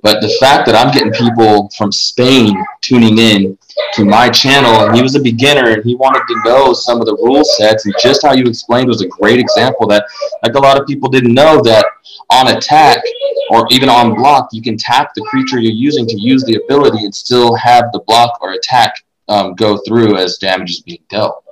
but 0.01 0.19
the 0.19 0.35
fact 0.39 0.65
that 0.65 0.75
I'm 0.75 0.91
getting 0.91 1.13
people 1.13 1.69
from 1.77 1.91
Spain 1.91 2.55
tuning 2.81 3.19
in 3.19 3.57
to 3.93 4.05
my 4.05 4.29
channel, 4.29 4.85
and 4.85 4.95
he 4.95 5.01
was 5.01 5.15
a 5.15 5.19
beginner 5.21 5.71
and 5.71 5.83
he 5.83 5.95
wanted 5.95 6.23
to 6.27 6.41
know 6.45 6.73
some 6.73 6.99
of 6.99 7.05
the 7.05 7.15
rule 7.15 7.43
sets, 7.43 7.85
and 7.85 7.93
just 8.01 8.21
how 8.23 8.33
you 8.33 8.45
explained 8.45 8.87
was 8.87 9.01
a 9.01 9.07
great 9.07 9.39
example 9.39 9.87
that 9.87 10.05
like 10.43 10.55
a 10.55 10.59
lot 10.59 10.79
of 10.79 10.87
people 10.87 11.09
didn't 11.09 11.33
know 11.33 11.61
that 11.61 11.85
on 12.31 12.55
attack 12.55 13.01
or 13.49 13.67
even 13.69 13.89
on 13.89 14.15
block, 14.15 14.49
you 14.51 14.61
can 14.61 14.77
tap 14.77 15.11
the 15.15 15.21
creature 15.23 15.59
you're 15.59 15.71
using 15.71 16.07
to 16.07 16.19
use 16.19 16.43
the 16.45 16.55
ability 16.55 17.03
and 17.03 17.13
still 17.13 17.55
have 17.55 17.91
the 17.91 17.99
block 18.07 18.37
or 18.41 18.53
attack 18.53 19.03
um, 19.27 19.53
go 19.55 19.77
through 19.87 20.17
as 20.17 20.37
damage 20.37 20.71
is 20.71 20.81
being 20.81 21.03
dealt. 21.09 21.43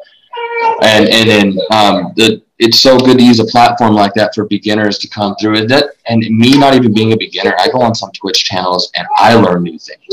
And 0.82 1.08
and 1.10 1.30
then 1.30 1.60
um, 1.72 2.14
the 2.16 2.42
it's 2.60 2.80
so 2.80 2.98
good 2.98 3.18
to 3.18 3.24
use 3.24 3.40
a 3.40 3.46
platform 3.46 3.94
like 3.94 4.14
that 4.14 4.34
for 4.36 4.46
beginners 4.46 4.98
to 5.00 5.08
come 5.08 5.36
through. 5.36 5.68
That 5.68 5.96
and 6.08 6.20
me 6.22 6.58
not 6.58 6.76
even 6.76 6.94
being 6.94 7.12
a 7.14 7.18
beginner, 7.18 7.56
I 7.60 7.68
go 7.70 7.82
on 7.82 7.96
some 7.96 8.12
Twitch 8.12 8.44
channels 8.46 8.92
and 8.96 9.08
I 9.18 9.34
learn 9.34 9.64
new 9.64 9.78
things. 9.80 10.04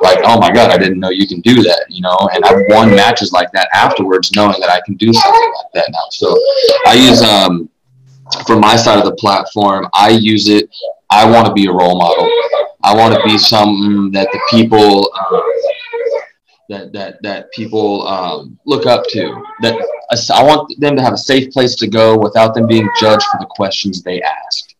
Like, 0.00 0.20
oh 0.24 0.38
my 0.38 0.52
god, 0.52 0.70
I 0.70 0.78
didn't 0.78 1.00
know 1.00 1.10
you 1.10 1.26
can 1.26 1.40
do 1.40 1.62
that, 1.62 1.86
you 1.88 2.00
know. 2.00 2.16
And 2.32 2.44
I've 2.44 2.62
won 2.68 2.90
matches 2.94 3.32
like 3.32 3.50
that 3.52 3.68
afterwards, 3.74 4.30
knowing 4.36 4.60
that 4.60 4.70
I 4.70 4.80
can 4.86 4.94
do 4.94 5.12
something 5.12 5.52
like 5.56 5.72
that 5.74 5.90
now. 5.90 6.06
So 6.10 6.38
I 6.86 6.94
use 6.94 7.22
um 7.22 7.68
from 8.46 8.60
my 8.60 8.76
side 8.76 8.98
of 8.98 9.04
the 9.04 9.16
platform, 9.16 9.88
I 9.92 10.10
use 10.10 10.48
it. 10.48 10.70
I 11.10 11.28
want 11.28 11.46
to 11.46 11.52
be 11.52 11.66
a 11.66 11.72
role 11.72 11.98
model. 11.98 12.30
I 12.84 12.94
want 12.94 13.14
to 13.14 13.22
be 13.24 13.36
something 13.36 14.12
that 14.12 14.28
the 14.32 14.40
people. 14.50 15.12
Um, 15.12 15.42
that 16.70 16.92
that 16.92 17.22
that 17.22 17.52
people 17.52 18.06
um, 18.06 18.58
look 18.64 18.86
up 18.86 19.04
to. 19.08 19.44
That 19.60 19.74
I 20.32 20.42
want 20.42 20.72
them 20.80 20.96
to 20.96 21.02
have 21.02 21.12
a 21.12 21.18
safe 21.18 21.52
place 21.52 21.74
to 21.76 21.86
go 21.86 22.16
without 22.16 22.54
them 22.54 22.66
being 22.66 22.88
judged 22.98 23.24
for 23.24 23.38
the 23.38 23.46
questions 23.46 24.02
they 24.02 24.22
ask. 24.22 24.74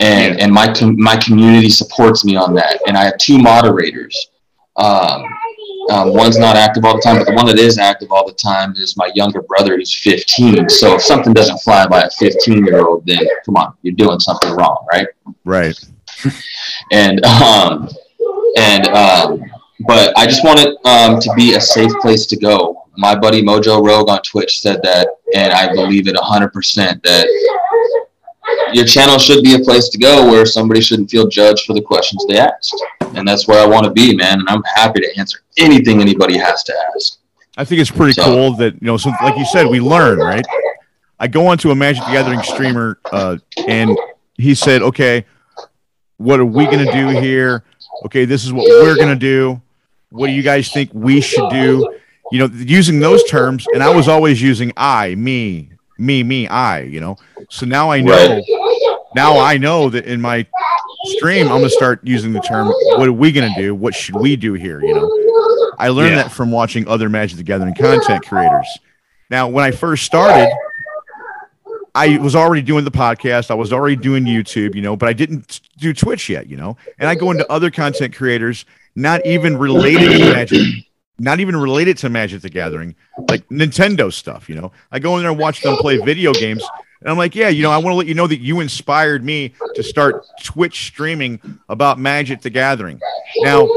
And 0.00 0.40
and 0.40 0.50
my 0.52 0.72
com- 0.72 0.98
my 0.98 1.16
community 1.16 1.68
supports 1.68 2.24
me 2.24 2.36
on 2.36 2.54
that. 2.54 2.80
And 2.86 2.96
I 2.96 3.04
have 3.04 3.18
two 3.18 3.38
moderators. 3.38 4.30
Um, 4.76 5.24
um, 5.90 6.12
one's 6.12 6.38
not 6.38 6.56
active 6.56 6.84
all 6.84 6.94
the 6.94 7.02
time, 7.02 7.16
but 7.16 7.26
the 7.26 7.32
one 7.32 7.46
that 7.46 7.58
is 7.58 7.78
active 7.78 8.12
all 8.12 8.26
the 8.26 8.34
time 8.34 8.74
is 8.76 8.96
my 8.96 9.10
younger 9.14 9.42
brother 9.42 9.76
who's 9.76 9.94
15. 9.94 10.68
So 10.68 10.94
if 10.94 11.02
something 11.02 11.32
doesn't 11.32 11.58
fly 11.58 11.86
by 11.86 12.02
a 12.02 12.10
15 12.10 12.64
year 12.64 12.86
old, 12.86 13.06
then 13.06 13.26
come 13.44 13.56
on, 13.56 13.74
you're 13.82 13.94
doing 13.94 14.20
something 14.20 14.52
wrong, 14.52 14.86
right? 14.92 15.08
Right. 15.44 15.78
and 16.92 17.24
um, 17.24 17.88
and 18.56 18.86
um, 18.88 19.42
but 19.86 20.16
I 20.18 20.26
just 20.26 20.44
want 20.44 20.60
it 20.60 20.76
um, 20.84 21.20
to 21.20 21.32
be 21.36 21.54
a 21.54 21.60
safe 21.60 21.92
place 22.00 22.26
to 22.26 22.36
go. 22.36 22.84
My 22.96 23.16
buddy 23.16 23.42
Mojo 23.42 23.84
Rogue 23.84 24.08
on 24.08 24.20
Twitch 24.22 24.60
said 24.60 24.80
that, 24.82 25.08
and 25.34 25.52
I 25.52 25.72
believe 25.72 26.08
it 26.08 26.16
100% 26.16 27.02
that 27.02 27.28
your 28.72 28.84
channel 28.84 29.18
should 29.18 29.44
be 29.44 29.54
a 29.54 29.60
place 29.60 29.88
to 29.90 29.98
go 29.98 30.28
where 30.28 30.44
somebody 30.44 30.80
shouldn't 30.80 31.10
feel 31.10 31.28
judged 31.28 31.64
for 31.64 31.74
the 31.74 31.82
questions 31.82 32.26
they 32.26 32.38
asked. 32.38 32.84
And 33.14 33.26
that's 33.26 33.46
where 33.46 33.62
I 33.62 33.66
want 33.66 33.84
to 33.84 33.92
be, 33.92 34.16
man. 34.16 34.40
And 34.40 34.48
I'm 34.48 34.62
happy 34.64 35.00
to 35.00 35.18
answer 35.18 35.40
anything 35.58 36.00
anybody 36.00 36.36
has 36.38 36.64
to 36.64 36.74
ask. 36.94 37.18
I 37.56 37.64
think 37.64 37.80
it's 37.80 37.90
pretty 37.90 38.14
so, 38.14 38.24
cool 38.24 38.52
that, 38.56 38.74
you 38.74 38.86
know, 38.86 38.96
so 38.96 39.10
like 39.22 39.36
you 39.36 39.46
said, 39.46 39.66
we 39.66 39.80
learn, 39.80 40.18
right? 40.18 40.44
I 41.20 41.28
go 41.28 41.46
onto 41.46 41.70
a 41.70 41.74
Magic 41.74 42.04
the 42.04 42.12
Gathering 42.12 42.42
streamer 42.42 42.98
uh, 43.12 43.38
and 43.66 43.96
he 44.34 44.54
said, 44.54 44.82
okay, 44.82 45.24
what 46.16 46.40
are 46.40 46.44
we 46.44 46.64
going 46.66 46.84
to 46.84 46.92
do 46.92 47.08
here? 47.20 47.64
Okay, 48.06 48.24
this 48.24 48.44
is 48.44 48.52
what 48.52 48.64
we're 48.64 48.96
going 48.96 49.08
to 49.08 49.16
do 49.16 49.60
what 50.10 50.28
do 50.28 50.32
you 50.32 50.42
guys 50.42 50.72
think 50.72 50.90
we 50.92 51.20
should 51.20 51.48
do? 51.50 51.96
You 52.30 52.38
know, 52.40 52.50
using 52.54 53.00
those 53.00 53.24
terms, 53.24 53.66
and 53.72 53.82
I 53.82 53.94
was 53.94 54.08
always 54.08 54.40
using 54.40 54.72
I, 54.76 55.14
me, 55.14 55.70
me, 55.98 56.22
me, 56.22 56.46
I. 56.46 56.80
You 56.82 57.00
know, 57.00 57.16
so 57.48 57.66
now 57.66 57.90
I 57.90 58.00
know. 58.00 58.42
Now 59.14 59.38
I 59.38 59.56
know 59.56 59.88
that 59.88 60.04
in 60.04 60.20
my 60.20 60.46
stream, 61.16 61.46
I'm 61.46 61.58
gonna 61.58 61.70
start 61.70 62.00
using 62.02 62.32
the 62.32 62.40
term. 62.40 62.68
What 62.68 63.08
are 63.08 63.12
we 63.12 63.32
gonna 63.32 63.54
do? 63.56 63.74
What 63.74 63.94
should 63.94 64.16
we 64.16 64.36
do 64.36 64.52
here? 64.54 64.82
You 64.82 64.94
know, 64.94 65.72
I 65.78 65.88
learned 65.88 66.16
yeah. 66.16 66.24
that 66.24 66.32
from 66.32 66.50
watching 66.50 66.86
other 66.86 67.08
Magic 67.08 67.38
the 67.38 67.42
Gathering 67.42 67.74
content 67.74 68.26
creators. 68.26 68.66
Now, 69.30 69.48
when 69.48 69.64
I 69.64 69.70
first 69.70 70.04
started, 70.04 70.50
I 71.94 72.18
was 72.18 72.36
already 72.36 72.62
doing 72.62 72.84
the 72.84 72.90
podcast. 72.90 73.50
I 73.50 73.54
was 73.54 73.72
already 73.72 73.96
doing 73.96 74.24
YouTube, 74.24 74.74
you 74.74 74.82
know, 74.82 74.96
but 74.96 75.08
I 75.08 75.12
didn't 75.12 75.60
do 75.78 75.92
Twitch 75.92 76.28
yet, 76.28 76.48
you 76.48 76.56
know. 76.56 76.76
And 76.98 77.08
I 77.08 77.14
go 77.14 77.30
into 77.30 77.50
other 77.50 77.70
content 77.70 78.14
creators 78.14 78.64
not 78.98 79.24
even 79.24 79.56
related 79.56 80.10
to 80.18 80.32
Magic, 80.32 80.60
not 81.18 81.38
even 81.40 81.56
related 81.56 81.96
to 81.98 82.08
Magic 82.08 82.42
the 82.42 82.50
Gathering, 82.50 82.96
like 83.28 83.48
Nintendo 83.48 84.12
stuff. 84.12 84.48
You 84.48 84.56
know, 84.56 84.72
I 84.90 84.98
go 84.98 85.16
in 85.16 85.22
there 85.22 85.30
and 85.30 85.38
watch 85.38 85.62
them 85.62 85.76
play 85.76 85.98
video 85.98 86.32
games, 86.32 86.64
and 87.00 87.08
I'm 87.08 87.16
like, 87.16 87.36
yeah, 87.36 87.48
you 87.48 87.62
know, 87.62 87.70
I 87.70 87.78
want 87.78 87.92
to 87.92 87.96
let 87.96 88.08
you 88.08 88.14
know 88.14 88.26
that 88.26 88.40
you 88.40 88.60
inspired 88.60 89.24
me 89.24 89.54
to 89.76 89.82
start 89.82 90.26
Twitch 90.42 90.86
streaming 90.86 91.40
about 91.68 91.98
Magic 91.98 92.42
the 92.42 92.50
Gathering. 92.50 93.00
Now, 93.38 93.68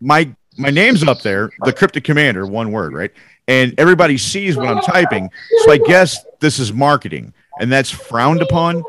my 0.00 0.34
my 0.58 0.70
name's 0.70 1.04
up 1.04 1.22
there, 1.22 1.50
the 1.60 1.72
Cryptic 1.72 2.02
Commander, 2.02 2.44
one 2.44 2.72
word, 2.72 2.92
right? 2.92 3.12
And 3.46 3.72
everybody 3.78 4.18
sees 4.18 4.56
what 4.56 4.66
I'm 4.66 4.80
typing, 4.80 5.30
so 5.64 5.70
I 5.70 5.78
guess 5.78 6.24
this 6.40 6.58
is 6.58 6.72
marketing, 6.72 7.32
and 7.60 7.70
that's 7.70 7.90
frowned 7.90 8.42
upon. 8.42 8.82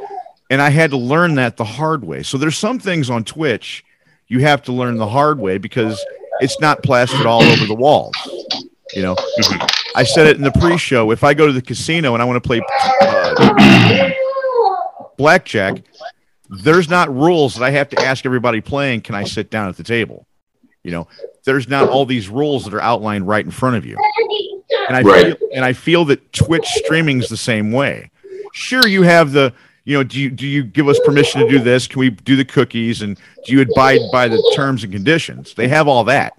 And 0.50 0.62
I 0.62 0.70
had 0.70 0.92
to 0.92 0.98
learn 0.98 1.36
that 1.36 1.58
the 1.58 1.66
hard 1.66 2.06
way. 2.06 2.24
So 2.24 2.38
there's 2.38 2.58
some 2.58 2.80
things 2.80 3.10
on 3.10 3.26
Twitch 3.26 3.84
you 4.28 4.40
have 4.40 4.62
to 4.63 4.72
learn 4.72 4.98
the 4.98 5.08
hard 5.08 5.40
way 5.40 5.58
because 5.58 6.04
it's 6.40 6.60
not 6.60 6.84
plastered 6.84 7.26
all 7.26 7.42
over 7.42 7.66
the 7.66 7.76
walls. 7.76 8.16
You 8.94 9.02
know, 9.02 9.16
I 9.96 10.04
said 10.04 10.28
it 10.28 10.38
in 10.38 10.44
the 10.44 10.52
pre-show. 10.52 11.12
If 11.12 11.24
I 11.24 11.34
go 11.34 11.48
to 11.48 11.54
the 11.54 11.62
casino 11.62 12.13
and 12.13 12.22
I 12.22 12.26
want 12.26 12.42
to 12.42 12.48
play 12.48 12.62
uh, 13.02 14.12
blackjack, 15.18 15.82
there's 16.49 16.89
not 16.89 17.14
rules 17.14 17.56
that 17.56 17.64
I 17.64 17.72
have 17.72 17.89
to 17.89 18.01
ask 18.01 18.26
everybody 18.26 18.62
playing. 18.62 19.01
Can 19.01 19.16
I 19.16 19.24
sit 19.24 19.49
down 19.49 19.68
at 19.70 19.78
the 19.78 19.84
table? 19.84 20.26
You 20.84 20.91
know, 20.91 21.08
there's 21.43 21.68
not 21.68 21.89
all 21.89 22.06
these 22.06 22.30
rules 22.30 22.64
that 22.64 22.74
are 22.74 22.82
outlined 22.82 23.28
right 23.28 23.43
in 23.43 23.51
front 23.51 23.76
of 23.76 23.86
you. 23.86 23.97
And 24.88 24.95
I 24.95 25.01
right. 25.01 25.38
feel, 25.38 25.49
and 25.54 25.66
I 25.66 25.74
feel 25.74 26.06
that 26.06 26.32
Twitch 26.32 26.66
streaming 26.66 27.20
is 27.20 27.28
the 27.28 27.38
same 27.38 27.74
way. 27.74 28.10
Sure, 28.54 28.88
you 28.88 29.04
have 29.04 29.34
the 29.34 29.54
you 29.88 29.94
know, 29.94 30.04
do 30.04 30.20
you 30.20 30.30
do 30.30 30.46
you 30.46 30.66
give 30.66 30.90
us 30.90 31.00
permission 31.06 31.40
to 31.40 31.48
do 31.48 31.60
this? 31.60 31.88
Can 31.88 32.02
we 32.02 32.10
do 32.10 32.36
the 32.36 32.44
cookies? 32.44 33.04
And 33.04 33.18
do 33.46 33.54
you 33.54 33.62
abide 33.62 34.02
by 34.12 34.28
the 34.28 34.54
terms 34.54 34.84
and 34.84 34.92
conditions? 34.92 35.54
They 35.54 35.70
have 35.70 35.88
all 35.88 36.04
that, 36.04 36.34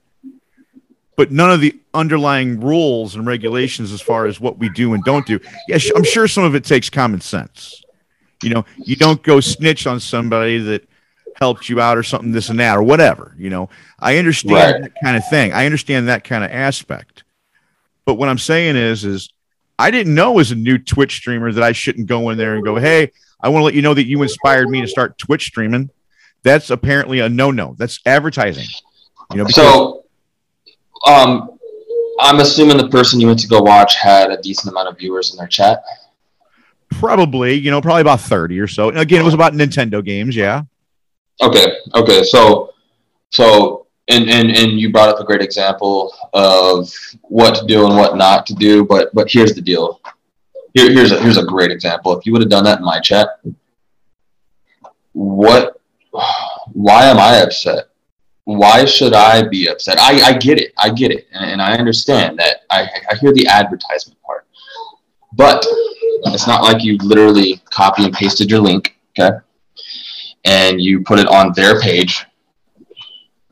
but 1.16 1.32
none 1.32 1.50
of 1.50 1.62
the 1.62 1.74
underlying 1.94 2.60
rules 2.60 3.14
and 3.14 3.26
regulations 3.26 3.90
as 3.90 4.02
far 4.02 4.26
as 4.26 4.38
what 4.38 4.58
we 4.58 4.68
do 4.68 4.92
and 4.92 5.02
don't 5.02 5.26
do. 5.26 5.40
Yeah, 5.66 5.78
I'm 5.96 6.04
sure 6.04 6.28
some 6.28 6.44
of 6.44 6.54
it 6.54 6.62
takes 6.62 6.90
common 6.90 7.22
sense. 7.22 7.82
You 8.42 8.50
know, 8.50 8.66
you 8.76 8.96
don't 8.96 9.22
go 9.22 9.40
snitch 9.40 9.86
on 9.86 9.98
somebody 9.98 10.58
that 10.58 10.86
helped 11.36 11.70
you 11.70 11.80
out 11.80 11.96
or 11.96 12.02
something, 12.02 12.32
this 12.32 12.50
and 12.50 12.60
that, 12.60 12.76
or 12.76 12.82
whatever. 12.82 13.34
You 13.38 13.48
know, 13.48 13.70
I 13.98 14.18
understand 14.18 14.74
right. 14.74 14.82
that 14.82 15.02
kind 15.02 15.16
of 15.16 15.26
thing. 15.30 15.54
I 15.54 15.64
understand 15.64 16.08
that 16.08 16.22
kind 16.22 16.44
of 16.44 16.50
aspect. 16.50 17.24
But 18.04 18.16
what 18.16 18.28
I'm 18.28 18.36
saying 18.36 18.76
is, 18.76 19.06
is 19.06 19.32
I 19.78 19.90
didn't 19.90 20.14
know 20.14 20.38
as 20.38 20.50
a 20.50 20.54
new 20.54 20.76
Twitch 20.76 21.16
streamer 21.16 21.50
that 21.50 21.64
I 21.64 21.72
shouldn't 21.72 22.08
go 22.08 22.28
in 22.28 22.36
there 22.36 22.54
and 22.54 22.62
go, 22.62 22.76
hey, 22.76 23.10
I 23.40 23.48
want 23.48 23.60
to 23.62 23.64
let 23.66 23.74
you 23.74 23.82
know 23.82 23.94
that 23.94 24.06
you 24.06 24.22
inspired 24.22 24.68
me 24.68 24.80
to 24.80 24.88
start 24.88 25.18
Twitch 25.18 25.46
streaming. 25.46 25.90
That's 26.42 26.70
apparently 26.70 27.20
a 27.20 27.28
no 27.28 27.50
no. 27.50 27.74
That's 27.78 28.00
advertising. 28.06 28.66
You 29.32 29.38
know, 29.38 29.44
because, 29.44 29.54
So, 29.56 30.04
um, 31.06 31.58
I'm 32.20 32.40
assuming 32.40 32.78
the 32.78 32.88
person 32.88 33.20
you 33.20 33.26
went 33.26 33.38
to 33.40 33.48
go 33.48 33.60
watch 33.60 33.96
had 33.96 34.30
a 34.30 34.40
decent 34.40 34.72
amount 34.72 34.88
of 34.88 34.98
viewers 34.98 35.30
in 35.32 35.36
their 35.36 35.46
chat. 35.46 35.82
probably, 36.90 37.54
you 37.54 37.70
know, 37.70 37.80
probably 37.80 38.00
about 38.00 38.20
30 38.20 38.58
or 38.58 38.66
so. 38.66 38.88
And 38.88 38.98
again, 38.98 39.20
it 39.20 39.24
was 39.24 39.34
about 39.34 39.52
Nintendo 39.52 40.04
games. 40.04 40.34
Yeah. 40.34 40.62
Okay, 41.40 41.66
okay. 41.94 42.24
So, 42.24 42.72
so, 43.30 43.86
and 44.08 44.28
and 44.30 44.50
and 44.50 44.80
you 44.80 44.90
brought 44.90 45.10
up 45.10 45.20
a 45.20 45.24
great 45.24 45.42
example 45.42 46.12
of 46.32 46.92
what 47.22 47.54
to 47.56 47.66
do 47.66 47.86
and 47.86 47.94
what 47.94 48.16
not 48.16 48.46
to 48.46 48.54
do. 48.54 48.84
But 48.84 49.14
but 49.14 49.30
here's 49.30 49.54
the 49.54 49.60
deal. 49.60 50.00
Here, 50.74 50.92
here's 50.92 51.12
a 51.12 51.20
here's 51.20 51.38
a 51.38 51.44
great 51.44 51.70
example. 51.70 52.16
If 52.16 52.26
you 52.26 52.32
would 52.32 52.42
have 52.42 52.50
done 52.50 52.64
that 52.64 52.78
in 52.78 52.84
my 52.84 53.00
chat, 53.00 53.28
what? 55.12 55.80
Why 56.72 57.04
am 57.04 57.18
I 57.18 57.38
upset? 57.38 57.86
Why 58.44 58.84
should 58.84 59.12
I 59.12 59.46
be 59.46 59.68
upset? 59.68 59.98
I, 59.98 60.20
I 60.22 60.32
get 60.38 60.58
it. 60.58 60.72
I 60.78 60.90
get 60.90 61.10
it, 61.10 61.26
and, 61.32 61.50
and 61.50 61.62
I 61.62 61.74
understand 61.76 62.38
that. 62.38 62.62
I 62.70 62.88
I 63.10 63.16
hear 63.16 63.32
the 63.32 63.46
advertisement 63.46 64.20
part, 64.22 64.46
but 65.34 65.64
it's 66.24 66.46
not 66.46 66.62
like 66.62 66.82
you 66.82 66.96
literally 66.98 67.60
copy 67.70 68.04
and 68.04 68.12
pasted 68.12 68.50
your 68.50 68.60
link. 68.60 68.96
Okay 69.18 69.38
and 70.44 70.80
you 70.80 71.02
put 71.02 71.18
it 71.18 71.28
on 71.28 71.52
their 71.54 71.80
page 71.80 72.26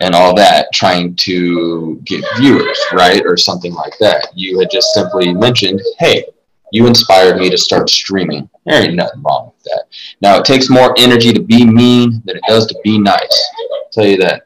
and 0.01 0.14
all 0.14 0.35
that 0.35 0.67
trying 0.73 1.14
to 1.17 2.01
get 2.05 2.25
viewers 2.39 2.79
right 2.93 3.23
or 3.25 3.37
something 3.37 3.73
like 3.73 3.97
that 3.99 4.29
you 4.35 4.59
had 4.59 4.71
just 4.71 4.93
simply 4.93 5.33
mentioned 5.33 5.81
hey 5.99 6.25
you 6.73 6.87
inspired 6.87 7.37
me 7.39 7.51
to 7.51 7.59
start 7.59 7.89
streaming. 7.89 8.49
There 8.64 8.83
ain't 8.83 8.95
nothing 8.95 9.23
wrong 9.23 9.53
with 9.55 9.64
that. 9.64 9.85
Now 10.21 10.39
it 10.39 10.45
takes 10.45 10.69
more 10.69 10.95
energy 10.99 11.33
to 11.33 11.41
be 11.41 11.64
mean 11.64 12.23
than 12.25 12.37
it 12.37 12.43
does 12.49 12.67
to 12.67 12.79
be 12.83 12.99
nice. 12.99 13.51
I'll 13.73 13.91
tell 13.93 14.07
you 14.07 14.17
that. 14.19 14.43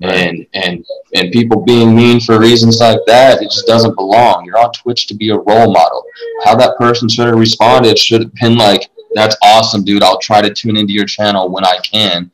And 0.00 0.46
and 0.54 0.84
and 1.14 1.32
people 1.32 1.62
being 1.62 1.94
mean 1.94 2.20
for 2.20 2.38
reasons 2.38 2.78
like 2.78 3.00
that 3.06 3.42
it 3.42 3.50
just 3.50 3.66
doesn't 3.66 3.96
belong. 3.96 4.44
You're 4.44 4.58
on 4.58 4.72
twitch 4.72 5.08
to 5.08 5.14
be 5.14 5.30
a 5.30 5.36
role 5.36 5.72
model. 5.72 6.04
How 6.44 6.54
that 6.56 6.78
person 6.78 7.08
should 7.08 7.26
have 7.26 7.36
responded 7.38 7.98
should 7.98 8.22
have 8.22 8.34
been 8.34 8.56
like 8.56 8.88
that's 9.14 9.36
awesome 9.42 9.84
dude. 9.84 10.02
I'll 10.02 10.20
try 10.20 10.40
to 10.40 10.54
tune 10.54 10.76
into 10.76 10.92
your 10.92 11.06
channel 11.06 11.50
when 11.50 11.64
i 11.64 11.78
can. 11.78 12.30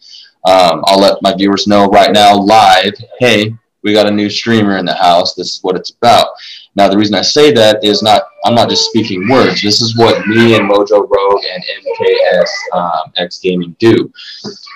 Um, 0.46 0.82
i'll 0.84 1.00
let 1.00 1.22
my 1.22 1.34
viewers 1.34 1.66
know 1.66 1.86
right 1.86 2.12
now 2.12 2.36
live 2.36 2.92
hey 3.18 3.54
we 3.84 3.92
got 3.92 4.08
a 4.08 4.10
new 4.10 4.30
streamer 4.30 4.78
in 4.78 4.86
the 4.86 4.94
house. 4.94 5.34
This 5.34 5.52
is 5.52 5.58
what 5.62 5.76
it's 5.76 5.90
about 5.90 6.28
now 6.76 6.88
the 6.88 6.96
reason 6.96 7.14
i 7.14 7.22
say 7.22 7.52
that 7.52 7.82
is 7.84 8.02
not 8.02 8.22
i'm 8.44 8.54
not 8.54 8.68
just 8.68 8.86
speaking 8.86 9.28
words 9.28 9.62
this 9.62 9.80
is 9.80 9.96
what 9.96 10.26
me 10.26 10.56
and 10.56 10.68
mojo 10.70 11.08
rogue 11.08 11.44
and 11.50 11.62
mks 11.82 12.48
um, 12.72 13.12
x 13.16 13.38
gaming 13.38 13.74
do 13.78 14.10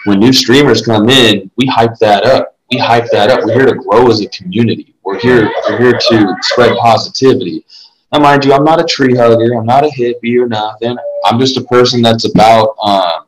when 0.05 0.19
new 0.19 0.33
streamers 0.33 0.85
come 0.85 1.09
in 1.09 1.51
we 1.57 1.67
hype 1.67 1.97
that 1.99 2.25
up 2.25 2.57
we 2.71 2.79
hype 2.79 3.09
that 3.11 3.31
up 3.31 3.45
we're 3.45 3.55
here 3.55 3.67
to 3.67 3.75
grow 3.75 4.11
as 4.11 4.21
a 4.21 4.29
community 4.29 4.95
we're 5.03 5.19
here 5.19 5.51
we're 5.69 5.79
here 5.79 5.99
to 6.09 6.35
spread 6.43 6.77
positivity 6.79 7.65
now, 8.13 8.21
mind 8.21 8.45
you, 8.45 8.55
I'm 8.55 8.65
not 8.65 8.81
a 8.81 8.85
tree 8.85 9.15
hugger. 9.15 9.55
I'm 9.55 9.67
not 9.67 9.85
a 9.85 9.89
hippie 9.89 10.41
or 10.41 10.49
nothing. 10.49 10.97
I'm 11.27 11.39
just 11.39 11.59
a 11.59 11.65
person 11.65 12.01
that's 12.01 12.25
about 12.25 12.75
um, 12.83 13.27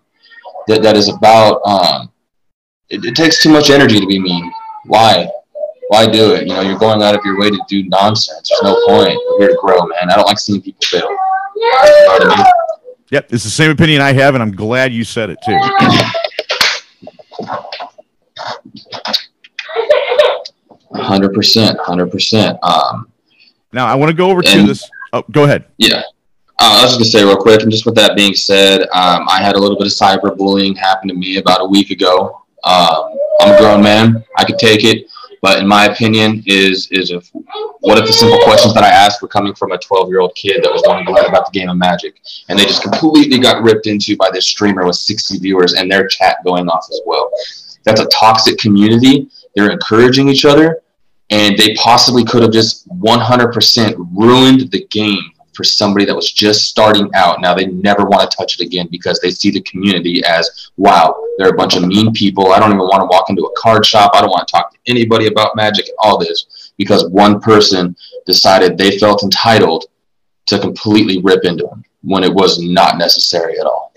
that 0.68 0.83
that 0.83 0.97
is 0.97 1.09
about. 1.09 1.61
Um, 1.66 2.11
it, 2.89 3.05
it 3.05 3.14
takes 3.14 3.43
too 3.43 3.51
much 3.51 3.71
energy 3.71 4.01
to 4.01 4.07
be 4.07 4.18
mean. 4.18 4.51
Why? 4.87 5.29
Why 5.91 6.07
do 6.07 6.34
it? 6.34 6.47
You 6.47 6.55
know, 6.55 6.61
you're 6.61 6.78
going 6.78 7.03
out 7.03 7.16
of 7.16 7.20
your 7.24 7.36
way 7.41 7.51
to 7.51 7.61
do 7.66 7.82
nonsense. 7.88 8.49
There's 8.49 8.62
no 8.62 8.80
point. 8.86 9.18
We're 9.26 9.38
here 9.41 9.49
to 9.49 9.59
grow, 9.61 9.84
man. 9.88 10.09
I 10.09 10.14
don't 10.14 10.24
like 10.24 10.38
seeing 10.38 10.62
people 10.62 10.80
fail. 10.84 11.01
You 11.01 11.62
know 11.62 12.30
I 12.30 12.36
mean? 12.36 12.47
Yep. 13.11 13.32
It's 13.32 13.43
the 13.43 13.51
same 13.51 13.72
opinion 13.72 14.01
I 14.01 14.12
have, 14.12 14.34
and 14.36 14.43
I'm 14.43 14.53
glad 14.53 14.93
you 14.93 15.03
said 15.03 15.30
it 15.30 15.38
too. 15.45 15.59
Hundred 20.95 21.34
percent, 21.34 21.76
hundred 21.80 22.12
percent. 22.12 22.57
Um, 22.62 23.11
Now, 23.72 23.88
I 23.88 23.97
want 23.97 24.11
to 24.11 24.16
go 24.16 24.30
over 24.30 24.43
to 24.43 24.62
this. 24.62 24.88
Oh, 25.12 25.24
go 25.32 25.43
ahead. 25.43 25.64
Yeah. 25.78 26.03
Uh, 26.61 26.78
I 26.78 26.82
was 26.82 26.91
just 26.97 27.01
gonna 27.01 27.11
say 27.11 27.24
real 27.24 27.36
quick, 27.36 27.62
and 27.62 27.70
just 27.72 27.84
with 27.84 27.97
that 27.97 28.14
being 28.14 28.34
said, 28.36 28.82
um, 28.93 29.26
I 29.28 29.41
had 29.43 29.57
a 29.57 29.59
little 29.59 29.76
bit 29.76 29.88
of 29.88 29.93
cyberbullying 29.93 30.76
happen 30.76 31.09
to 31.09 31.14
me 31.14 31.38
about 31.38 31.61
a 31.62 31.66
week 31.66 31.91
ago. 31.91 32.43
Um, 32.62 33.16
I'm 33.41 33.55
a 33.55 33.59
grown 33.59 33.82
man; 33.82 34.24
I 34.38 34.45
could 34.45 34.59
take 34.59 34.84
it, 34.84 35.09
but 35.43 35.59
in 35.59 35.66
my 35.66 35.86
opinion, 35.86 36.43
is 36.47 36.88
is 36.91 37.11
if 37.11 37.30
what 37.80 37.99
if 37.99 38.07
the 38.07 38.12
simple 38.12 38.38
questions 38.45 38.74
that 38.74 38.84
I 38.84 38.88
asked 38.88 39.22
were 39.22 39.28
coming 39.28 39.55
from 39.55 39.72
a 39.72 39.78
12 39.78 40.09
year 40.09 40.20
old 40.20 40.34
kid 40.34 40.62
that 40.62 40.70
was 40.70 40.82
wanting 40.86 41.07
to 41.07 41.12
learn 41.12 41.26
about 41.26 41.51
the 41.51 41.59
game 41.59 41.70
of 41.70 41.76
Magic, 41.76 42.20
and 42.49 42.59
they 42.59 42.64
just 42.64 42.82
completely 42.82 43.38
got 43.38 43.62
ripped 43.62 43.86
into 43.86 44.16
by 44.16 44.30
this 44.30 44.47
streamer 44.47 44.86
with 44.86 44.97
60 44.97 45.38
viewers 45.38 45.74
and 45.74 45.91
their 45.91 46.07
chat 46.07 46.38
going 46.45 46.68
off 46.68 46.86
as 46.91 47.01
well. 47.07 47.30
That's 47.84 48.01
a 48.01 48.07
toxic 48.07 48.59
community. 48.59 49.28
They're 49.55 49.70
encouraging 49.70 50.28
each 50.28 50.45
other, 50.45 50.82
and 51.30 51.57
they 51.57 51.74
possibly 51.74 52.24
could 52.24 52.43
have 52.43 52.53
just 52.53 52.88
100% 52.88 54.09
ruined 54.12 54.70
the 54.70 54.86
game 54.91 55.30
for 55.61 55.65
somebody 55.65 56.07
that 56.07 56.17
was 56.17 56.33
just 56.33 56.65
starting 56.69 57.11
out. 57.15 57.43
Now 57.43 57.53
they 57.55 57.67
never 57.67 58.05
want 58.05 58.29
to 58.29 58.35
touch 58.35 58.59
it 58.59 58.65
again 58.65 58.89
because 58.91 59.21
they 59.21 59.31
see 59.31 59.51
the 59.51 59.61
community 59.63 60.23
as, 60.25 60.71
wow, 60.79 61.15
they're 61.37 61.51
a 61.51 61.57
bunch 61.57 61.77
of 61.77 61.87
mean 61.87 62.13
people. 62.15 62.53
I 62.53 62.59
don't 62.59 62.71
even 62.71 62.79
want 62.81 63.03
to 63.03 63.07
walk 63.07 63.29
into 63.29 63.43
a 63.43 63.53
card 63.61 63.85
shop. 63.85 64.13
I 64.15 64.23
don't 64.23 64.31
want 64.31 64.49
to 64.49 64.53
talk 64.53 64.73
to 64.73 64.79
anybody 64.87 65.27
about 65.27 65.55
magic 65.55 65.87
and 65.89 65.97
all 66.03 66.19
this 66.19 66.73
because 66.79 67.07
one 67.11 67.41
person 67.41 67.95
decided 68.25 68.79
they 68.79 68.99
felt 68.99 69.23
entitled 69.23 69.85
to 70.47 70.59
completely 70.59 71.21
rip 71.21 71.45
into 71.45 71.65
them 71.65 71.85
when 72.03 72.25
it 72.25 72.33
was 72.33 72.63
not 72.63 72.97
necessary 72.97 73.59
at 73.61 73.67
all. 73.67 73.93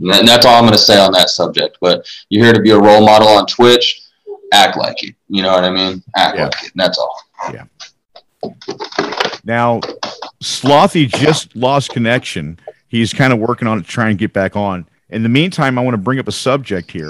And 0.00 0.28
that's 0.28 0.44
all 0.44 0.56
I'm 0.56 0.64
going 0.64 0.72
to 0.72 0.78
say 0.78 0.98
on 0.98 1.12
that 1.12 1.30
subject. 1.30 1.78
But 1.80 2.06
you're 2.28 2.44
here 2.44 2.52
to 2.52 2.60
be 2.60 2.70
a 2.70 2.78
role 2.78 3.04
model 3.04 3.28
on 3.28 3.46
Twitch. 3.46 4.02
Act 4.52 4.76
like 4.76 5.02
it. 5.02 5.14
You 5.28 5.42
know 5.42 5.52
what 5.52 5.64
I 5.64 5.70
mean? 5.70 6.02
Act 6.16 6.36
Yeah. 6.36 6.44
like 6.44 6.64
it. 6.64 6.72
And 6.72 6.80
that's 6.82 6.98
all. 6.98 7.16
Yeah. 7.52 7.64
Now, 9.44 9.80
Slothy 10.42 11.08
just 11.08 11.54
lost 11.54 11.90
connection. 11.90 12.58
He's 12.88 13.12
kind 13.12 13.32
of 13.32 13.38
working 13.38 13.68
on 13.68 13.78
it 13.78 13.86
trying 13.86 14.16
to 14.16 14.20
get 14.20 14.32
back 14.32 14.56
on. 14.56 14.86
In 15.08 15.22
the 15.22 15.28
meantime, 15.28 15.78
I 15.78 15.82
want 15.82 15.94
to 15.94 15.98
bring 15.98 16.18
up 16.18 16.26
a 16.26 16.32
subject 16.32 16.90
here, 16.90 17.08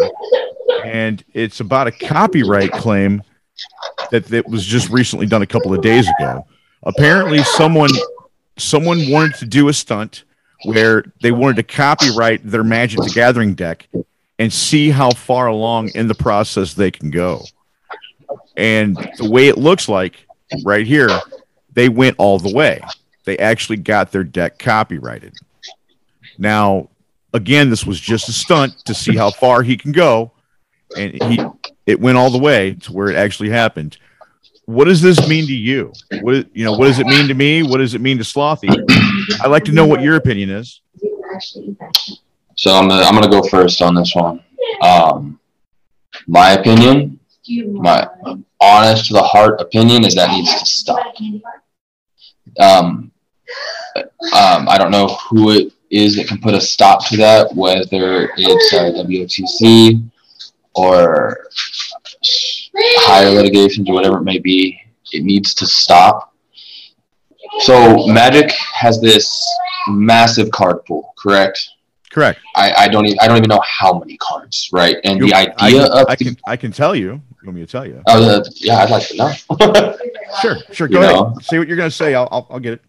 and 0.84 1.24
it's 1.32 1.60
about 1.60 1.86
a 1.86 1.92
copyright 1.92 2.72
claim 2.72 3.22
that, 4.10 4.26
that 4.26 4.48
was 4.48 4.64
just 4.64 4.90
recently 4.90 5.26
done 5.26 5.40
a 5.40 5.46
couple 5.46 5.72
of 5.72 5.80
days 5.80 6.08
ago. 6.18 6.46
Apparently, 6.82 7.42
someone 7.42 7.90
someone 8.58 9.10
wanted 9.10 9.34
to 9.36 9.46
do 9.46 9.68
a 9.68 9.72
stunt 9.72 10.24
where 10.64 11.04
they 11.22 11.32
wanted 11.32 11.56
to 11.56 11.62
copyright 11.62 12.40
their 12.44 12.62
Magic 12.62 13.00
the 13.00 13.10
Gathering 13.10 13.54
deck 13.54 13.88
and 14.38 14.52
see 14.52 14.90
how 14.90 15.10
far 15.10 15.46
along 15.46 15.88
in 15.94 16.06
the 16.06 16.14
process 16.14 16.74
they 16.74 16.90
can 16.90 17.10
go. 17.10 17.42
And 18.56 18.96
the 19.16 19.30
way 19.30 19.48
it 19.48 19.56
looks 19.56 19.88
like 19.88 20.26
right 20.64 20.86
here, 20.86 21.08
they 21.72 21.88
went 21.88 22.16
all 22.18 22.38
the 22.38 22.54
way. 22.54 22.82
They 23.24 23.38
actually 23.38 23.76
got 23.76 24.12
their 24.12 24.24
deck 24.24 24.58
copyrighted. 24.58 25.34
Now, 26.38 26.88
again, 27.32 27.70
this 27.70 27.86
was 27.86 28.00
just 28.00 28.28
a 28.28 28.32
stunt 28.32 28.78
to 28.86 28.94
see 28.94 29.16
how 29.16 29.30
far 29.30 29.62
he 29.62 29.76
can 29.76 29.92
go, 29.92 30.32
and 30.96 31.14
he 31.24 31.40
it 31.86 32.00
went 32.00 32.18
all 32.18 32.30
the 32.30 32.38
way 32.38 32.74
to 32.74 32.92
where 32.92 33.08
it 33.08 33.16
actually 33.16 33.50
happened. 33.50 33.98
What 34.66 34.84
does 34.84 35.02
this 35.02 35.28
mean 35.28 35.46
to 35.46 35.52
you? 35.52 35.92
What 36.20 36.54
you 36.54 36.64
know? 36.64 36.72
What 36.72 36.86
does 36.86 36.98
it 36.98 37.06
mean 37.06 37.28
to 37.28 37.34
me? 37.34 37.62
What 37.62 37.78
does 37.78 37.94
it 37.94 38.00
mean 38.00 38.18
to 38.18 38.24
Slothy? 38.24 38.70
I'd 39.40 39.50
like 39.50 39.64
to 39.64 39.72
know 39.72 39.86
what 39.86 40.02
your 40.02 40.16
opinion 40.16 40.50
is. 40.50 40.80
So 42.56 42.72
I'm 42.72 42.88
gonna, 42.88 43.02
I'm 43.02 43.14
gonna 43.14 43.28
go 43.30 43.42
first 43.48 43.82
on 43.82 43.94
this 43.94 44.14
one. 44.14 44.42
Um, 44.82 45.40
my 46.26 46.52
opinion, 46.52 47.18
my 47.48 48.06
honest 48.60 49.06
to 49.06 49.14
the 49.14 49.22
heart 49.22 49.60
opinion, 49.60 50.04
is 50.04 50.14
that 50.14 50.30
needs 50.30 50.58
to 50.58 50.66
stop. 50.66 51.14
Um, 52.60 53.11
um, 53.96 54.68
I 54.68 54.76
don't 54.78 54.90
know 54.90 55.08
who 55.28 55.50
it 55.50 55.72
is 55.90 56.16
that 56.16 56.26
can 56.28 56.38
put 56.40 56.54
a 56.54 56.60
stop 56.60 57.06
to 57.08 57.16
that, 57.18 57.54
whether 57.54 58.30
it's 58.36 58.72
uh, 58.72 58.90
WOTC 59.04 60.02
or 60.74 61.46
higher 63.00 63.30
litigations 63.30 63.88
or 63.88 63.94
whatever 63.94 64.18
it 64.18 64.22
may 64.22 64.38
be. 64.38 64.78
It 65.12 65.24
needs 65.24 65.54
to 65.56 65.66
stop. 65.66 66.32
So 67.60 68.06
Magic 68.06 68.50
has 68.52 69.00
this 69.00 69.46
massive 69.88 70.50
card 70.50 70.84
pool, 70.86 71.12
correct? 71.18 71.60
Correct. 72.10 72.40
I, 72.56 72.72
I 72.72 72.88
don't 72.88 73.04
even 73.06 73.18
I 73.20 73.26
don't 73.28 73.36
even 73.38 73.48
know 73.48 73.60
how 73.62 73.98
many 73.98 74.16
cards, 74.18 74.70
right? 74.72 74.96
And 75.04 75.18
You- 75.20 75.26
the 75.28 75.34
I, 75.34 75.40
idea 75.66 75.82
can, 75.88 75.92
of 75.92 76.06
I 76.08 76.14
the- 76.14 76.24
can 76.24 76.36
I 76.46 76.56
can 76.56 76.72
tell 76.72 76.94
you. 76.94 77.20
You 77.42 77.46
want 77.48 77.56
me 77.56 77.60
to 77.62 77.66
tell 77.66 77.84
you? 77.86 78.00
uh, 78.06 78.42
yeah, 78.56 78.76
I'd 78.78 78.90
like 78.90 79.06
to 79.08 79.16
know. 79.16 79.96
Sure, 80.40 80.56
sure. 80.72 80.86
You 80.86 80.94
Go 80.94 81.00
ahead. 81.02 81.14
know. 81.14 81.34
Say 81.42 81.58
what 81.58 81.68
you're 81.68 81.76
going 81.76 81.90
to 81.90 81.94
say. 81.94 82.14
I'll, 82.14 82.26
I'll 82.30 82.46
I'll 82.52 82.58
get 82.60 82.72
it. 82.74 82.82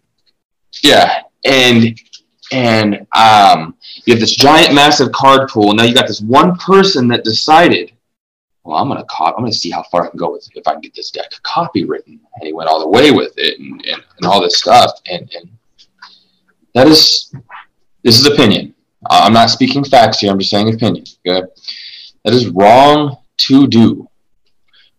Yeah, 0.82 1.22
and 1.44 1.98
and 2.52 3.06
um, 3.16 3.76
you 4.04 4.12
have 4.12 4.20
this 4.20 4.36
giant, 4.36 4.74
massive 4.74 5.12
card 5.12 5.48
pool. 5.48 5.72
Now 5.74 5.84
you 5.84 5.94
got 5.94 6.06
this 6.06 6.20
one 6.20 6.56
person 6.56 7.08
that 7.08 7.24
decided, 7.24 7.92
well, 8.64 8.76
I'm 8.76 8.88
gonna 8.88 9.04
cop. 9.08 9.34
I'm 9.36 9.42
gonna 9.44 9.52
see 9.52 9.70
how 9.70 9.82
far 9.84 10.06
I 10.06 10.10
can 10.10 10.18
go 10.18 10.32
with 10.32 10.48
if 10.54 10.66
I 10.66 10.72
can 10.72 10.80
get 10.80 10.94
this 10.94 11.10
deck 11.10 11.30
copywritten, 11.42 12.06
and 12.06 12.42
he 12.42 12.52
went 12.52 12.68
all 12.68 12.80
the 12.80 12.88
way 12.88 13.10
with 13.10 13.32
it, 13.36 13.58
and 13.58 13.84
and, 13.86 14.02
and 14.16 14.26
all 14.26 14.42
this 14.42 14.58
stuff, 14.58 14.90
and 15.06 15.30
and 15.34 15.48
That 16.74 16.88
is, 16.88 17.32
this 18.02 18.18
is 18.18 18.26
opinion. 18.26 18.74
I'm 19.08 19.32
not 19.32 19.50
speaking 19.50 19.84
facts 19.84 20.18
here. 20.18 20.30
I'm 20.32 20.38
just 20.38 20.50
saying 20.50 20.74
opinion. 20.74 21.04
Okay, 21.26 21.46
that 22.24 22.34
is 22.34 22.48
wrong 22.48 23.18
to 23.46 23.66
do. 23.66 24.08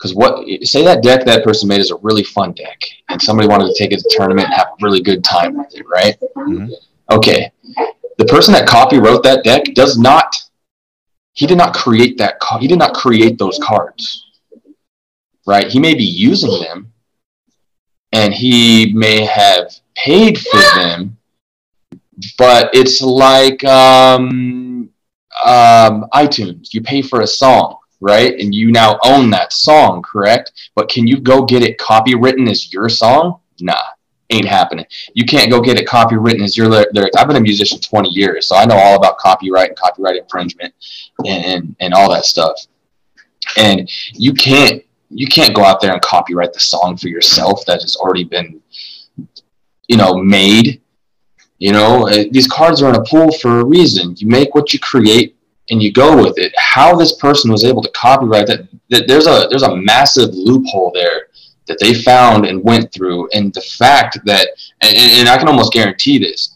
Because 0.05 0.15
what 0.15 0.47
say 0.67 0.83
that 0.83 1.01
deck 1.01 1.25
that 1.25 1.43
person 1.43 1.67
made 1.67 1.79
is 1.79 1.89
a 1.89 1.95
really 2.03 2.23
fun 2.23 2.51
deck, 2.51 2.79
and 3.09 3.19
somebody 3.19 3.47
wanted 3.47 3.65
to 3.67 3.73
take 3.75 3.91
it 3.91 3.97
to 4.01 4.09
tournament 4.15 4.45
and 4.45 4.53
have 4.53 4.67
a 4.67 4.75
really 4.83 5.01
good 5.01 5.23
time 5.23 5.57
with 5.57 5.73
it, 5.73 5.83
right? 5.91 6.15
Mhm. 6.37 6.71
Okay, 7.09 7.51
the 8.19 8.25
person 8.25 8.53
that 8.53 8.67
copy 8.67 8.99
wrote 8.99 9.23
that 9.23 9.43
deck 9.43 9.63
does 9.73 9.97
not. 9.97 10.35
He 11.33 11.47
did 11.47 11.57
not 11.57 11.73
create 11.73 12.19
that. 12.19 12.39
ca- 12.39 12.59
He 12.59 12.67
did 12.67 12.77
not 12.77 12.93
create 12.93 13.39
those 13.39 13.57
cards, 13.63 14.27
right? 15.47 15.67
He 15.67 15.79
may 15.79 15.95
be 15.95 16.03
using 16.05 16.59
them, 16.61 16.93
and 18.11 18.31
he 18.31 18.93
may 18.93 19.25
have 19.25 19.73
paid 19.95 20.37
for 20.39 20.59
them, 20.75 21.17
but 22.37 22.69
it's 22.75 23.01
like 23.01 23.63
um, 23.63 24.87
um, 25.43 26.05
iTunes. 26.13 26.75
You 26.75 26.81
pay 26.83 27.01
for 27.01 27.21
a 27.21 27.27
song, 27.27 27.77
right? 28.05 28.39
And 28.39 28.53
you 28.53 28.71
now 28.71 28.99
own 29.03 29.31
that 29.31 29.51
song, 29.51 30.03
correct? 30.03 30.51
But 30.75 30.89
can 30.89 31.07
you 31.07 31.19
go 31.19 31.43
get 31.43 31.63
it 31.63 31.79
copywritten 31.79 32.47
as 32.47 32.71
your 32.71 32.87
song? 32.87 33.39
Nah, 33.59 33.73
ain't 34.29 34.45
happening. 34.45 34.85
You 35.15 35.25
can't 35.25 35.49
go 35.49 35.59
get 35.59 35.79
it 35.79 35.87
copywritten 35.87 36.43
as 36.43 36.55
your 36.55 36.67
lyrics. 36.67 37.15
I've 37.17 37.27
been 37.27 37.35
a 37.35 37.41
musician 37.41 37.79
20 37.79 38.09
years, 38.09 38.47
so 38.47 38.55
I 38.55 38.65
know 38.65 38.77
all 38.77 38.95
about 38.95 39.17
copyright 39.17 39.69
and 39.69 39.77
copyright 39.77 40.17
infringement 40.17 40.71
and, 41.25 41.45
and, 41.45 41.75
and 41.79 41.93
all 41.95 42.11
that 42.11 42.25
stuff. 42.25 42.67
And 43.57 43.89
you 44.13 44.33
can't 44.33 44.83
you 45.09 45.27
can't 45.27 45.55
go 45.55 45.63
out 45.63 45.81
there 45.81 45.93
and 45.93 46.01
copyright 46.01 46.53
the 46.53 46.59
song 46.59 46.97
for 46.97 47.07
yourself 47.07 47.65
that 47.65 47.81
has 47.81 47.95
already 47.95 48.23
been 48.23 48.59
you 49.87 49.97
know 49.97 50.15
made 50.15 50.81
you 51.59 51.71
know 51.71 52.07
uh, 52.07 52.23
these 52.31 52.47
cards 52.47 52.81
are 52.81 52.89
in 52.89 52.95
a 52.95 53.03
pool 53.03 53.31
for 53.33 53.59
a 53.59 53.63
reason 53.63 54.15
you 54.17 54.27
make 54.27 54.55
what 54.55 54.73
you 54.73 54.79
create 54.79 55.35
and 55.69 55.81
you 55.81 55.91
go 55.91 56.21
with 56.21 56.37
it 56.37 56.53
how 56.57 56.95
this 56.95 57.17
person 57.17 57.51
was 57.51 57.63
able 57.63 57.81
to 57.81 57.91
copyright 57.91 58.47
that, 58.47 58.67
that 58.89 59.07
there's 59.07 59.27
a 59.27 59.47
there's 59.49 59.63
a 59.63 59.75
massive 59.75 60.29
loophole 60.33 60.91
there 60.93 61.27
that 61.67 61.77
they 61.79 61.93
found 61.93 62.45
and 62.45 62.63
went 62.63 62.91
through 62.93 63.27
and 63.33 63.53
the 63.53 63.61
fact 63.61 64.19
that 64.25 64.49
and, 64.81 64.95
and 64.95 65.29
i 65.29 65.37
can 65.37 65.47
almost 65.47 65.73
guarantee 65.73 66.17
this 66.17 66.55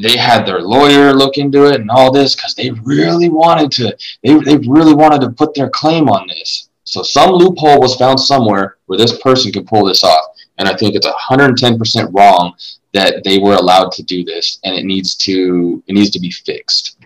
they 0.00 0.16
had 0.16 0.46
their 0.46 0.60
lawyer 0.60 1.12
look 1.12 1.36
into 1.36 1.66
it 1.66 1.80
and 1.80 1.90
all 1.90 2.12
this 2.12 2.36
because 2.36 2.54
they 2.54 2.70
really 2.70 3.28
wanted 3.28 3.72
to 3.72 3.96
they, 4.22 4.38
they 4.38 4.56
really 4.68 4.94
wanted 4.94 5.20
to 5.20 5.30
put 5.30 5.52
their 5.54 5.68
claim 5.68 6.08
on 6.08 6.28
this. 6.28 6.68
So 6.84 7.02
some 7.02 7.32
loophole 7.32 7.80
was 7.80 7.96
found 7.96 8.20
somewhere 8.20 8.76
where 8.86 8.98
this 8.98 9.20
person 9.20 9.50
could 9.52 9.66
pull 9.66 9.84
this 9.84 10.04
off 10.04 10.26
and 10.60 10.68
i 10.68 10.76
think 10.76 10.94
it's 10.94 11.06
110% 11.06 12.14
wrong 12.14 12.54
that 12.92 13.24
they 13.24 13.38
were 13.38 13.54
allowed 13.54 13.90
to 13.92 14.02
do 14.02 14.24
this 14.24 14.60
and 14.64 14.76
it 14.76 14.84
needs 14.84 15.14
to 15.16 15.82
it 15.86 15.94
needs 15.94 16.10
to 16.10 16.20
be 16.20 16.30
fixed 16.30 16.98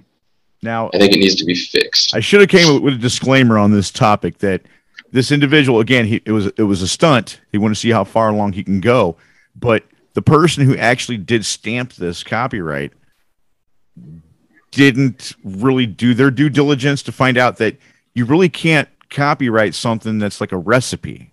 Now, 0.65 0.91
i 0.95 0.99
think 0.99 1.13
it 1.13 1.19
needs 1.19 1.35
to 1.37 1.45
be 1.45 1.55
fixed 1.55 2.15
I 2.15 2.21
should 2.21 2.41
have 2.41 2.49
came 2.49 2.83
with 2.83 2.95
a 2.95 2.99
disclaimer 2.99 3.59
on 3.59 3.71
this 3.71 3.91
topic 3.91 4.39
that 4.39 4.63
this 5.13 5.31
individual 5.31 5.79
again 5.79 6.07
he, 6.07 6.21
it 6.25 6.33
was 6.33 6.47
it 6.47 6.65
was 6.65 6.83
a 6.83 6.89
stunt. 6.89 7.41
He 7.53 7.59
wanted 7.59 7.75
to 7.75 7.81
see 7.81 7.91
how 7.91 8.03
far 8.03 8.31
along 8.31 8.55
he 8.55 8.65
can 8.65 8.81
go, 8.81 9.17
but 9.55 9.85
the 10.15 10.23
person 10.23 10.65
who 10.65 10.77
actually 10.77 11.19
did 11.19 11.45
stamp 11.45 11.93
this 11.93 12.25
copyright 12.25 12.93
didn't 14.73 15.35
really 15.45 15.87
do 15.87 16.15
their 16.15 16.33
due 16.33 16.49
diligence 16.49 17.03
to 17.05 17.13
find 17.13 17.39
out 17.39 17.59
that 17.59 17.77
you 18.15 18.25
really 18.25 18.49
can't 18.49 18.89
copyright 19.09 19.75
something 19.75 20.19
that's 20.19 20.41
like 20.41 20.51
a 20.51 20.57
recipe 20.57 21.33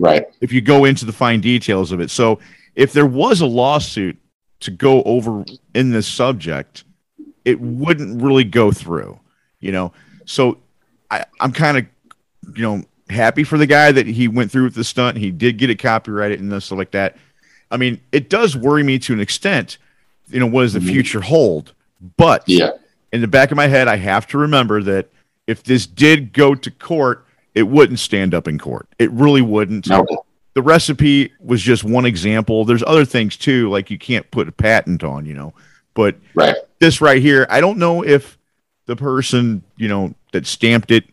right 0.00 0.26
if 0.40 0.52
you 0.52 0.60
go 0.60 0.84
into 0.84 1.04
the 1.04 1.12
fine 1.12 1.40
details 1.40 1.92
of 1.92 2.00
it. 2.00 2.10
So 2.10 2.40
if 2.74 2.92
there 2.92 3.06
was 3.06 3.40
a 3.40 3.46
lawsuit 3.46 4.18
to 4.60 4.70
go 4.72 5.02
over 5.04 5.44
in 5.74 5.90
this 5.90 6.08
subject, 6.08 6.82
it 7.46 7.58
wouldn't 7.60 8.20
really 8.20 8.44
go 8.44 8.70
through, 8.70 9.18
you 9.60 9.72
know. 9.72 9.92
So 10.26 10.58
I, 11.10 11.24
I'm 11.40 11.52
kind 11.52 11.78
of, 11.78 11.86
you 12.56 12.62
know, 12.62 12.82
happy 13.08 13.44
for 13.44 13.56
the 13.56 13.66
guy 13.66 13.92
that 13.92 14.06
he 14.06 14.28
went 14.28 14.50
through 14.50 14.64
with 14.64 14.74
the 14.74 14.84
stunt. 14.84 15.16
He 15.16 15.30
did 15.30 15.56
get 15.56 15.70
it 15.70 15.76
copyrighted 15.78 16.40
and 16.40 16.62
stuff 16.62 16.76
like 16.76 16.90
that. 16.90 17.16
I 17.70 17.78
mean, 17.78 18.00
it 18.12 18.28
does 18.28 18.56
worry 18.56 18.82
me 18.82 18.98
to 18.98 19.12
an 19.14 19.20
extent. 19.20 19.78
You 20.28 20.40
know, 20.40 20.46
what 20.46 20.62
does 20.62 20.72
the 20.74 20.80
Mhm. 20.80 20.88
future 20.90 21.20
hold? 21.20 21.72
But 22.18 22.42
yeah 22.46 22.72
in 23.12 23.20
the 23.20 23.28
back 23.28 23.50
of 23.50 23.56
my 23.56 23.68
head, 23.68 23.88
I 23.88 23.96
have 23.96 24.26
to 24.28 24.38
remember 24.38 24.82
that 24.82 25.08
if 25.46 25.62
this 25.62 25.86
did 25.86 26.32
go 26.32 26.54
to 26.54 26.70
court, 26.70 27.24
it 27.54 27.62
wouldn't 27.62 28.00
stand 28.00 28.34
up 28.34 28.48
in 28.48 28.58
court. 28.58 28.88
It 28.98 29.10
really 29.12 29.40
wouldn't. 29.40 29.88
no 29.88 30.04
The 30.54 30.60
recipe 30.60 31.32
was 31.40 31.62
just 31.62 31.84
one 31.84 32.04
example. 32.04 32.64
There's 32.64 32.82
other 32.86 33.04
things 33.04 33.36
too, 33.36 33.70
like 33.70 33.90
you 33.90 33.98
can't 33.98 34.28
put 34.32 34.48
a 34.48 34.52
patent 34.52 35.04
on, 35.04 35.24
you 35.24 35.34
know. 35.34 35.54
But 35.94 36.16
right 36.34 36.56
this 36.78 37.00
right 37.00 37.20
here, 37.20 37.46
I 37.48 37.60
don't 37.60 37.78
know 37.78 38.02
if 38.02 38.38
the 38.86 38.96
person, 38.96 39.62
you 39.76 39.88
know, 39.88 40.14
that 40.32 40.46
stamped 40.46 40.90
it 40.90 41.04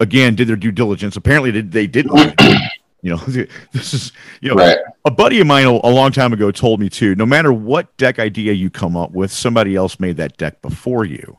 again 0.00 0.34
did 0.34 0.48
their 0.48 0.56
due 0.56 0.72
diligence. 0.72 1.16
Apparently 1.16 1.50
they, 1.50 1.60
they 1.60 1.86
didn't. 1.86 2.34
you 3.02 3.10
know, 3.10 3.16
this 3.72 3.94
is, 3.94 4.12
you 4.40 4.48
know, 4.48 4.56
right. 4.56 4.78
a 5.04 5.10
buddy 5.10 5.40
of 5.40 5.46
mine 5.46 5.66
a 5.66 5.70
a 5.70 5.90
long 5.90 6.12
time 6.12 6.32
ago 6.32 6.50
told 6.50 6.80
me 6.80 6.88
too 6.88 7.14
no 7.14 7.26
matter 7.26 7.52
what 7.52 7.96
deck 7.96 8.18
idea 8.18 8.52
you 8.52 8.70
come 8.70 8.96
up 8.96 9.12
with 9.12 9.30
somebody 9.30 9.76
else 9.76 10.00
made 10.00 10.16
that 10.16 10.36
deck 10.36 10.60
before 10.62 11.04
you. 11.04 11.38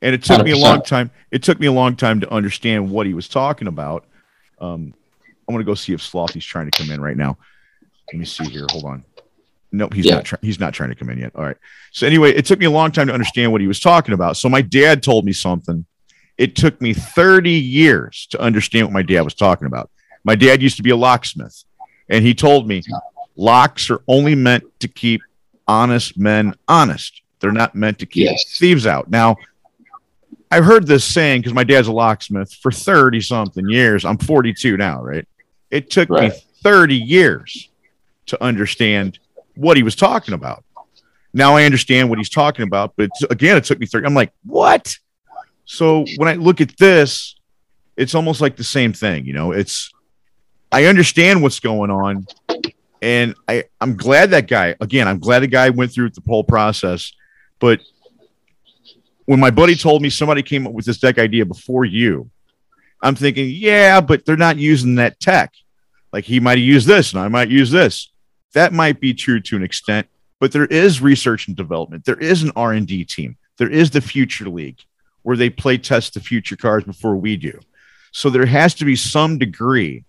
And 0.00 0.16
it 0.16 0.24
took 0.24 0.44
me 0.44 0.50
a 0.50 0.58
long 0.58 0.82
time 0.82 1.10
it 1.30 1.42
took 1.42 1.60
me 1.60 1.66
a 1.66 1.72
long 1.72 1.96
time 1.96 2.20
to 2.20 2.32
understand 2.32 2.90
what 2.90 3.06
he 3.06 3.14
was 3.14 3.28
talking 3.28 3.68
about. 3.68 4.04
Um 4.60 4.94
i'm 5.48 5.54
gonna 5.54 5.64
go 5.64 5.74
see 5.74 5.92
if 5.92 6.00
slothy's 6.00 6.44
trying 6.44 6.70
to 6.70 6.76
come 6.76 6.90
in 6.90 7.00
right 7.00 7.16
now. 7.16 7.36
Let 8.12 8.18
me 8.18 8.24
see 8.24 8.44
here 8.44 8.66
hold 8.70 8.84
on 8.84 9.04
nope 9.72 9.92
he's 9.94 10.04
Yeah. 10.06 10.16
not 10.16 10.24
trying 10.24 10.40
he's 10.42 10.60
not 10.60 10.74
trying 10.74 10.90
to 10.90 10.94
come 10.94 11.08
in 11.10 11.18
yet 11.18 11.32
all 11.34 11.42
right 11.44 11.56
so 11.92 12.06
anyway 12.06 12.30
it 12.32 12.44
took 12.44 12.58
me 12.58 12.66
a 12.66 12.70
long 12.70 12.92
time 12.92 13.06
to 13.08 13.12
understand 13.14 13.52
what 13.52 13.60
he 13.60 13.66
was 13.66 13.80
talking 13.80 14.14
about 14.14 14.36
so 14.36 14.48
my 14.48 14.62
dad 14.62 15.02
told 15.02 15.24
me 15.24 15.32
something 15.32 15.84
it 16.38 16.56
took 16.56 16.80
me 16.80 16.92
30 16.94 17.50
years 17.50 18.26
to 18.30 18.40
understand 18.40 18.86
what 18.86 18.92
my 18.92 19.02
dad 19.02 19.22
was 19.22 19.34
talking 19.34 19.66
about 19.66 19.90
my 20.24 20.34
dad 20.34 20.62
used 20.62 20.76
to 20.76 20.82
be 20.82 20.90
a 20.90 20.96
locksmith 20.96 21.64
and 22.08 22.24
he 22.24 22.34
told 22.34 22.66
me 22.68 22.82
locks 23.36 23.90
are 23.90 24.00
only 24.08 24.34
meant 24.34 24.64
to 24.80 24.88
keep 24.88 25.20
honest 25.68 26.18
men 26.18 26.54
honest. 26.68 27.22
They're 27.40 27.50
not 27.52 27.74
meant 27.74 27.98
to 28.00 28.06
keep 28.06 28.24
Yes. 28.26 28.58
thieves 28.58 28.86
out. 28.86 29.08
Now, 29.10 29.36
I've 30.50 30.64
heard 30.64 30.86
this 30.86 31.04
saying 31.04 31.40
because 31.40 31.54
my 31.54 31.64
dad's 31.64 31.88
a 31.88 31.92
locksmith 31.92 32.52
for 32.54 32.70
30 32.70 33.20
something 33.20 33.68
years. 33.70 34.04
I'm 34.04 34.18
42 34.18 34.76
now, 34.76 35.00
right? 35.02 35.26
It 35.70 35.90
took 35.90 36.10
me 36.10 36.30
30 36.62 36.96
years 36.96 37.70
to 38.26 38.42
understand 38.42 39.18
what 39.54 39.76
he 39.76 39.82
was 39.82 39.96
talking 39.96 40.34
about. 40.34 40.64
Now 41.34 41.56
I 41.56 41.64
understand 41.64 42.10
what 42.10 42.18
he's 42.18 42.28
talking 42.28 42.64
about, 42.64 42.94
but 42.96 43.10
again, 43.30 43.56
it 43.56 43.64
took 43.64 43.78
me 43.78 43.86
30. 43.86 44.06
I'm 44.06 44.14
like, 44.14 44.32
what? 44.44 44.94
So 45.64 46.04
when 46.16 46.28
I 46.28 46.34
look 46.34 46.60
at 46.60 46.76
this, 46.76 47.36
it's 47.96 48.14
almost 48.14 48.40
like 48.40 48.56
the 48.56 48.64
same 48.64 48.92
thing, 48.92 49.24
you 49.24 49.32
know. 49.32 49.52
It's 49.52 49.90
I 50.70 50.86
understand 50.86 51.42
what's 51.42 51.60
going 51.60 51.90
on, 51.90 52.26
and 53.00 53.34
I 53.48 53.64
I'm 53.80 53.96
glad 53.96 54.30
that 54.30 54.48
guy. 54.48 54.74
Again, 54.80 55.08
I'm 55.08 55.18
glad 55.18 55.40
the 55.40 55.46
guy 55.46 55.70
went 55.70 55.92
through 55.92 56.10
the 56.10 56.22
whole 56.26 56.44
process. 56.44 57.12
But 57.58 57.80
when 59.24 59.40
my 59.40 59.50
buddy 59.50 59.74
told 59.74 60.02
me 60.02 60.10
somebody 60.10 60.42
came 60.42 60.66
up 60.66 60.72
with 60.72 60.84
this 60.84 60.98
deck 60.98 61.18
idea 61.18 61.46
before 61.46 61.84
you, 61.84 62.30
I'm 63.02 63.14
thinking, 63.14 63.50
yeah, 63.50 64.00
but 64.00 64.26
they're 64.26 64.36
not 64.36 64.58
using 64.58 64.96
that 64.96 65.20
tech. 65.20 65.52
Like 66.12 66.24
he 66.24 66.40
might 66.40 66.58
used 66.58 66.86
this, 66.86 67.12
and 67.12 67.22
I 67.22 67.28
might 67.28 67.48
use 67.48 67.70
this. 67.70 68.11
That 68.54 68.72
might 68.72 69.00
be 69.00 69.14
true 69.14 69.40
to 69.40 69.56
an 69.56 69.62
extent, 69.62 70.06
but 70.40 70.52
there 70.52 70.66
is 70.66 71.00
research 71.00 71.48
and 71.48 71.56
development. 71.56 72.04
There 72.04 72.20
is 72.20 72.42
an 72.42 72.52
R 72.56 72.72
and 72.72 72.86
D 72.86 73.04
team. 73.04 73.36
There 73.58 73.70
is 73.70 73.90
the 73.90 74.00
Future 74.00 74.48
League, 74.48 74.80
where 75.22 75.36
they 75.36 75.50
play 75.50 75.78
test 75.78 76.14
the 76.14 76.20
future 76.20 76.56
cars 76.56 76.84
before 76.84 77.16
we 77.16 77.36
do. 77.36 77.58
So 78.12 78.28
there 78.28 78.46
has 78.46 78.74
to 78.74 78.84
be 78.84 78.96
some 78.96 79.38
degree 79.38 80.04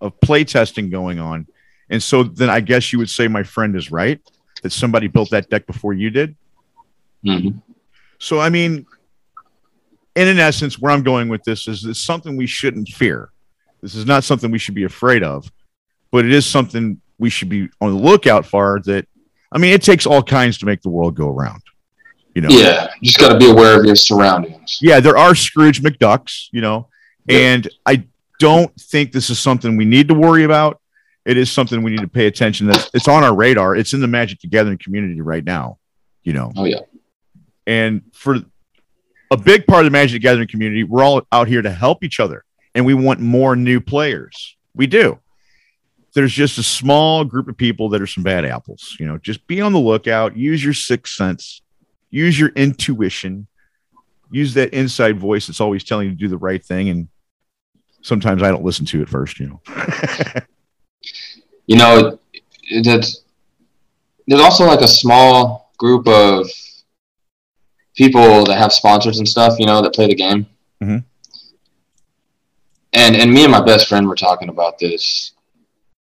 of 0.00 0.20
play 0.20 0.44
testing 0.44 0.90
going 0.90 1.18
on. 1.18 1.46
And 1.90 2.02
so 2.02 2.22
then 2.24 2.50
I 2.50 2.60
guess 2.60 2.92
you 2.92 2.98
would 2.98 3.10
say 3.10 3.28
my 3.28 3.42
friend 3.42 3.76
is 3.76 3.90
right 3.90 4.20
that 4.62 4.72
somebody 4.72 5.06
built 5.06 5.30
that 5.30 5.48
deck 5.48 5.66
before 5.66 5.92
you 5.92 6.10
did. 6.10 6.36
Mhm. 7.24 7.62
So 8.18 8.40
I 8.40 8.50
mean, 8.50 8.86
in 10.14 10.28
an 10.28 10.38
essence, 10.38 10.78
where 10.78 10.92
I'm 10.92 11.02
going 11.02 11.28
with 11.28 11.44
this 11.44 11.68
is 11.68 11.84
it's 11.84 12.00
something 12.00 12.36
we 12.36 12.46
shouldn't 12.46 12.88
fear. 12.88 13.30
This 13.82 13.94
is 13.94 14.06
not 14.06 14.24
something 14.24 14.50
we 14.50 14.58
should 14.58 14.74
be 14.74 14.84
afraid 14.84 15.22
of, 15.22 15.52
but 16.10 16.24
it 16.24 16.32
is 16.32 16.46
something 16.46 17.00
we 17.18 17.30
should 17.30 17.48
be 17.48 17.68
on 17.80 17.90
the 17.94 17.98
lookout 18.02 18.46
for. 18.46 18.80
That 18.84 19.06
I 19.52 19.58
mean, 19.58 19.72
it 19.72 19.82
takes 19.82 20.06
all 20.06 20.22
kinds 20.22 20.58
to 20.58 20.66
make 20.66 20.82
the 20.82 20.90
world 20.90 21.14
go 21.14 21.28
around. 21.28 21.62
You 22.34 22.42
know, 22.42 22.48
yeah 22.50 22.88
you 23.00 23.06
just 23.06 23.18
got 23.18 23.32
to 23.32 23.38
be 23.38 23.50
aware 23.50 23.80
of 23.80 23.86
your 23.86 23.96
surroundings 23.96 24.78
yeah, 24.82 25.00
there 25.00 25.16
are 25.16 25.34
Scrooge 25.34 25.80
McDucks, 25.82 26.48
you 26.52 26.60
know, 26.60 26.88
Yeah. 27.26 27.38
and 27.38 27.68
I 27.86 28.04
don't 28.38 28.70
think 28.78 29.12
this 29.12 29.30
is 29.30 29.38
something 29.38 29.78
we 29.78 29.86
need 29.86 30.08
to 30.08 30.14
worry 30.14 30.44
about. 30.44 30.78
It 31.24 31.38
is 31.38 31.50
something 31.50 31.82
we 31.82 31.90
need 31.92 32.02
to 32.02 32.08
pay 32.08 32.26
attention. 32.26 32.66
That's 32.66 32.90
it's 32.92 33.08
on 33.08 33.24
our 33.24 33.34
radar. 33.34 33.74
It's 33.74 33.94
in 33.94 34.00
the 34.02 34.06
Magic 34.06 34.40
the 34.42 34.48
Gathering 34.48 34.76
community 34.76 35.22
right 35.22 35.42
now, 35.44 35.78
you 36.24 36.34
know. 36.34 36.52
oh 36.56 36.66
yeah 36.66 36.80
And 37.66 38.02
for 38.12 38.36
a 39.30 39.36
big 39.38 39.66
part 39.66 39.80
of 39.80 39.90
the 39.90 39.90
Magic 39.98 40.12
the 40.12 40.18
Gathering 40.18 40.48
community, 40.48 40.84
we're 40.84 41.02
all 41.02 41.22
out 41.32 41.48
here 41.48 41.62
to 41.62 41.70
help 41.70 42.04
each 42.04 42.20
other, 42.20 42.44
and 42.74 42.84
we 42.84 42.92
want 42.92 43.18
more 43.20 43.56
new 43.56 43.80
players. 43.80 44.56
We 44.74 44.86
do. 44.86 45.18
There's 46.16 46.32
just 46.32 46.56
a 46.56 46.62
small 46.62 47.26
group 47.26 47.46
of 47.46 47.58
people 47.58 47.90
that 47.90 48.00
are 48.00 48.06
some 48.06 48.24
bad 48.24 48.46
apples. 48.46 48.96
You 48.98 49.04
know, 49.04 49.18
just 49.18 49.46
be 49.46 49.60
on 49.60 49.74
the 49.74 49.78
lookout. 49.78 50.34
Use 50.34 50.64
your 50.64 50.72
sixth 50.72 51.12
sense. 51.12 51.60
Use 52.08 52.40
your 52.40 52.48
intuition. 52.56 53.46
Use 54.30 54.54
that 54.54 54.72
inside 54.72 55.20
voice 55.20 55.46
that's 55.46 55.60
always 55.60 55.84
telling 55.84 56.06
you 56.06 56.14
to 56.14 56.18
do 56.18 56.28
the 56.28 56.38
right 56.38 56.64
thing. 56.64 56.88
And 56.88 57.08
sometimes 58.00 58.42
I 58.42 58.48
don't 58.48 58.64
listen 58.64 58.86
to 58.86 59.02
it 59.02 59.10
first. 59.10 59.38
You 59.38 59.48
know. 59.48 59.60
you 61.66 61.76
know, 61.76 62.18
that's 62.82 63.20
there's 64.26 64.40
also 64.40 64.64
like 64.64 64.80
a 64.80 64.88
small 64.88 65.70
group 65.76 66.08
of 66.08 66.48
people 67.94 68.44
that 68.44 68.56
have 68.56 68.72
sponsors 68.72 69.18
and 69.18 69.28
stuff, 69.28 69.58
you 69.58 69.66
know, 69.66 69.82
that 69.82 69.92
play 69.92 70.06
the 70.06 70.14
game. 70.14 70.46
Mm-hmm. 70.82 70.96
And 72.94 73.16
and 73.16 73.30
me 73.30 73.42
and 73.42 73.52
my 73.52 73.60
best 73.60 73.86
friend 73.86 74.08
were 74.08 74.16
talking 74.16 74.48
about 74.48 74.78
this, 74.78 75.32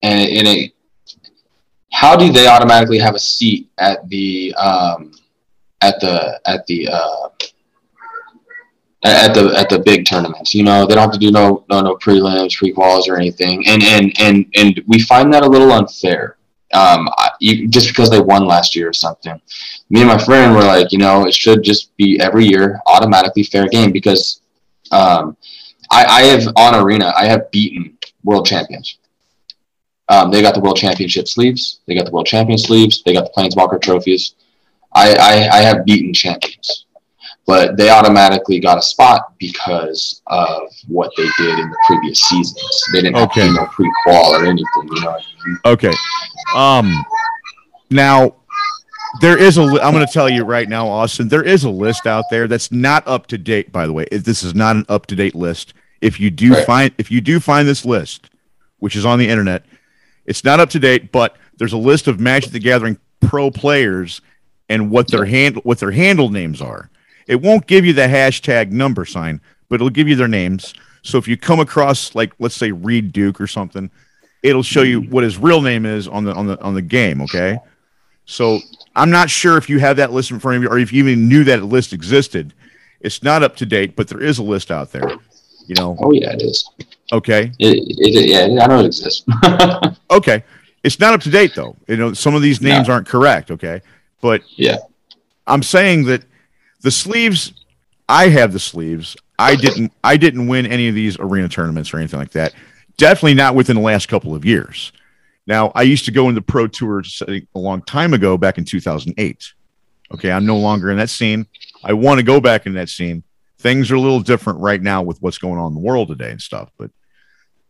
and 0.03 0.21
it, 0.21 0.39
and 0.39 0.49
it, 0.49 0.73
how 1.93 2.17
do 2.17 2.31
they 2.31 2.47
automatically 2.47 2.99
have 2.99 3.15
a 3.15 3.19
seat 3.19 3.71
at 3.79 4.07
the 4.09 4.55
um, 4.55 5.13
at 5.83 6.01
the 6.01 6.41
at 6.47 6.67
the 6.67 6.89
uh, 6.89 7.29
at 9.07 9.35
the 9.35 9.55
at 9.57 9.69
the 9.69 9.79
big 9.79 10.07
tournaments. 10.07 10.55
You 10.55 10.65
know, 10.65 10.87
they 10.87 10.95
don't 10.95 11.05
have 11.05 11.13
to 11.13 11.19
do 11.19 11.31
no 11.31 11.65
no 11.71 11.81
no 11.81 11.97
prelims, 11.97 12.57
pre-quals, 12.57 13.09
or 13.09 13.17
anything. 13.17 13.67
And 13.67 13.83
and 13.83 14.13
and 14.21 14.47
and 14.55 14.83
we 14.87 15.01
find 15.01 15.33
that 15.33 15.45
a 15.45 15.49
little 15.49 15.73
unfair. 15.73 16.37
Um, 16.75 17.09
you, 17.41 17.69
just 17.69 17.89
because 17.89 18.11
they 18.11 18.21
won 18.21 18.45
last 18.45 18.75
year 18.75 18.89
or 18.89 18.93
something. 18.93 19.41
Me 19.89 20.01
and 20.01 20.09
my 20.09 20.19
friend 20.19 20.53
were 20.53 20.65
like, 20.65 20.91
you 20.91 20.99
know, 20.99 21.25
it 21.25 21.33
should 21.33 21.63
just 21.63 21.97
be 21.97 22.19
every 22.21 22.45
year 22.45 22.81
automatically 22.87 23.45
fair 23.45 23.69
game 23.69 23.93
because 23.93 24.41
um, 24.91 25.37
I, 25.91 26.05
I 26.05 26.23
have 26.23 26.53
on 26.57 26.75
arena 26.75 27.13
I 27.17 27.27
have 27.27 27.51
beaten 27.53 27.97
world 28.25 28.47
champions. 28.47 28.99
Um, 30.09 30.31
they 30.31 30.43
got 30.43 30.55
the 30.55 30.61
world 30.61 30.77
championship 30.77 31.29
sleeves. 31.29 31.81
They 31.87 31.95
got 31.95 32.05
the 32.05 32.13
world 32.13 32.27
champion 32.27 32.59
sleeves. 32.59 33.03
They 33.05 33.13
got 33.13 33.25
the 33.25 33.33
planeswalker 33.37 33.81
trophies. 33.81 34.35
I, 34.93 35.15
I, 35.15 35.59
I 35.59 35.61
have 35.63 35.85
beaten 35.85 36.15
champions 36.15 36.87
but 37.47 37.77
they 37.77 37.91
automatically 37.91 38.59
got 38.59 38.77
a 38.77 38.83
spot 38.83 39.33
because 39.39 40.21
of 40.27 40.63
what 40.89 41.13
they 41.17 41.29
did 41.39 41.59
in 41.59 41.71
the 41.71 41.77
previous 41.87 42.21
seasons. 42.21 42.85
They 42.93 43.03
didn't 43.03 43.17
okay. 43.17 43.47
have 43.47 43.55
to 43.55 43.67
pre-qual 43.67 44.35
or 44.35 44.45
anything, 44.45 44.67
you 44.85 45.01
know. 45.01 45.19
Okay. 45.65 45.93
Um. 46.55 47.05
Now, 47.89 48.35
there 49.21 49.39
is 49.39 49.59
a. 49.59 49.63
I'm 49.63 49.95
going 49.95 50.07
to 50.07 50.13
tell 50.13 50.29
you 50.29 50.43
right 50.43 50.69
now, 50.69 50.89
Austin. 50.89 51.29
There 51.29 51.45
is 51.45 51.63
a 51.63 51.71
list 51.71 52.07
out 52.07 52.25
there 52.31 52.49
that's 52.49 52.73
not 52.73 53.07
up 53.07 53.29
to 53.29 53.39
date. 53.39 53.71
By 53.71 53.87
the 53.87 53.93
way, 53.93 54.07
this 54.11 54.43
is 54.43 54.55
not 54.55 54.75
an 54.75 54.85
up 54.89 55.07
to 55.07 55.17
date 55.17 55.37
list. 55.37 55.73
If 56.01 56.19
you 56.19 56.31
do 56.31 56.53
right. 56.53 56.67
find, 56.67 56.95
if 56.99 57.11
you 57.11 57.21
do 57.21 57.39
find 57.39 57.67
this 57.67 57.85
list, 57.85 58.29
which 58.81 58.97
is 58.97 59.07
on 59.07 59.21
the 59.21 59.29
internet, 59.29 59.65
it's 60.27 60.45
not 60.45 60.61
up 60.61 60.71
to 60.71 60.79
date. 60.79 61.13
But 61.13 61.37
there's 61.57 61.73
a 61.73 61.79
list 61.79 62.09
of 62.09 62.21
Magic 62.21 62.53
the 62.53 62.59
Gathering 62.59 62.99
pro 63.21 63.51
players 63.51 64.21
and 64.69 64.91
what 64.91 65.11
their 65.11 65.25
hand 65.25 65.57
what 65.65 65.79
their 65.79 65.91
handle 65.91 66.29
names 66.29 66.61
are. 66.61 66.91
It 67.27 67.43
won't 67.43 67.67
give 67.67 67.85
you 67.85 67.93
the 67.93 68.03
hashtag 68.03 68.71
number 68.71 69.05
sign, 69.05 69.41
but 69.69 69.77
it'll 69.77 69.91
give 69.91 70.09
you 70.09 70.17
their 70.17 70.29
names. 70.29 70.75
So 71.03 71.19
if 71.19 71.29
you 71.29 71.37
come 71.37 71.61
across 71.61 72.15
like 72.15 72.33
let's 72.39 72.57
say 72.57 72.73
Reid 72.73 73.13
Duke 73.13 73.41
or 73.41 73.47
something, 73.47 73.91
it'll 74.43 74.63
show 74.63 74.83
you 74.83 75.03
mm-hmm. 75.03 75.13
what 75.13 75.25
his 75.25 75.39
real 75.39 75.63
name 75.63 75.87
is 75.87 76.09
on 76.09 76.25
the 76.25 76.35
on 76.35 76.47
the 76.47 76.61
on 76.61 76.75
the 76.75 76.83
game. 76.83 77.21
Okay. 77.23 77.59
So 78.27 78.59
I'm 78.97 79.11
not 79.11 79.31
sure 79.31 79.57
if 79.57 79.71
you 79.71 79.79
have 79.79 79.97
that 79.99 80.13
list 80.13 80.31
in 80.33 80.41
front 80.41 80.57
of 80.57 80.63
you 80.63 80.69
or 80.69 80.79
if 80.79 80.93
you 80.93 81.05
even 81.05 81.29
knew 81.29 81.45
that 81.45 81.63
list 81.63 81.93
existed. 81.93 82.53
It's 83.01 83.23
not 83.23 83.43
up 83.43 83.57
to 83.57 83.67
date, 83.67 83.95
but 83.95 84.09
there 84.09 84.21
is 84.21 84.39
a 84.39 84.43
list 84.43 84.71
out 84.71 84.91
there. 84.91 85.09
You 85.67 85.75
know. 85.77 85.97
Oh 86.01 86.13
yeah, 86.13 86.33
it 86.33 86.43
is. 86.43 86.69
Okay. 87.13 87.53
It, 87.59 87.79
it, 87.99 88.31
yeah, 88.31 88.65
I 88.65 88.67
know 88.67 88.81
it 88.81 88.87
exists. 88.87 89.25
okay. 90.11 90.45
It's 90.83 91.01
not 91.01 91.15
up 91.15 91.21
to 91.23 91.31
date 91.31 91.55
though. 91.55 91.77
You 91.89 91.97
know, 91.97 92.13
some 92.13 92.35
of 92.35 92.43
these 92.43 92.61
names 92.61 92.89
no. 92.89 92.95
aren't 92.95 93.09
correct. 93.09 93.51
Okay. 93.51 93.81
But 94.21 94.43
yeah, 94.57 94.79
I'm 95.47 95.63
saying 95.63 96.05
that 96.05 96.25
the 96.83 96.91
sleeves, 96.91 97.53
I 98.09 98.29
have 98.29 98.53
the 98.53 98.59
sleeves. 98.59 99.17
I 99.39 99.57
didn't. 99.57 99.93
I 100.03 100.17
didn't 100.17 100.47
win 100.47 100.67
any 100.67 100.89
of 100.89 100.95
these 100.95 101.19
arena 101.19 101.49
tournaments 101.49 101.93
or 101.93 101.99
anything 101.99 102.19
like 102.19 102.33
that. 102.33 102.55
Definitely 102.97 103.35
not 103.35 103.55
within 103.55 103.77
the 103.77 103.83
last 103.83 104.07
couple 104.07 104.35
of 104.35 104.45
years. 104.45 104.93
Now, 105.47 105.71
I 105.75 105.83
used 105.83 106.07
to 106.07 106.11
go 106.11 106.29
into 106.29 106.41
pro 106.43 106.67
tours 106.67 107.23
a 107.29 107.43
long 107.55 107.83
time 107.83 108.15
ago, 108.15 108.37
back 108.37 108.59
in 108.59 108.65
2008. 108.65 109.53
Okay, 110.15 110.31
I'm 110.31 110.47
no 110.47 110.57
longer 110.57 110.91
in 110.91 110.97
that 110.97 111.11
scene. 111.11 111.47
I 111.85 111.93
want 111.93 112.19
to 112.19 112.25
go 112.25 112.41
back 112.41 112.67
in 112.67 112.75
that 112.75 112.89
scene. 112.89 113.23
Things 113.59 113.91
are 113.91 113.95
a 113.95 114.01
little 114.01 114.21
different 114.21 114.61
right 114.61 114.81
now 114.81 115.03
with 115.03 115.21
what's 115.21 115.39
going 115.39 115.59
on 115.59 115.69
in 115.69 115.75
the 115.75 115.81
world 115.81 116.09
today 116.09 116.31
and 116.31 116.41
stuff, 116.41 116.71
but 116.79 116.91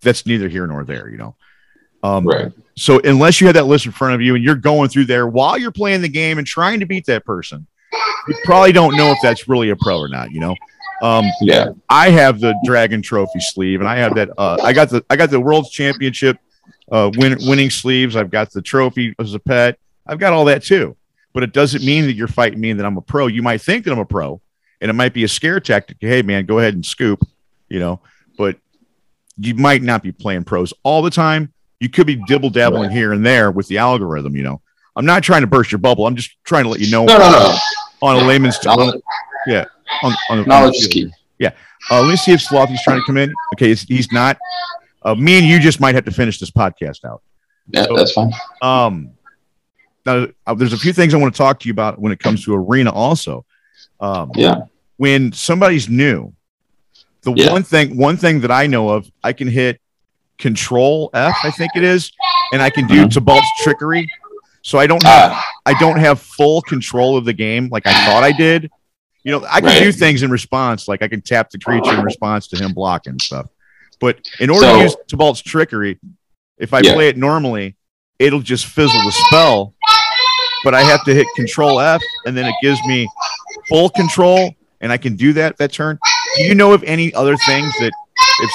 that's 0.03 0.27
neither 0.27 0.49
here 0.49 0.67
nor 0.67 0.85
there, 0.85 1.09
you 1.09 1.17
know. 1.17 1.37
Um, 2.03 2.27
right. 2.27 2.53
So 2.77 3.01
unless 3.01 3.41
you 3.41 3.47
have 3.47 3.55
that 3.55 3.67
list 3.67 3.87
in 3.87 3.93
front 3.93 4.15
of 4.15 4.21
you 4.21 4.35
and 4.35 4.45
you're 4.45 4.55
going 4.55 4.89
through 4.89 5.07
there 5.07 5.27
while 5.27 5.59
you're 5.59 5.73
playing 5.73 6.03
the 6.03 6.09
game 6.09 6.39
and 6.39 6.47
trying 6.47 6.81
to 6.81 6.87
beat 6.87 7.07
that 7.07 7.25
person, 7.25 7.67
you 8.29 8.35
probably 8.45 8.73
don't 8.73 8.97
know 8.97 9.11
if 9.13 9.19
that's 9.23 9.49
really 9.49 9.71
a 9.71 9.77
pro 9.77 9.99
or 9.99 10.09
not. 10.09 10.31
You 10.31 10.41
know. 10.41 10.57
Um, 11.03 11.27
yeah. 11.41 11.71
I 11.89 12.11
have 12.11 12.41
the 12.41 12.55
Dragon 12.65 13.03
Trophy 13.03 13.41
sleeve, 13.41 13.81
and 13.81 13.89
I 13.89 13.97
have 13.97 14.15
that. 14.15 14.31
Uh, 14.37 14.59
I 14.63 14.73
got 14.73 14.91
the 14.91 15.05
I 15.11 15.17
got 15.17 15.31
the 15.31 15.41
World 15.41 15.71
Championship 15.71 16.39
uh, 16.91 17.11
win, 17.17 17.37
winning 17.43 17.71
sleeves. 17.71 18.17
I've 18.17 18.31
got 18.31 18.51
the 18.53 18.63
trophy 18.63 19.15
as 19.19 19.35
a 19.35 19.39
pet. 19.39 19.79
I've 20.07 20.19
got 20.19 20.33
all 20.33 20.45
that 20.47 20.63
too. 20.63 20.97
But 21.33 21.43
it 21.43 21.53
doesn't 21.53 21.85
mean 21.85 22.07
that 22.07 22.15
you're 22.15 22.29
fighting 22.29 22.61
me 22.61 22.71
and 22.71 22.81
that 22.81 22.87
I'm 22.87 22.97
a 22.97 23.03
pro. 23.03 23.27
You 23.27 23.43
might 23.43 23.61
think 23.61 23.85
that 23.85 23.93
I'm 23.93 23.99
a 23.99 24.07
pro, 24.07 24.41
and 24.81 24.91
it 24.91 24.95
might 24.95 25.15
be 25.15 25.25
a 25.25 25.29
scare 25.29 25.61
tactic. 25.61 25.99
Hey, 26.01 26.23
man, 26.23 26.47
go 26.47 26.59
ahead 26.59 26.75
and 26.75 26.85
scoop. 26.85 27.27
You 27.69 27.81
know, 27.81 28.01
but 28.39 28.57
you 29.39 29.55
might 29.55 29.83
not 29.83 30.03
be 30.03 30.13
playing 30.13 30.45
pros 30.45 30.73
all 30.83 31.03
the 31.03 31.11
time. 31.11 31.53
You 31.81 31.89
could 31.89 32.07
be 32.07 32.17
dibble 32.27 32.51
dabbling 32.51 32.85
right. 32.85 32.93
here 32.93 33.13
and 33.13 33.25
there 33.25 33.51
with 33.51 33.69
the 33.69 33.79
algorithm. 33.79 34.37
You 34.37 34.45
know, 34.45 34.61
I'm 34.95 35.07
not 35.07 35.23
trying 35.23 35.43
to 35.43 35.47
burst 35.47 35.73
your 35.73 35.79
bubble. 35.79 36.07
I'm 36.07 36.17
just 36.17 36.37
trying 36.45 36.65
to 36.65 36.71
let 36.71 36.81
you 36.81 36.91
know. 36.91 37.05
No, 37.05 37.19
no, 37.19 37.31
no 37.31 37.59
on 38.03 38.17
a 38.17 38.27
layman's 38.27 38.59
term. 38.59 39.01
Yeah, 39.47 39.67
on, 40.03 40.15
on, 40.31 40.47
knowledge 40.47 40.77
is 40.77 40.89
key. 40.89 41.13
Yeah. 41.39 41.53
Uh, 41.91 42.03
let 42.03 42.11
me 42.11 42.17
see 42.17 42.33
if 42.33 42.41
Slothy's 42.41 42.83
trying 42.83 42.99
to 42.99 43.07
come 43.07 43.17
in. 43.17 43.33
Okay, 43.55 43.75
he's 43.75 44.11
not. 44.13 44.39
Uh, 45.03 45.15
me 45.15 45.39
and 45.39 45.47
you 45.47 45.61
just 45.61 45.81
might 45.81 45.95
have 45.95 46.05
to 46.05 46.11
finish 46.11 46.41
this 46.41 46.51
podcast 46.51 47.05
out. 47.05 47.23
Yeah, 47.69 47.85
so, 47.85 47.97
that's 47.97 48.13
fine. 48.13 48.33
Um, 48.61 49.11
now 50.05 50.27
uh, 50.47 50.55
there's 50.55 50.73
a 50.73 50.79
few 50.79 50.93
things 50.93 51.15
I 51.15 51.19
want 51.19 51.33
to 51.33 51.39
talk 51.39 51.61
to 51.61 51.69
you 51.69 51.73
about 51.73 52.01
when 52.01 52.13
it 52.13 52.19
comes 52.19 52.45
to 52.45 52.55
arena. 52.55 52.91
Also, 52.91 53.45
um, 54.01 54.33
yeah, 54.35 54.63
when 54.97 55.33
somebody's 55.33 55.89
new, 55.89 56.33
the 57.23 57.33
yeah. 57.33 57.53
one 57.53 57.63
thing 57.63 57.97
one 57.97 58.17
thing 58.17 58.41
that 58.41 58.51
I 58.51 58.67
know 58.67 58.89
of, 58.91 59.11
I 59.23 59.33
can 59.33 59.49
hit 59.49 59.81
Control 60.39 61.11
F, 61.15 61.37
I 61.45 61.51
think 61.51 61.73
it 61.75 61.83
is, 61.83 62.13
and 62.53 62.61
I 62.61 62.71
can 62.71 62.87
do 62.87 63.07
mm-hmm. 63.07 63.63
trickery 63.63 64.09
so 64.67 64.81
I 64.81 64.89
don't 64.89 65.03
have 65.05 65.31
uh, 65.31 65.41
I 65.65 65.75
don't 65.79 65.99
have 66.01 66.21
full 66.21 66.61
control 66.61 67.17
of 67.17 67.25
the 67.25 67.33
game 67.33 67.69
like 67.71 67.87
I 67.87 67.93
thought 68.05 68.25
I 68.25 68.33
did. 68.33 68.69
You 69.23 69.31
know, 69.31 69.47
I 69.49 69.61
can 69.61 69.69
right. 69.69 69.79
do 69.79 69.93
things 69.93 70.25
in 70.25 70.31
response, 70.33 70.89
like 70.89 71.03
I 71.03 71.09
can 71.09 71.21
tap 71.21 71.51
the 71.51 71.59
creature 71.61 71.95
in 71.95 72.03
response 72.03 72.49
to 72.49 72.57
him 72.57 72.73
blocking 72.73 73.21
stuff. 73.21 73.47
But 74.01 74.19
in 74.41 74.51
order 74.51 74.67
so, 74.67 74.77
to 74.77 74.83
use 74.83 74.97
Tibalt's 75.09 75.41
trickery, 75.41 76.01
if 76.59 76.75
I 76.75 76.81
yeah. 76.81 76.95
play 76.95 77.09
it 77.09 77.17
normally, 77.17 77.77
it'll 78.19 78.41
just 78.41 78.67
fizzle 78.67 79.01
the 79.05 79.13
spell. 79.13 79.73
But 80.67 80.75
I 80.75 80.83
have 80.83 81.05
to 81.05 81.15
hit 81.15 81.29
Control 81.37 81.79
F, 81.79 82.03
and 82.27 82.37
then 82.37 82.45
it 82.45 82.55
gives 82.61 82.85
me 82.89 83.09
full 83.69 83.89
control, 83.89 84.53
and 84.81 84.91
I 84.91 84.97
can 84.97 85.15
do 85.15 85.33
that 85.35 85.57
that 85.59 85.71
turn. 85.71 85.97
Do 86.35 86.43
you 86.43 86.57
know 86.57 86.73
of 86.73 86.83
any 86.83 87.15
other 87.15 87.37
things 87.37 87.73
that 87.79 87.93
if 88.41 88.51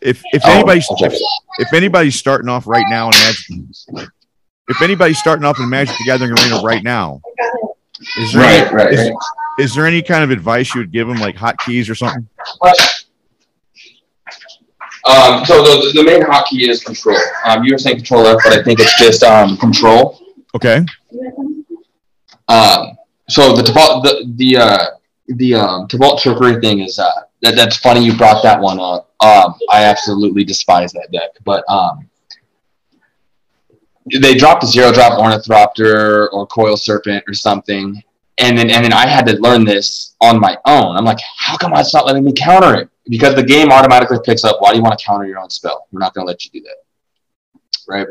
if 0.00 0.22
if 0.32 0.42
oh, 0.46 0.52
anybody's 0.52 0.86
if, 1.00 1.20
if 1.58 1.72
anybody's 1.72 2.14
starting 2.14 2.48
off 2.48 2.68
right 2.68 2.86
now 2.88 3.06
in 3.06 3.10
Magic 3.10 4.08
if 4.68 4.82
anybody's 4.82 5.18
starting 5.18 5.44
off 5.44 5.58
in 5.58 5.68
Magic 5.68 5.96
the 5.98 6.04
Gathering 6.04 6.30
Arena 6.30 6.62
right 6.62 6.84
now, 6.84 7.20
is 8.18 8.32
there, 8.32 8.42
right, 8.42 8.68
any, 8.68 8.76
right, 8.76 8.92
is, 8.92 9.00
right. 9.00 9.16
is, 9.58 9.74
there 9.74 9.84
any 9.84 10.00
kind 10.00 10.22
of 10.22 10.30
advice 10.30 10.72
you 10.76 10.80
would 10.80 10.92
give 10.92 11.08
them, 11.08 11.18
like 11.18 11.34
hotkeys 11.34 11.90
or 11.90 11.96
something? 11.96 12.28
Um, 15.06 15.44
so 15.44 15.60
the, 15.64 15.90
the 15.92 16.04
main 16.04 16.22
hotkey 16.22 16.68
is 16.68 16.84
control. 16.84 17.18
Um, 17.46 17.64
you 17.64 17.72
were 17.72 17.78
saying 17.78 17.96
control 17.96 18.28
F, 18.28 18.38
but 18.44 18.52
I 18.52 18.62
think 18.62 18.78
it's 18.78 18.96
just 18.96 19.24
um, 19.24 19.56
control. 19.56 20.20
Okay. 20.54 20.84
Um, 22.48 22.96
so 23.28 23.54
the 23.54 23.62
the 23.62 24.32
the 24.36 24.56
uh, 24.56 24.86
the 25.28 25.54
um, 25.54 25.88
Tibalt 25.88 26.20
trickery 26.20 26.60
thing 26.60 26.80
is 26.80 26.98
uh, 26.98 27.10
that 27.42 27.54
that's 27.54 27.76
funny 27.76 28.04
you 28.04 28.16
brought 28.16 28.42
that 28.42 28.60
one 28.60 28.80
up. 28.80 29.12
Um, 29.20 29.54
I 29.70 29.84
absolutely 29.84 30.44
despise 30.44 30.92
that 30.92 31.08
deck, 31.12 31.30
but 31.44 31.64
um, 31.68 32.08
they 34.20 34.34
dropped 34.34 34.64
a 34.64 34.66
zero 34.66 34.92
drop 34.92 35.18
ornithopter 35.18 36.30
or 36.30 36.46
coil 36.46 36.76
serpent 36.76 37.24
or 37.26 37.34
something 37.34 38.02
and 38.38 38.56
then 38.56 38.70
and 38.70 38.84
then 38.84 38.92
i 38.92 39.06
had 39.06 39.26
to 39.26 39.34
learn 39.40 39.64
this 39.64 40.14
on 40.20 40.40
my 40.40 40.56
own. 40.64 40.96
I'm 40.96 41.04
like 41.04 41.18
how 41.36 41.56
come 41.56 41.72
it's 41.74 41.94
not 41.94 42.06
letting 42.06 42.24
me 42.24 42.32
counter 42.32 42.74
it? 42.74 42.88
Because 43.08 43.34
the 43.34 43.42
game 43.42 43.70
automatically 43.70 44.18
picks 44.24 44.44
up 44.44 44.56
why 44.60 44.70
do 44.70 44.76
you 44.76 44.82
want 44.82 44.98
to 44.98 45.04
counter 45.04 45.26
your 45.26 45.38
own 45.38 45.50
spell? 45.50 45.86
We're 45.92 46.00
not 46.00 46.14
going 46.14 46.26
to 46.26 46.28
let 46.28 46.44
you 46.44 46.50
do 46.50 46.62
that. 46.62 47.60
Right 47.86 48.06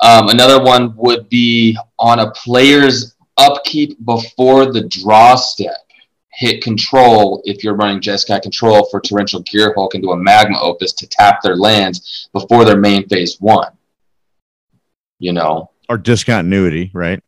um, 0.00 0.28
another 0.28 0.62
one 0.62 0.94
would 0.96 1.28
be 1.28 1.76
on 1.98 2.20
a 2.20 2.30
player's 2.32 3.14
upkeep 3.36 4.04
before 4.04 4.72
the 4.72 4.86
draw 4.88 5.34
step. 5.36 5.76
Hit 6.32 6.62
control 6.62 7.40
if 7.46 7.64
you're 7.64 7.76
running 7.76 8.00
Jeskai 8.00 8.42
control 8.42 8.86
for 8.90 9.00
torrential 9.00 9.42
gearhulk 9.44 9.94
into 9.94 10.10
a 10.10 10.16
magma 10.16 10.60
opus 10.60 10.92
to 10.94 11.06
tap 11.06 11.40
their 11.42 11.56
lands 11.56 12.28
before 12.34 12.66
their 12.66 12.76
main 12.76 13.08
phase 13.08 13.40
one. 13.40 13.72
You 15.18 15.32
know, 15.32 15.70
or 15.88 15.96
discontinuity, 15.96 16.90
right? 16.92 17.22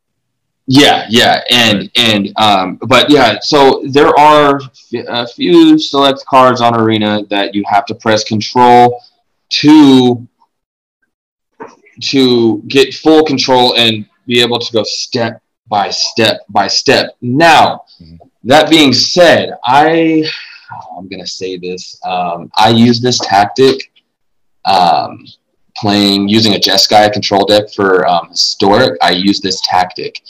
Yeah, 0.70 1.06
yeah, 1.08 1.40
and 1.50 1.90
and 1.96 2.30
um, 2.36 2.76
but 2.76 3.08
yeah, 3.08 3.38
so 3.40 3.82
there 3.88 4.14
are 4.18 4.60
a 5.08 5.26
few 5.26 5.78
select 5.78 6.26
cards 6.26 6.60
on 6.60 6.78
Arena 6.78 7.24
that 7.30 7.54
you 7.54 7.64
have 7.66 7.86
to 7.86 7.94
press 7.94 8.24
Control 8.24 9.02
to 9.48 10.28
to 12.00 12.62
get 12.68 12.94
full 12.94 13.24
control 13.24 13.76
and 13.76 14.06
be 14.26 14.40
able 14.40 14.58
to 14.58 14.72
go 14.72 14.82
step 14.84 15.42
by 15.68 15.90
step 15.90 16.40
by 16.48 16.66
step. 16.66 17.16
Now, 17.20 17.84
mm-hmm. 18.00 18.16
that 18.44 18.70
being 18.70 18.92
said, 18.92 19.52
I 19.64 20.28
I'm 20.96 21.08
gonna 21.08 21.26
say 21.26 21.56
this. 21.56 22.00
Um, 22.04 22.50
I 22.56 22.70
use 22.70 23.00
this 23.00 23.18
tactic. 23.18 23.92
Um, 24.64 25.24
playing 25.78 26.28
using 26.28 26.54
a 26.54 26.58
Jeskai 26.58 27.12
control 27.12 27.44
deck 27.44 27.70
for 27.70 28.06
um, 28.06 28.28
historic, 28.30 28.98
I 29.00 29.10
use 29.10 29.40
this 29.40 29.60
tactic. 29.64 30.20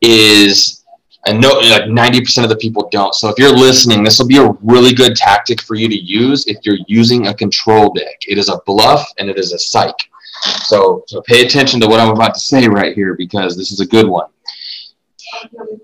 Is 0.00 0.84
I 1.26 1.32
know 1.32 1.50
like 1.50 1.84
90% 1.84 2.44
of 2.44 2.48
the 2.48 2.56
people 2.56 2.88
don't. 2.90 3.14
So 3.14 3.28
if 3.28 3.38
you're 3.38 3.52
listening, 3.52 4.02
this 4.02 4.18
will 4.18 4.26
be 4.26 4.38
a 4.38 4.50
really 4.62 4.94
good 4.94 5.14
tactic 5.14 5.60
for 5.60 5.74
you 5.74 5.86
to 5.86 5.94
use 5.94 6.46
if 6.46 6.58
you're 6.62 6.78
using 6.86 7.26
a 7.26 7.34
control 7.34 7.92
deck. 7.92 8.16
It 8.26 8.38
is 8.38 8.48
a 8.48 8.58
bluff 8.64 9.06
and 9.18 9.28
it 9.28 9.38
is 9.38 9.52
a 9.52 9.58
psych. 9.58 9.96
So, 10.40 11.04
so 11.06 11.20
pay 11.22 11.44
attention 11.44 11.80
to 11.80 11.86
what 11.86 12.00
I'm 12.00 12.10
about 12.10 12.34
to 12.34 12.40
say 12.40 12.68
right 12.68 12.94
here 12.94 13.14
because 13.14 13.56
this 13.56 13.72
is 13.72 13.80
a 13.80 13.86
good 13.86 14.08
one. 14.08 14.26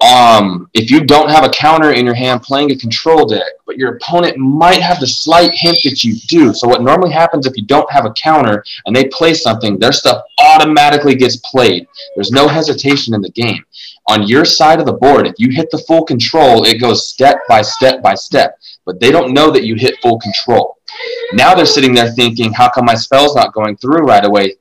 Um, 0.01 0.69
if 0.75 0.91
you 0.91 1.05
don't 1.05 1.31
have 1.31 1.45
a 1.45 1.49
counter 1.49 1.93
in 1.93 2.05
your 2.05 2.15
hand 2.15 2.43
playing 2.43 2.71
a 2.73 2.77
control 2.77 3.27
deck, 3.27 3.47
but 3.67 3.77
your 3.77 3.97
opponent 3.97 4.37
might 4.37 4.81
have 4.81 5.01
the 5.01 5.07
slight 5.07 5.53
hint 5.53 5.79
that 5.85 6.03
you 6.03 6.17
do. 6.27 6.53
So 6.53 6.69
what 6.69 6.83
normally 6.83 7.13
happens 7.13 7.47
if 7.47 7.57
you 7.57 7.65
don't 7.65 7.91
have 7.91 8.07
a 8.07 8.13
counter 8.13 8.65
and 8.85 8.95
they 8.95 9.09
play 9.09 9.35
something, 9.35 9.79
their 9.79 9.93
stuff 9.93 10.25
automatically 10.39 11.15
gets 11.15 11.37
played. 11.37 11.87
There's 12.15 12.33
no 12.33 12.49
hesitation 12.49 13.15
in 13.15 13.21
the 13.21 13.31
game. 13.31 13.65
On 14.09 14.27
your 14.27 14.45
side 14.45 14.81
of 14.81 14.87
the 14.87 14.93
board, 14.93 15.27
if 15.27 15.35
you 15.39 15.51
hit 15.51 15.71
the 15.71 15.83
full 15.87 16.05
control, 16.05 16.65
it 16.65 16.81
goes 16.81 17.09
step 17.09 17.39
by 17.49 17.63
step 17.63 18.03
by 18.03 18.15
step. 18.15 18.59
But 18.85 19.01
they 19.01 19.11
don't 19.11 19.35
know 19.35 19.51
that 19.51 19.65
you 19.65 19.75
hit 19.75 20.01
full 20.01 20.19
control. 20.19 20.76
Now 21.33 21.55
they're 21.55 21.67
sitting 21.67 21.95
there 21.95 22.11
thinking, 22.13 22.53
how 22.53 22.71
come 22.71 22.85
my 22.85 22.95
spell's 22.95 23.35
not 23.35 23.53
going 23.53 23.77
through 23.77 24.07
right 24.07 24.25
away? 24.25 24.57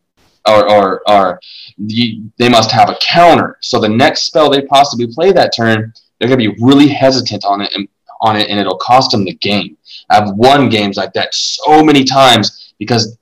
Or, 0.48 0.70
or, 0.70 1.02
or 1.10 1.40
they 1.78 2.50
must 2.50 2.72
have 2.72 2.90
a 2.90 2.98
counter. 3.02 3.58
So 3.62 3.80
the 3.80 3.90
next 3.90 4.24
spell 4.24 4.50
they 4.50 4.62
possibly 4.62 5.08
play 5.08 5.32
that 5.32 5.56
turn, 5.56 5.92
they're 6.20 6.30
going 6.30 6.40
to 6.40 6.52
be 6.52 6.64
really 6.64 6.88
hesitant 6.88 7.44
on 7.46 7.62
it 7.62 7.74
and 7.74 7.88
on 8.22 8.36
it, 8.36 8.50
and 8.50 8.60
it'll 8.60 8.78
cost 8.78 9.12
them 9.12 9.26
the 9.26 9.34
game. 9.36 9.78
I've 10.10 10.32
won 10.36 10.70
games 10.70 10.98
like 10.98 11.14
that 11.14 11.34
so 11.34 11.84
many 11.84 12.04
times 12.04 12.74
because 12.80 13.18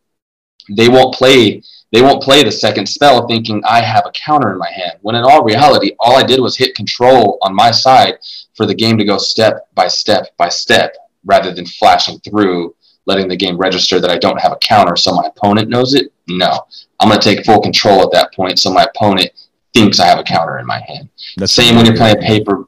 they 0.76 0.90
won't 0.90 1.16
play 1.16 1.62
they 1.92 2.02
won't 2.02 2.24
play 2.24 2.44
the 2.44 2.52
second 2.52 2.88
spell 2.88 3.28
thinking 3.28 3.62
I 3.66 3.80
have 3.82 4.08
a 4.08 4.12
counter 4.12 4.52
in 4.52 4.58
my 4.58 4.72
hand. 4.72 4.98
When 5.02 5.14
in 5.14 5.24
all 5.24 5.44
reality, 5.44 5.92
all 6.00 6.18
I 6.18 6.24
did 6.24 6.40
was 6.40 6.58
hit 6.58 6.74
control 6.74 7.38
on 7.44 7.54
my 7.54 7.70
side 7.70 8.16
for 8.56 8.66
the 8.66 8.74
game 8.74 8.98
to 8.98 9.06
go 9.06 9.20
step 9.20 9.68
by 9.76 9.88
step 9.88 10.36
by 10.36 10.50
step 10.50 10.96
rather 11.24 11.54
than 11.54 11.68
flashing 11.68 12.20
through, 12.22 12.76
letting 13.06 13.28
the 13.28 13.36
game 13.36 13.58
register 13.58 14.00
that 14.00 14.10
I 14.10 14.18
don't 14.18 14.40
have 14.40 14.52
a 14.52 14.58
counter 14.58 14.96
so 14.96 15.14
my 15.14 15.28
opponent 15.28 15.70
knows 15.70 15.94
it. 15.94 16.14
No, 16.28 16.66
I'm 17.00 17.10
going 17.10 17.20
to 17.20 17.36
take 17.36 17.46
full 17.46 17.62
control 17.62 18.02
at 18.02 18.12
that 18.12 18.34
point 18.34 18.60
so 18.60 18.72
my 18.72 18.84
opponent 18.84 19.32
thinks 19.74 20.00
I 20.00 20.06
have 20.06 20.20
a 20.20 20.24
counter 20.24 20.60
in 20.60 20.66
my 20.66 20.82
hand. 20.88 21.10
That's 21.38 21.52
same 21.52 21.76
when 21.76 21.86
you're 21.86 21.96
playing 21.96 22.18
paper. 22.18 22.66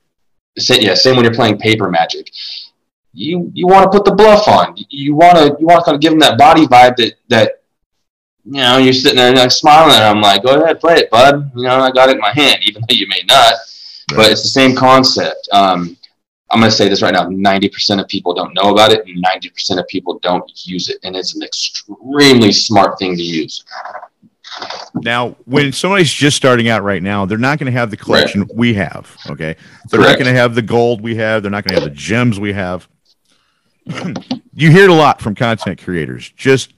Yeah, 0.56 0.94
same 0.96 1.16
when 1.16 1.26
you're 1.26 1.34
playing 1.34 1.58
paper 1.58 1.90
magic. 1.90 2.32
You 3.14 3.50
you 3.54 3.66
want 3.68 3.90
to 3.90 3.98
put 3.98 4.06
the 4.06 4.14
bluff 4.14 4.48
on. 4.48 4.76
You 4.90 5.16
want 5.16 5.38
to 5.38 5.56
you 5.60 5.66
want 5.66 5.80
to 5.80 5.86
kind 5.86 5.96
of 5.96 6.02
give 6.02 6.12
them 6.12 6.20
that 6.20 6.38
body 6.38 6.66
vibe 6.66 6.98
that 6.98 7.14
that 7.30 7.52
you 8.44 8.60
know 8.60 8.78
you're 8.78 8.94
sitting 8.94 9.18
there 9.18 9.34
like 9.34 9.52
smiling. 9.52 9.96
I'm 9.96 10.22
like, 10.22 10.44
go 10.44 10.62
ahead, 10.62 10.80
play 10.80 10.96
it, 10.96 11.10
bud. 11.10 11.52
You 11.56 11.64
know, 11.64 11.80
I 11.80 11.92
got 11.92 12.10
it 12.10 12.16
in 12.16 12.22
my 12.22 12.34
hand, 12.34 12.60
even 12.64 12.82
though 12.82 12.96
you 12.96 13.08
may 13.08 13.22
not. 13.26 13.54
Right. 14.12 14.18
But 14.18 14.32
it's 14.32 14.44
the 14.44 14.50
same 14.50 14.76
concept. 14.76 15.48
Um, 15.52 15.98
I'm 16.52 16.60
going 16.60 16.70
to 16.70 16.76
say 16.76 16.88
this 16.88 17.02
right 17.02 17.14
now 17.14 17.28
90% 17.28 18.00
of 18.00 18.08
people 18.08 18.34
don't 18.34 18.54
know 18.54 18.72
about 18.72 18.92
it, 18.92 19.06
and 19.08 19.24
90% 19.24 19.80
of 19.80 19.88
people 19.88 20.20
don't 20.20 20.50
use 20.66 20.90
it. 20.90 20.98
And 21.04 21.16
it's 21.16 21.36
an 21.36 21.44
extremely 21.44 22.52
smart 22.52 23.00
thing 23.00 23.16
to 23.16 23.24
use. 23.24 23.66
Now, 24.94 25.36
when 25.46 25.74
somebody's 25.74 26.12
just 26.12 26.38
starting 26.38 26.70
out 26.70 26.84
right 26.84 27.02
now, 27.02 27.26
they're 27.26 27.38
not 27.38 27.60
going 27.60 27.72
to 27.72 27.78
have 27.78 27.92
the 27.92 27.98
collection 27.98 28.42
right. 28.42 28.56
we 28.56 28.74
have. 28.76 29.16
Okay. 29.30 29.56
They're 29.90 30.00
Correct. 30.00 30.20
not 30.20 30.24
going 30.24 30.34
to 30.34 30.40
have 30.40 30.56
the 30.56 30.62
gold 30.62 31.02
we 31.02 31.16
have. 31.16 31.42
They're 31.42 31.52
not 31.52 31.66
going 31.66 31.76
to 31.76 31.82
have 31.82 31.90
the 31.90 31.96
gems 31.96 32.40
we 32.40 32.54
have. 32.54 32.88
you 34.54 34.72
hear 34.72 34.86
it 34.86 34.90
a 34.90 34.94
lot 34.94 35.22
from 35.22 35.36
content 35.36 35.82
creators. 35.82 36.32
Just 36.32 36.74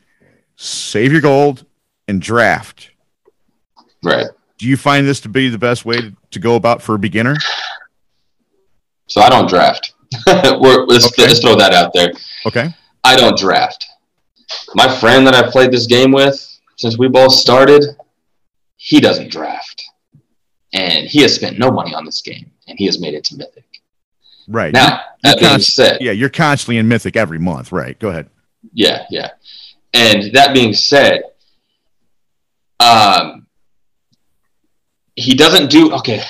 save 0.55 1.11
your 1.11 1.21
gold 1.21 1.65
and 2.07 2.21
draft. 2.21 2.91
Right. 4.03 4.27
Do 4.57 4.65
you 4.65 4.77
find 4.77 5.07
this 5.07 5.19
to 5.21 5.29
be 5.29 5.49
the 5.49 5.57
best 5.57 5.85
way 5.85 5.97
to, 5.97 6.15
to 6.31 6.39
go 6.39 6.55
about 6.55 6.81
for 6.81 6.95
a 6.95 6.99
beginner? 6.99 7.35
So 9.07 9.21
I 9.21 9.29
don't 9.29 9.49
draft. 9.49 9.93
let's, 10.27 11.07
okay. 11.07 11.23
let's 11.23 11.39
throw 11.39 11.55
that 11.55 11.73
out 11.73 11.91
there. 11.93 12.11
Okay. 12.45 12.69
I 13.03 13.15
don't 13.15 13.37
draft. 13.37 13.85
My 14.75 14.93
friend 14.99 15.25
that 15.27 15.33
I 15.33 15.49
played 15.49 15.71
this 15.71 15.87
game 15.87 16.11
with, 16.11 16.59
since 16.77 16.97
we 16.97 17.07
both 17.07 17.33
started, 17.33 17.83
he 18.77 18.99
doesn't 18.99 19.31
draft. 19.31 19.83
And 20.73 21.07
he 21.07 21.21
has 21.21 21.33
spent 21.33 21.57
no 21.57 21.71
money 21.71 21.93
on 21.93 22.05
this 22.05 22.21
game, 22.21 22.51
and 22.67 22.77
he 22.77 22.85
has 22.85 22.99
made 22.99 23.13
it 23.13 23.23
to 23.25 23.37
Mythic. 23.37 23.65
Right. 24.47 24.73
Now, 24.73 25.01
you're, 25.23 25.33
that 25.33 25.39
being 25.39 25.59
said. 25.59 25.97
Yeah, 26.01 26.11
you're 26.11 26.29
constantly 26.29 26.77
in 26.77 26.87
Mythic 26.87 27.15
every 27.15 27.39
month, 27.39 27.71
right? 27.71 27.97
Go 27.99 28.09
ahead. 28.09 28.29
Yeah, 28.73 29.05
yeah. 29.09 29.31
And 29.93 30.33
that 30.33 30.53
being 30.53 30.73
said, 30.73 31.23
um, 32.79 33.47
he 35.15 35.33
doesn't 35.33 35.69
do 35.69 35.93
okay. 35.93 36.21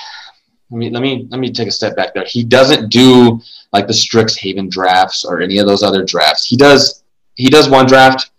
Let 0.70 0.78
me 0.78 0.90
let 0.90 1.02
me 1.02 1.26
let 1.30 1.40
me 1.40 1.50
take 1.50 1.68
a 1.68 1.72
step 1.72 1.96
back 1.96 2.12
there. 2.12 2.24
He 2.24 2.44
doesn't 2.44 2.90
do 2.90 3.40
like 3.72 3.86
the 3.86 3.92
Strixhaven 3.92 4.70
drafts 4.70 5.24
or 5.24 5.40
any 5.40 5.58
of 5.58 5.66
those 5.66 5.82
other 5.82 6.04
drafts. 6.04 6.44
He 6.44 6.56
does 6.56 7.04
he 7.34 7.48
does 7.48 7.68
one 7.68 7.86
draft 7.86 8.30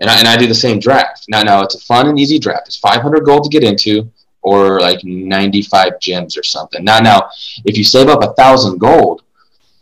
and 0.00 0.08
I, 0.08 0.18
and 0.18 0.28
I 0.28 0.36
do 0.36 0.46
the 0.46 0.54
same 0.54 0.78
draft. 0.78 1.26
Now, 1.28 1.42
now 1.42 1.62
it's 1.62 1.74
a 1.74 1.80
fun 1.80 2.08
and 2.08 2.18
easy 2.18 2.38
draft. 2.38 2.68
It's 2.68 2.76
500 2.76 3.24
gold 3.24 3.44
to 3.44 3.50
get 3.50 3.64
into, 3.64 4.10
or 4.42 4.80
like 4.80 5.02
95 5.04 5.98
gems 6.00 6.36
or 6.36 6.42
something. 6.42 6.84
Now, 6.84 6.98
now, 7.00 7.30
if 7.64 7.76
you 7.76 7.84
save 7.84 8.08
up 8.08 8.22
a 8.22 8.34
thousand 8.34 8.78
gold, 8.78 9.22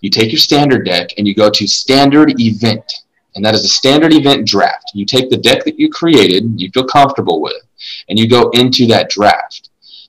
you 0.01 0.11
take 0.11 0.33
your 0.33 0.39
standard 0.39 0.85
deck 0.85 1.11
and 1.19 1.27
you 1.27 1.35
go 1.35 1.51
to 1.51 1.67
standard 1.67 2.41
event, 2.41 3.05
and 3.35 3.45
that 3.45 3.55
is 3.55 3.65
a 3.65 3.69
standard 3.69 4.13
event 4.13 4.47
draft. 4.47 4.93
You 4.95 5.05
take 5.05 5.31
the 5.31 5.37
deck 5.37 5.65
that 5.65 5.79
you 5.79 5.91
created, 5.91 6.61
you 6.61 6.71
feel 6.71 6.87
comfortable 6.87 7.41
with, 7.43 7.63
and 8.09 8.19
you 8.19 8.29
go 8.29 8.51
into 8.51 8.87
that 8.87 9.11
draft. 9.11 9.66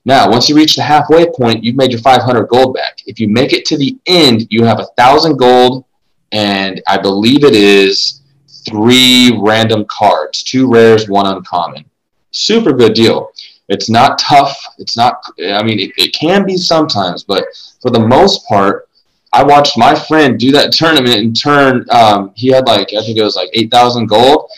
Now, 0.08 0.30
once 0.30 0.48
you 0.48 0.56
reach 0.56 0.74
the 0.74 0.80
halfway 0.80 1.30
point, 1.30 1.62
you've 1.62 1.76
made 1.76 1.92
your 1.92 2.00
500 2.00 2.46
gold 2.46 2.72
back. 2.72 3.02
If 3.04 3.20
you 3.20 3.28
make 3.28 3.52
it 3.52 3.66
to 3.66 3.76
the 3.76 3.94
end, 4.06 4.46
you 4.48 4.64
have 4.64 4.80
a 4.80 4.86
thousand 4.96 5.36
gold, 5.36 5.84
and 6.32 6.80
I 6.88 6.96
believe 6.96 7.44
it 7.44 7.54
is 7.54 8.22
three 8.66 9.38
random 9.38 9.84
cards, 9.84 10.42
two 10.42 10.66
rares, 10.66 11.10
one 11.10 11.26
uncommon. 11.26 11.84
Super 12.30 12.72
good 12.72 12.94
deal. 12.94 13.32
It's 13.68 13.90
not 13.90 14.18
tough. 14.18 14.58
It's 14.78 14.96
not, 14.96 15.22
I 15.44 15.62
mean, 15.62 15.78
it, 15.78 15.92
it 15.98 16.14
can 16.14 16.46
be 16.46 16.56
sometimes, 16.56 17.22
but 17.22 17.44
for 17.82 17.90
the 17.90 18.00
most 18.00 18.48
part, 18.48 18.88
I 19.34 19.42
watched 19.42 19.76
my 19.76 19.94
friend 19.94 20.40
do 20.40 20.50
that 20.52 20.72
tournament 20.72 21.18
and 21.18 21.38
turn, 21.38 21.84
um, 21.90 22.32
he 22.34 22.48
had 22.48 22.66
like, 22.66 22.94
I 22.94 23.02
think 23.02 23.18
it 23.18 23.22
was 23.22 23.36
like 23.36 23.50
8,000 23.52 24.06
gold. 24.06 24.50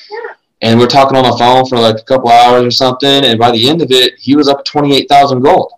And 0.63 0.79
we're 0.79 0.87
talking 0.87 1.17
on 1.17 1.25
the 1.25 1.37
phone 1.39 1.67
for 1.67 1.79
like 1.79 1.99
a 1.99 2.05
couple 2.05 2.29
hours 2.29 2.65
or 2.65 2.71
something. 2.71 3.25
And 3.25 3.39
by 3.39 3.51
the 3.51 3.69
end 3.69 3.81
of 3.83 3.91
it, 3.91 4.19
he 4.19 4.37
was 4.37 4.49
up 4.49 4.65
28,000 4.65 5.41
gold. 5.41 5.73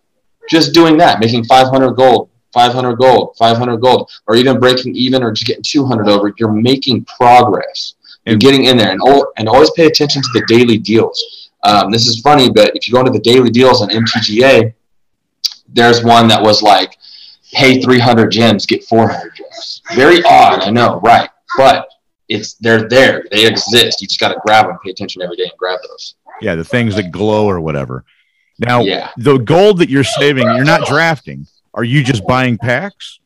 Just 0.50 0.74
doing 0.74 0.96
that, 0.98 1.20
making 1.20 1.44
500 1.44 1.92
gold, 1.92 2.30
500 2.52 2.96
gold, 2.96 3.36
500 3.38 3.76
gold, 3.78 4.10
or 4.26 4.34
even 4.34 4.58
breaking 4.58 4.96
even 4.96 5.22
or 5.22 5.30
just 5.30 5.46
getting 5.46 5.62
200 5.62 6.08
over. 6.08 6.34
You're 6.36 6.50
making 6.50 7.04
progress 7.04 7.94
and 8.26 8.40
getting 8.40 8.64
in 8.64 8.76
there 8.76 8.90
and, 8.90 9.00
and 9.36 9.48
always 9.48 9.70
pay 9.70 9.86
attention 9.86 10.22
to 10.22 10.28
the 10.34 10.44
daily 10.46 10.78
deals. 10.78 11.50
Um, 11.62 11.92
this 11.92 12.06
is 12.06 12.20
funny, 12.20 12.50
but 12.50 12.74
if 12.74 12.88
you 12.88 12.94
go 12.94 13.00
into 13.00 13.12
the 13.12 13.20
daily 13.20 13.50
deals 13.50 13.82
on 13.82 13.88
MTGA, 13.88 14.74
there's 15.68 16.02
one 16.02 16.28
that 16.28 16.42
was 16.42 16.62
like, 16.62 16.98
pay 17.52 17.80
300 17.80 18.30
gems, 18.30 18.66
get 18.66 18.84
400 18.84 19.34
gems. 19.34 19.82
Very 19.94 20.22
odd, 20.24 20.62
I 20.62 20.70
know, 20.70 21.00
right? 21.00 21.30
But 21.56 21.88
it's 22.32 22.54
they're 22.54 22.88
there, 22.88 23.24
they 23.30 23.46
exist. 23.46 24.00
You 24.00 24.08
just 24.08 24.20
got 24.20 24.28
to 24.28 24.40
grab 24.44 24.66
them, 24.66 24.78
pay 24.84 24.90
attention 24.90 25.22
every 25.22 25.36
day, 25.36 25.44
and 25.44 25.52
grab 25.58 25.80
those. 25.88 26.16
Yeah, 26.40 26.54
the 26.54 26.64
things 26.64 26.96
that 26.96 27.10
glow 27.10 27.46
or 27.46 27.60
whatever. 27.60 28.04
Now, 28.58 28.82
yeah. 28.82 29.10
the 29.16 29.38
gold 29.38 29.78
that 29.78 29.88
you're 29.88 30.04
saving, 30.04 30.44
you're 30.44 30.64
not 30.64 30.86
drafting. 30.86 31.46
Are 31.74 31.84
you 31.84 32.02
just 32.02 32.26
buying 32.26 32.58
packs? 32.58 33.20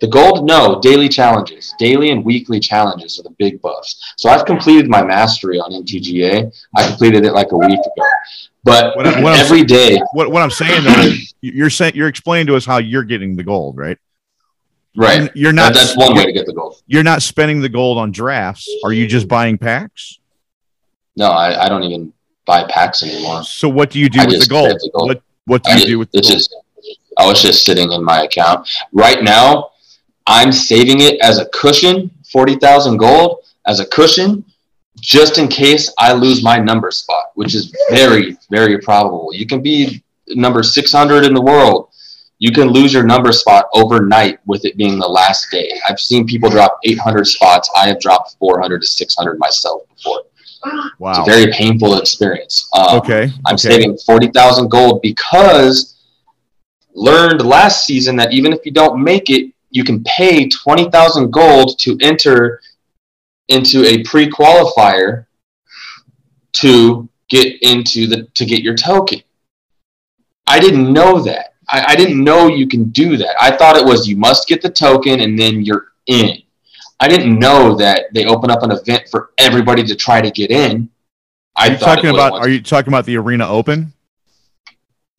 The 0.00 0.08
gold, 0.08 0.46
no, 0.46 0.80
daily 0.80 1.08
challenges. 1.08 1.74
Daily 1.78 2.10
and 2.10 2.24
weekly 2.24 2.58
challenges 2.58 3.18
are 3.18 3.22
the 3.22 3.34
big 3.38 3.60
buffs. 3.60 4.14
So 4.16 4.30
I've 4.30 4.46
completed 4.46 4.88
my 4.88 5.04
mastery 5.04 5.58
on 5.58 5.72
MTGA. 5.72 6.50
I 6.74 6.86
completed 6.86 7.26
it 7.26 7.32
like 7.32 7.52
a 7.52 7.58
week 7.58 7.78
ago. 7.78 8.08
But 8.64 8.96
what, 8.96 9.22
what 9.22 9.38
every 9.38 9.62
day, 9.62 10.00
What, 10.12 10.30
what 10.30 10.42
I'm 10.42 10.50
saying 10.50 10.84
though, 10.84 11.12
you're 11.42 11.70
saying 11.70 11.92
you're 11.94 12.08
explaining 12.08 12.46
to 12.48 12.56
us 12.56 12.64
how 12.64 12.78
you're 12.78 13.04
getting 13.04 13.36
the 13.36 13.42
gold, 13.42 13.76
right? 13.76 13.98
Right. 14.96 15.30
You're 15.34 15.52
not. 15.52 15.74
That's 15.74 15.96
one 15.96 16.14
way 16.14 16.26
to 16.26 16.32
get 16.32 16.46
the 16.46 16.52
gold. 16.52 16.82
You're 16.86 17.02
not 17.02 17.22
spending 17.22 17.60
the 17.60 17.68
gold 17.68 17.98
on 17.98 18.10
drafts. 18.12 18.68
Are 18.84 18.92
you 18.92 19.06
just 19.06 19.28
buying 19.28 19.58
packs? 19.58 20.18
No, 21.16 21.26
I, 21.26 21.64
I 21.64 21.68
don't 21.68 21.82
even. 21.84 22.12
buy 22.46 22.64
packs 22.64 23.02
anymore. 23.04 23.44
So 23.44 23.68
what 23.68 23.90
do 23.90 24.00
you 24.00 24.08
do 24.08 24.20
I 24.20 24.26
with 24.26 24.40
the 24.40 24.48
gold? 24.48 24.70
the 24.70 24.90
gold. 24.92 25.08
What 25.08 25.22
what 25.44 25.62
do 25.62 25.70
I 25.70 25.76
you 25.76 25.86
do 25.86 25.98
with 26.00 26.10
the 26.10 26.20
gold? 26.20 26.32
just 26.32 26.56
I 27.18 27.26
was 27.26 27.40
just 27.40 27.64
sitting 27.64 27.92
in 27.92 28.02
my 28.02 28.24
account. 28.24 28.68
Right 28.92 29.22
now, 29.22 29.70
I'm 30.26 30.50
saving 30.50 31.00
it 31.00 31.20
as 31.20 31.38
a 31.38 31.46
cushion, 31.50 32.10
forty 32.32 32.56
thousand 32.56 32.96
gold 32.96 33.44
as 33.66 33.78
a 33.78 33.86
cushion, 33.86 34.44
just 34.98 35.38
in 35.38 35.46
case 35.46 35.92
I 35.98 36.12
lose 36.14 36.42
my 36.42 36.58
number 36.58 36.90
spot, 36.90 37.26
which 37.34 37.54
is 37.54 37.72
very, 37.90 38.36
very 38.50 38.78
probable. 38.78 39.30
You 39.32 39.46
can 39.46 39.62
be 39.62 40.02
number 40.28 40.62
six 40.62 40.90
hundred 40.92 41.24
in 41.24 41.34
the 41.34 41.42
world. 41.42 41.89
You 42.40 42.50
can 42.52 42.68
lose 42.68 42.92
your 42.92 43.04
number 43.04 43.32
spot 43.32 43.66
overnight 43.74 44.38
with 44.46 44.64
it 44.64 44.76
being 44.78 44.98
the 44.98 45.06
last 45.06 45.50
day. 45.50 45.70
I've 45.88 46.00
seen 46.00 46.26
people 46.26 46.48
drop 46.48 46.78
800 46.84 47.26
spots. 47.26 47.70
I 47.76 47.86
have 47.86 48.00
dropped 48.00 48.36
400 48.38 48.80
to 48.80 48.86
600 48.86 49.38
myself 49.38 49.82
before. 49.94 50.22
It's 50.64 50.90
Wow. 50.98 51.22
a 51.22 51.24
very 51.24 51.52
painful 51.52 51.98
experience. 51.98 52.68
Um, 52.74 52.98
Okay. 52.98 53.30
I'm 53.46 53.54
okay. 53.54 53.68
saving 53.68 53.98
40,000 53.98 54.68
gold 54.70 55.02
because 55.02 55.96
learned 56.94 57.44
last 57.44 57.84
season 57.84 58.16
that 58.16 58.32
even 58.32 58.52
if 58.54 58.64
you 58.64 58.72
don't 58.72 59.02
make 59.04 59.28
it, 59.28 59.52
you 59.70 59.84
can 59.84 60.02
pay 60.04 60.48
20,000 60.48 61.30
gold 61.30 61.78
to 61.80 61.96
enter 62.00 62.60
into 63.48 63.84
a 63.84 64.02
pre-qualifier 64.04 65.26
to 66.54 67.08
get 67.28 67.60
into 67.62 68.06
the 68.06 68.24
to 68.34 68.44
get 68.46 68.62
your 68.62 68.74
token. 68.74 69.22
I 70.46 70.58
didn't 70.58 70.92
know 70.92 71.20
that. 71.20 71.49
I, 71.70 71.84
I 71.92 71.96
didn't 71.96 72.22
know 72.22 72.48
you 72.48 72.66
can 72.66 72.84
do 72.90 73.16
that. 73.16 73.36
I 73.40 73.56
thought 73.56 73.76
it 73.76 73.84
was 73.84 74.08
you 74.08 74.16
must 74.16 74.48
get 74.48 74.60
the 74.62 74.70
token 74.70 75.20
and 75.20 75.38
then 75.38 75.62
you're 75.64 75.88
in. 76.06 76.38
I 76.98 77.08
didn't 77.08 77.38
know 77.38 77.74
that 77.76 78.12
they 78.12 78.26
open 78.26 78.50
up 78.50 78.62
an 78.62 78.72
event 78.72 79.04
for 79.10 79.30
everybody 79.38 79.82
to 79.84 79.94
try 79.94 80.20
to 80.20 80.30
get 80.30 80.50
in. 80.50 80.90
I 81.56 81.68
Are 81.68 81.72
you 81.72 81.78
talking 81.78 82.10
about 82.10 82.32
once- 82.32 82.46
are 82.46 82.48
you 82.50 82.60
talking 82.62 82.92
about 82.92 83.06
the 83.06 83.16
arena 83.16 83.48
open? 83.48 83.92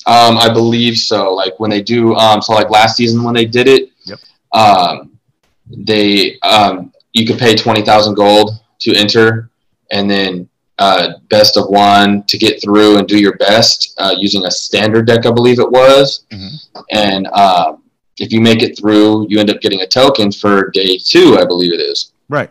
um, 0.07 0.37
I 0.37 0.51
believe 0.51 0.97
so. 0.97 1.33
Like 1.33 1.59
when 1.59 1.69
they 1.69 1.81
do, 1.81 2.15
um, 2.15 2.41
so 2.41 2.53
like 2.53 2.69
last 2.69 2.97
season 2.97 3.23
when 3.23 3.33
they 3.35 3.45
did 3.45 3.67
it, 3.67 3.89
Yep. 4.05 4.19
um, 4.53 5.19
they 5.69 6.39
um, 6.39 6.91
you 7.13 7.25
could 7.27 7.37
pay 7.37 7.55
twenty 7.55 7.83
thousand 7.83 8.15
gold 8.15 8.51
to 8.79 8.95
enter, 8.95 9.49
and 9.91 10.09
then 10.09 10.49
uh, 10.79 11.13
best 11.29 11.57
of 11.57 11.67
one 11.69 12.23
to 12.23 12.37
get 12.37 12.61
through 12.61 12.97
and 12.97 13.07
do 13.07 13.19
your 13.19 13.37
best 13.37 13.93
uh, 13.99 14.15
using 14.17 14.45
a 14.45 14.51
standard 14.51 15.05
deck, 15.05 15.25
I 15.25 15.31
believe 15.31 15.59
it 15.59 15.69
was. 15.69 16.23
Mhm. 16.31 16.49
And 16.91 17.27
um, 17.27 17.83
if 18.19 18.31
you 18.31 18.41
make 18.41 18.63
it 18.63 18.77
through, 18.79 19.27
you 19.29 19.39
end 19.39 19.49
up 19.51 19.61
getting 19.61 19.81
a 19.81 19.87
token 19.87 20.31
for 20.31 20.69
day 20.71 20.97
two, 20.97 21.37
I 21.39 21.45
believe 21.45 21.73
it 21.73 21.79
is 21.81 22.13
Right. 22.29 22.49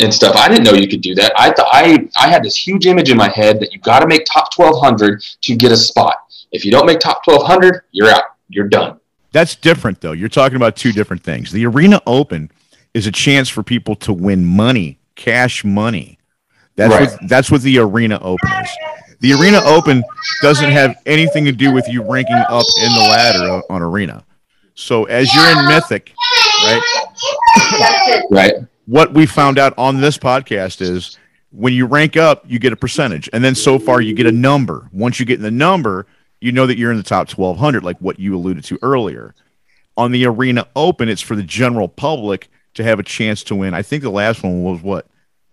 and 0.00 0.12
stuff. 0.12 0.34
I 0.36 0.48
didn't 0.48 0.64
know 0.64 0.72
you 0.74 0.88
could 0.88 1.00
do 1.00 1.14
that. 1.16 1.32
I 1.36 1.50
thought 1.52 1.68
I 1.72 2.08
I 2.16 2.28
had 2.28 2.42
this 2.42 2.56
huge 2.56 2.86
image 2.86 3.10
in 3.10 3.16
my 3.16 3.28
head 3.28 3.60
that 3.60 3.72
you 3.72 3.80
got 3.80 4.00
to 4.00 4.06
make 4.06 4.24
top 4.24 4.52
twelve 4.54 4.80
hundred 4.80 5.22
to 5.42 5.56
get 5.56 5.72
a 5.72 5.76
spot. 5.76 6.16
If 6.52 6.64
you 6.64 6.70
don't 6.70 6.86
make 6.86 6.98
top 7.00 7.24
twelve 7.24 7.46
hundred, 7.46 7.82
you're 7.92 8.08
out. 8.10 8.24
You're 8.48 8.68
done. 8.68 8.98
That's 9.32 9.54
different 9.54 10.00
though. 10.00 10.12
You're 10.12 10.28
talking 10.30 10.56
about 10.56 10.74
two 10.76 10.92
different 10.92 11.22
things. 11.22 11.52
The 11.52 11.66
arena 11.66 12.00
open 12.06 12.50
is 12.94 13.06
a 13.06 13.12
chance 13.12 13.48
for 13.48 13.62
people 13.62 13.94
to 13.96 14.12
win 14.12 14.44
money, 14.44 14.98
cash 15.14 15.64
money. 15.64 16.17
That's 16.78 16.94
Right. 16.94 17.10
what 17.20 17.28
that's 17.28 17.50
what 17.50 17.60
the 17.62 17.78
arena 17.78 18.18
open 18.22 18.48
is. 18.62 18.70
The 19.20 19.32
arena 19.34 19.60
open 19.64 20.02
doesn't 20.42 20.70
have 20.70 20.96
anything 21.04 21.44
to 21.44 21.52
do 21.52 21.72
with 21.72 21.86
you 21.88 22.02
ranking 22.02 22.36
up 22.36 22.64
in 22.82 22.92
the 22.94 23.00
ladder 23.00 23.60
on 23.68 23.82
arena. 23.82 24.24
So 24.74 25.04
as 25.04 25.28
you're 25.34 25.50
in 25.50 25.66
mythic, 25.66 26.12
right? 26.64 28.24
Right. 28.30 28.54
what 28.86 29.12
we 29.12 29.26
found 29.26 29.58
out 29.58 29.74
on 29.76 30.00
this 30.00 30.16
podcast 30.16 30.80
is 30.80 31.18
when 31.50 31.72
you 31.72 31.86
rank 31.86 32.16
up, 32.16 32.44
you 32.46 32.58
get 32.58 32.72
a 32.72 32.76
percentage, 32.76 33.28
and 33.32 33.42
then 33.42 33.54
so 33.54 33.78
far 33.78 34.00
you 34.00 34.14
get 34.14 34.26
a 34.26 34.32
number. 34.32 34.88
Once 34.92 35.18
you 35.18 35.26
get 35.26 35.36
in 35.38 35.42
the 35.42 35.50
number, 35.50 36.06
you 36.40 36.52
know 36.52 36.66
that 36.66 36.78
you're 36.78 36.90
in 36.92 36.96
the 36.96 37.02
top 37.02 37.28
1200, 37.30 37.82
like 37.82 37.98
what 37.98 38.20
you 38.20 38.36
alluded 38.36 38.62
to 38.64 38.78
earlier. 38.82 39.34
On 39.96 40.12
the 40.12 40.26
Arena 40.26 40.66
Open, 40.76 41.08
it's 41.08 41.20
for 41.22 41.34
the 41.34 41.42
general 41.42 41.88
public 41.88 42.48
to 42.74 42.84
have 42.84 43.00
a 43.00 43.02
chance 43.02 43.42
to 43.44 43.56
win. 43.56 43.74
I 43.74 43.82
think 43.82 44.02
the 44.04 44.10
last 44.10 44.44
one 44.44 44.62
was 44.62 44.80
what 44.80 45.06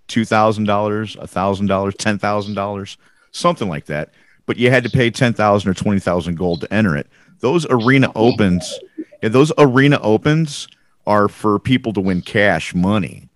two 0.08 0.26
thousand 0.26 0.66
dollars, 0.66 1.16
a 1.20 1.28
thousand 1.28 1.68
dollars, 1.68 1.96
ten 1.96 2.18
thousand 2.18 2.56
dollars, 2.56 2.98
something 3.32 3.68
like 3.68 3.86
that. 3.86 4.12
But 4.46 4.58
you 4.58 4.70
had 4.70 4.84
to 4.84 4.90
pay 4.90 5.10
ten 5.10 5.34
thousand 5.34 5.72
or 5.72 5.74
twenty 5.74 6.00
thousand 6.00 6.36
gold 6.36 6.62
to 6.62 6.74
enter 6.74 6.96
it. 6.96 7.08
Those 7.40 7.66
arena 7.70 8.12
opens, 8.16 8.80
yeah, 9.22 9.30
those 9.30 9.52
arena 9.58 10.00
opens 10.02 10.68
are 11.06 11.28
for 11.28 11.60
people 11.60 11.94
to 11.94 12.02
win 12.02 12.22
cash 12.22 12.74
money. 12.74 13.30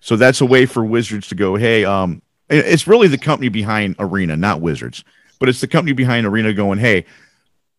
So 0.00 0.16
that's 0.16 0.40
a 0.40 0.46
way 0.46 0.66
for 0.66 0.84
Wizards 0.84 1.28
to 1.28 1.34
go, 1.34 1.56
hey, 1.56 1.84
um, 1.84 2.22
it's 2.48 2.86
really 2.86 3.08
the 3.08 3.18
company 3.18 3.48
behind 3.48 3.96
Arena, 3.98 4.36
not 4.36 4.60
Wizards, 4.60 5.02
but 5.40 5.48
it's 5.48 5.60
the 5.60 5.66
company 5.66 5.92
behind 5.92 6.26
Arena 6.26 6.52
going, 6.52 6.78
hey, 6.78 7.04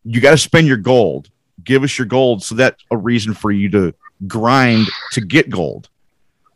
you 0.04 0.20
got 0.20 0.32
to 0.32 0.38
spend 0.38 0.66
your 0.66 0.76
gold. 0.76 1.30
Give 1.64 1.82
us 1.82 1.98
your 1.98 2.06
gold. 2.06 2.42
So 2.42 2.54
that's 2.54 2.84
a 2.90 2.96
reason 2.96 3.34
for 3.34 3.50
you 3.50 3.70
to 3.70 3.94
grind 4.26 4.86
to 5.12 5.20
get 5.20 5.48
gold. 5.48 5.88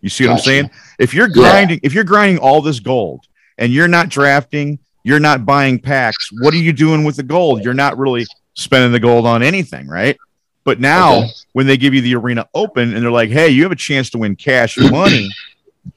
You 0.03 0.09
see 0.11 0.26
what 0.26 0.32
I'm 0.32 0.38
saying? 0.38 0.70
If 0.98 1.14
you're 1.14 1.28
Yeah. 1.28 1.32
grinding, 1.34 1.80
if 1.82 1.94
you're 1.94 2.05
grinding 2.05 2.38
all 2.38 2.61
this 2.61 2.80
gold 2.80 3.24
and 3.57 3.72
you're 3.72 3.88
not 3.88 4.09
drafting, 4.09 4.78
you're 5.05 5.20
not 5.20 5.46
buying 5.46 5.78
packs, 5.78 6.28
what 6.40 6.53
are 6.53 6.59
you 6.59 6.72
doing 6.72 7.05
with 7.05 7.16
the 7.16 7.22
gold? 7.22 7.64
You're 7.64 7.72
not 7.74 7.96
really 7.98 8.26
spending 8.55 8.92
the 8.92 9.00
gold 9.00 9.26
on 9.26 9.42
anything, 9.42 9.86
right? 9.88 10.16
But 10.64 10.78
now 10.80 11.18
Okay. 11.18 11.28
when 11.55 11.66
they 11.66 11.76
give 11.76 11.94
you 11.94 12.00
the 12.03 12.14
arena 12.16 12.46
open 12.55 12.94
and 12.94 13.03
they're 13.03 13.11
like, 13.11 13.30
"Hey, 13.30 13.48
you 13.48 13.62
have 13.62 13.72
a 13.72 13.76
chance 13.76 14.11
to 14.11 14.18
win 14.18 14.36
cash 14.36 14.76
money," 14.78 15.28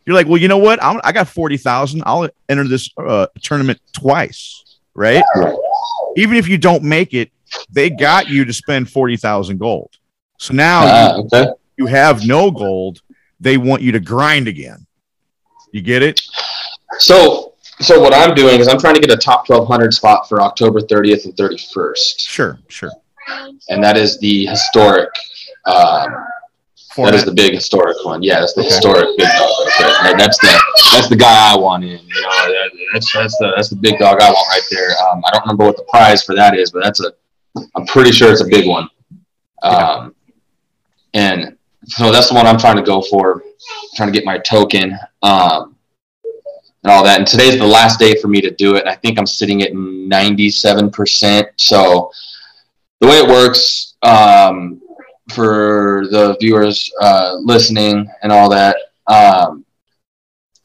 you're 0.06 0.16
like, 0.16 0.28
"Well, 0.28 0.38
you 0.41 0.47
know 0.47 0.58
what? 0.58 0.82
I'm, 0.84 0.99
I 1.03 1.12
got 1.12 1.28
forty 1.28 1.58
thousand. 1.58 2.01
I'll 2.06 2.28
enter 2.49 2.68
this 2.68 2.89
uh, 2.97 3.28
tournament 3.41 3.80
twice, 3.93 4.64
right? 4.95 5.24
Even 6.16 6.38
if 6.38 6.47
you 6.47 6.58
don't 6.58 6.84
make 6.84 7.14
it, 7.14 7.32
they 7.72 7.89
got 7.91 8.28
you 8.28 8.43
to 8.45 8.53
spend 8.53 8.89
forty 8.89 9.18
thousand 9.18 9.60
gold. 9.60 9.91
So 10.39 10.53
now 10.53 10.82
Ah, 10.84 11.16
okay. 11.18 11.47
you 11.78 11.86
have 11.86 12.26
no 12.26 12.49
gold. 12.49 13.01
They 13.40 13.58
want 13.58 13.82
you 13.82 13.92
to 13.92 14.00
grind 14.00 14.48
again. 14.48 14.86
You 15.72 15.82
get 15.82 16.02
it? 16.04 16.22
So, 17.00 17.54
so 17.82 18.00
what 18.00 18.14
I'm 18.14 18.34
doing 18.34 18.60
is 18.60 18.68
I'm 18.68 18.80
trying 18.80 18.96
to 18.96 19.02
get 19.02 19.12
a 19.12 19.18
top 19.18 19.50
1200 19.50 19.94
spot 19.94 20.30
for 20.30 20.42
October 20.42 20.80
30th 20.80 21.26
and 21.26 21.34
31st, 21.36 22.20
Sure, 22.28 22.60
sure. 22.70 22.92
and 23.70 23.84
that 23.84 23.98
is 23.98 24.18
the 24.20 24.46
historic. 24.46 25.10
Um, 25.66 26.26
that 26.98 27.14
is 27.14 27.26
the 27.26 27.34
big 27.34 27.54
historic 27.56 27.98
one. 28.06 28.24
Yeah, 28.24 28.40
that's 28.40 28.54
the 28.54 28.62
Okay. 28.62 28.70
historic 28.70 29.18
big 29.18 29.28
dog. 29.28 29.50
Right 29.82 30.04
there. 30.04 30.18
That's 30.18 30.38
the 30.38 30.62
that's 30.94 31.10
the 31.10 31.16
guy 31.18 31.52
I 31.54 31.58
want 31.58 31.84
in. 31.84 31.90
You 32.00 32.22
know, 32.22 32.70
that's 32.94 33.12
that's 33.12 33.38
the 33.38 33.52
that's 33.54 33.68
the 33.70 33.76
big 33.76 34.00
dog 34.00 34.22
I 34.22 34.30
want 34.32 34.48
right 34.50 34.62
there. 34.72 34.92
Um, 35.12 35.22
I 35.26 35.32
don't 35.32 35.42
remember 35.42 35.66
what 35.66 35.76
the 35.76 35.84
prize 35.90 36.24
for 36.24 36.36
that 36.36 36.56
is, 36.58 36.72
but 36.72 36.84
that's 36.84 37.02
a. 37.04 37.12
I'm 37.76 37.86
pretty 37.88 38.12
sure 38.14 38.32
it's 38.32 38.42
a 38.42 38.48
big 38.48 38.66
one. 38.70 38.88
Um, 39.64 40.16
and 41.14 41.55
so 41.88 42.12
that's 42.12 42.30
the 42.30 42.36
one 42.36 42.48
I'm 42.48 42.58
trying 42.58 42.78
to 42.78 42.84
go 42.84 43.02
for, 43.02 43.44
trying 43.96 44.12
to 44.12 44.14
get 44.14 44.26
my 44.26 44.38
token. 44.40 44.98
Um, 45.22 45.76
and 46.86 46.92
all 46.92 47.04
that. 47.04 47.18
And 47.18 47.28
today's 47.28 47.58
the 47.58 47.66
last 47.66 47.98
day 47.98 48.14
for 48.22 48.28
me 48.28 48.42
to 48.42 48.52
do 48.52 48.76
it. 48.76 48.82
And 48.82 48.90
I 48.90 48.96
think 48.96 49.18
I'm 49.18 49.26
sitting 49.26 49.64
at 49.64 49.72
97%. 49.72 51.48
So 51.58 52.12
the 53.02 53.08
way 53.08 53.18
it 53.18 53.28
works 53.28 53.96
um, 54.04 54.80
for 55.32 56.04
the 56.12 56.38
viewers 56.40 56.92
uh, 57.02 57.38
listening 57.40 58.08
and 58.22 58.32
all 58.32 58.50
that, 58.52 58.78
um, 59.08 59.66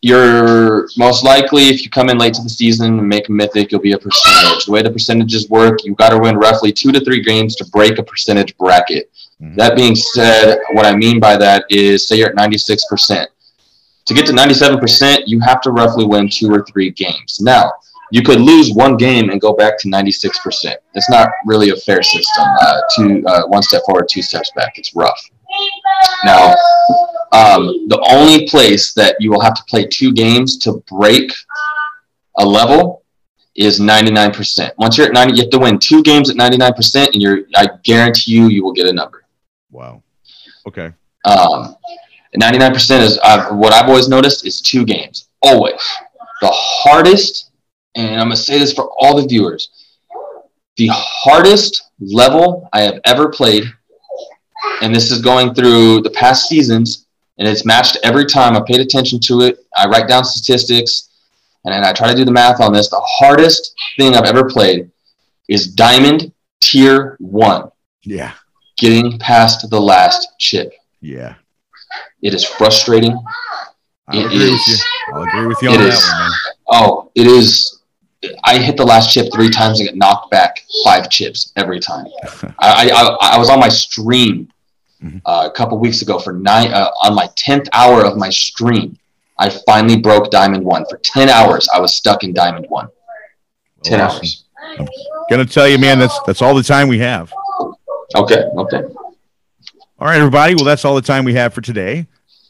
you're 0.03 0.89
most 0.99 1.25
likely, 1.25 1.69
if 1.69 1.83
you 1.83 1.89
come 1.89 2.11
in 2.11 2.19
late 2.19 2.35
to 2.35 2.43
the 2.43 2.51
season 2.51 2.99
and 2.99 3.09
make 3.09 3.31
a 3.31 3.33
mythic, 3.33 3.73
you'll 3.73 3.81
be 3.81 3.93
a 3.93 3.99
percentage. 3.99 4.67
The 4.67 4.73
way 4.73 4.83
the 4.83 4.91
percentages 4.91 5.49
work, 5.49 5.85
you've 5.85 5.97
got 5.97 6.11
to 6.11 6.19
win 6.19 6.37
roughly 6.37 6.71
two 6.71 6.93
to 6.93 7.01
three 7.01 7.23
games 7.23 7.57
to 7.57 7.65
break 7.71 7.99
a 7.99 8.03
percentage 8.03 8.57
bracket. 8.59 9.11
Mhm. 9.43 9.57
That 9.57 9.77
being 9.77 9.95
said, 9.97 10.59
what 10.73 10.87
I 10.87 10.95
mean 10.95 11.19
by 11.19 11.37
that 11.37 11.65
is 11.71 12.07
say 12.07 12.17
you're 12.17 12.29
at 12.29 12.35
96%. 12.35 13.27
To 14.07 14.15
get 14.15 14.27
to 14.27 14.33
97%, 14.33 15.23
you 15.27 15.41
have 15.41 15.61
to 15.63 15.71
roughly 15.71 16.05
win 16.05 16.29
two 16.29 16.51
or 16.53 16.65
three 16.65 16.91
games. 16.91 17.39
Now, 17.41 17.71
you 18.11 18.23
could 18.23 18.41
lose 18.41 18.73
one 18.73 18.97
game 18.97 19.31
and 19.31 19.41
go 19.41 19.53
back 19.53 19.79
to 19.81 19.89
96%. 19.89 20.75
It's 20.95 21.09
not 21.11 21.31
really 21.47 21.71
a 21.71 21.77
fair 21.77 22.03
system. 22.03 22.45
Uh, 22.61 22.81
two, 22.97 23.23
uh, 23.27 23.47
one 23.47 23.63
step 23.63 23.83
forward, 23.87 24.09
two 24.11 24.23
steps 24.23 24.51
back. 24.57 24.79
It's 24.79 24.95
rough. 24.97 25.21
Now, 26.25 26.55
um, 27.33 27.87
the 27.89 28.01
only 28.11 28.49
place 28.49 28.93
that 28.95 29.17
you 29.21 29.31
will 29.31 29.41
have 29.41 29.55
to 29.55 29.63
play 29.69 29.87
two 29.87 30.13
games 30.13 30.59
to 30.59 30.83
break 30.89 31.33
a 32.39 32.45
level 32.45 33.05
is 33.55 33.81
99%. 33.81 34.73
Once 34.79 34.97
you're 34.99 35.07
at 35.07 35.13
90, 35.13 35.35
you 35.35 35.43
have 35.43 35.51
to 35.51 35.59
win 35.59 35.79
two 35.79 36.03
games 36.03 36.31
at 36.31 36.37
99%, 36.37 37.13
and 37.13 37.23
you're, 37.23 37.41
I 37.55 37.69
guarantee 37.85 38.33
you, 38.33 38.49
you 38.49 38.65
will 38.65 38.73
get 38.73 38.87
a 38.87 38.93
number. 38.93 39.25
Wow. 39.71 40.03
Okay. 40.67 40.93
Um, 41.25 41.77
99% 42.37 43.01
is 43.01 43.19
uh, 43.23 43.51
what 43.51 43.73
I've 43.73 43.89
always 43.89 44.09
noticed 44.09 44.47
is 44.47 44.61
two 44.61 44.85
games. 44.85 45.29
Always. 45.43 45.81
The 46.41 46.51
hardest, 46.51 47.51
and 47.95 48.21
I'm 48.21 48.29
going 48.29 48.31
to 48.31 48.37
say 48.37 48.59
this 48.59 48.73
for 48.73 48.91
all 48.99 49.21
the 49.21 49.27
viewers 49.27 49.69
the 50.81 50.89
hardest 50.93 51.91
level 52.01 52.67
I 52.73 52.81
have 52.81 53.01
ever 53.05 53.29
played, 53.29 53.65
and 54.81 54.95
this 54.95 55.11
is 55.11 55.21
going 55.21 55.53
through 55.53 56.01
the 56.01 56.11
past 56.11 56.49
seasons, 56.49 57.05
and 57.39 57.47
it's 57.47 57.67
matched 57.67 57.99
every 58.03 58.25
time. 58.25 58.57
I 58.57 58.63
paid 58.67 58.81
attention 58.81 59.21
to 59.25 59.43
it. 59.43 59.59
I 59.77 59.87
write 59.87 60.09
down 60.09 60.25
statistics. 60.25 61.11
and, 61.67 61.75
and 61.75 61.85
I 61.85 61.93
try 61.93 62.09
to 62.09 62.15
do 62.15 62.25
the 62.25 62.33
math 62.33 62.63
on 62.63 62.73
this. 62.73 62.89
The 62.89 63.01
hardest 63.05 63.75
thing 63.99 64.15
I've 64.15 64.25
ever 64.25 64.49
played 64.49 64.91
is 65.49 65.67
Diamond 65.67 66.33
Tier 66.63 67.19
One. 67.21 67.71
Yeah. 68.03 68.33
Getting 68.81 69.19
past 69.19 69.69
the 69.71 69.81
last 69.81 70.29
chip. 70.39 70.73
Yeah. 71.01 71.35
It 72.23 72.35
is 72.35 72.45
frustrating. 72.45 73.13
I'll 74.09 74.19
It 74.21 74.27
agree 74.27 74.51
with 74.51 74.69
you. 74.69 74.77
I'll 75.15 75.23
agree 75.23 75.47
with 75.47 75.63
you 75.63 75.69
on 75.71 75.79
that 75.79 75.87
is. 75.89 76.09
one, 76.11 76.19
man. 76.21 76.31
Oh, 76.69 77.11
it 77.15 77.27
is. 77.27 77.79
I 78.45 78.59
hit 78.59 78.77
the 78.77 78.85
last 78.85 79.13
chip 79.13 79.33
three 79.33 79.51
times 79.51 79.81
and 79.81 79.89
get 79.89 79.97
knocked 79.97 80.31
back 80.31 80.65
five 80.85 81.09
chips 81.11 81.53
every 81.57 81.79
time. 81.81 82.07
I, 82.59 82.91
I, 82.91 83.35
I 83.35 83.39
was 83.39 83.49
on 83.51 83.61
my 83.61 83.69
stream 83.69 84.49
Mhm. 85.03 85.23
uh, 85.25 85.49
a 85.51 85.57
couple 85.57 85.79
weeks 85.79 86.03
ago 86.03 86.19
for 86.19 86.35
nine 86.35 86.73
uh, 86.75 86.91
on 87.03 87.15
my 87.15 87.27
tenth 87.35 87.69
hour 87.73 88.05
of 88.05 88.19
my 88.19 88.29
stream. 88.29 88.99
I 89.39 89.49
finally 89.49 89.97
broke 89.97 90.31
Diamond 90.31 90.63
One. 90.63 90.85
For 90.91 90.99
ten 90.99 91.31
hours, 91.31 91.67
I 91.75 91.81
was 91.81 91.95
stuck 91.95 92.23
in 92.23 92.35
Diamond 92.35 92.67
One. 92.69 92.89
Ten 93.83 93.99
Awesome. 94.03 94.19
hours. 94.19 94.45
Gonna 95.31 95.47
tell 95.47 95.67
you, 95.67 95.79
man, 95.79 95.99
that's 95.99 96.19
that's 96.27 96.43
all 96.43 96.55
the 96.55 96.63
time 96.63 96.87
we 96.89 96.99
have. 96.99 97.33
Okay. 98.15 98.43
Okay. 98.43 98.83
All 99.99 100.07
right, 100.07 100.19
everybody. 100.19 100.55
Well, 100.55 100.65
that's 100.65 100.85
all 100.85 100.95
the 100.95 101.03
time 101.03 101.25
we 101.25 101.35
have 101.35 101.55
for 101.55 101.61
today. 101.61 102.07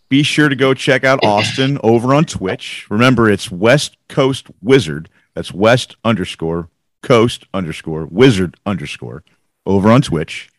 Be 0.09 0.23
sure 0.23 0.49
to 0.49 0.57
go 0.57 0.75
check 0.75 1.05
out 1.05 1.25
Austin 1.25 1.79
over 1.83 2.15
on 2.15 2.25
Twitch. 2.25 2.87
Remember, 2.91 3.31
it's 3.31 3.51
West 3.51 3.97
Coast 4.09 4.47
Wizard. 4.63 5.09
That's 5.35 5.53
West 5.53 5.97
underscore 6.05 6.69
Coast 7.03 7.45
underscore 7.53 8.07
Wizard 8.07 8.57
underscore 8.65 9.23
over 9.67 9.91
on 9.91 10.03
Twitch. 10.03 10.51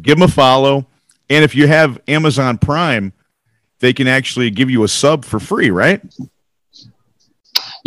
Give 0.00 0.18
them 0.18 0.28
a 0.28 0.32
follow. 0.32 0.86
And 1.30 1.44
if 1.44 1.54
you 1.54 1.66
have 1.66 2.00
Amazon 2.08 2.58
Prime, 2.58 3.12
they 3.80 3.92
can 3.92 4.06
actually 4.06 4.50
give 4.50 4.70
you 4.70 4.84
a 4.84 4.88
sub 4.88 5.24
for 5.24 5.38
free, 5.38 5.70
right? 5.70 6.00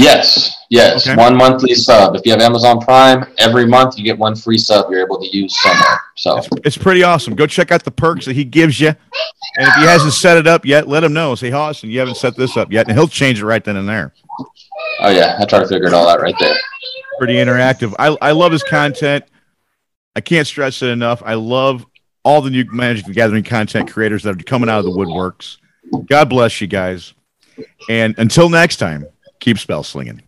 Yes. 0.01 0.55
Yes. 0.69 1.07
Okay. 1.07 1.15
One 1.15 1.35
monthly 1.35 1.75
sub. 1.75 2.15
If 2.15 2.25
you 2.25 2.31
have 2.31 2.41
Amazon 2.41 2.79
Prime, 2.79 3.25
every 3.37 3.65
month 3.67 3.97
you 3.97 4.03
get 4.03 4.17
one 4.17 4.35
free 4.35 4.57
sub. 4.57 4.89
You're 4.89 5.05
able 5.05 5.19
to 5.19 5.27
use 5.27 5.61
somewhere. 5.61 6.01
So 6.15 6.37
It's, 6.37 6.47
it's 6.63 6.77
pretty 6.77 7.03
awesome. 7.03 7.35
Go 7.35 7.45
check 7.45 7.71
out 7.71 7.83
the 7.83 7.91
perks 7.91 8.25
that 8.25 8.33
he 8.35 8.43
gives 8.43 8.79
you. 8.79 8.87
And 8.87 9.67
if 9.67 9.73
he 9.75 9.83
hasn't 9.83 10.13
set 10.13 10.37
it 10.37 10.47
up 10.47 10.65
yet, 10.65 10.87
let 10.87 11.03
him 11.03 11.13
know. 11.13 11.35
Say, 11.35 11.51
Austin, 11.51 11.89
you 11.89 11.99
haven't 11.99 12.15
set 12.15 12.35
this 12.35 12.57
up 12.57 12.71
yet. 12.71 12.87
And 12.87 12.97
he'll 12.97 13.07
change 13.07 13.41
it 13.41 13.45
right 13.45 13.63
then 13.63 13.75
and 13.75 13.87
there. 13.87 14.13
Oh 15.01 15.09
yeah, 15.09 15.37
I 15.39 15.45
try 15.45 15.59
to 15.59 15.67
figure 15.67 15.87
it 15.87 15.93
all 15.93 16.07
out 16.07 16.21
right 16.21 16.35
there. 16.39 16.55
pretty 17.17 17.35
interactive. 17.35 17.93
I, 17.99 18.15
I 18.21 18.31
love 18.31 18.51
his 18.51 18.63
content. 18.63 19.25
I 20.15 20.21
can't 20.21 20.47
stress 20.47 20.81
it 20.81 20.87
enough. 20.87 21.21
I 21.25 21.35
love 21.35 21.85
all 22.23 22.41
the 22.41 22.49
new 22.49 22.65
Magic 22.71 23.05
the 23.05 23.13
Gathering 23.13 23.43
content 23.43 23.91
creators 23.91 24.23
that 24.23 24.39
are 24.39 24.43
coming 24.43 24.69
out 24.69 24.79
of 24.79 24.85
the 24.85 24.91
woodworks. 24.91 25.57
God 26.05 26.29
bless 26.29 26.61
you 26.61 26.67
guys. 26.67 27.13
And 27.89 28.15
until 28.17 28.49
next 28.49 28.77
time, 28.77 29.05
keep 29.41 29.59
spell 29.59 29.83
slinging. 29.83 30.21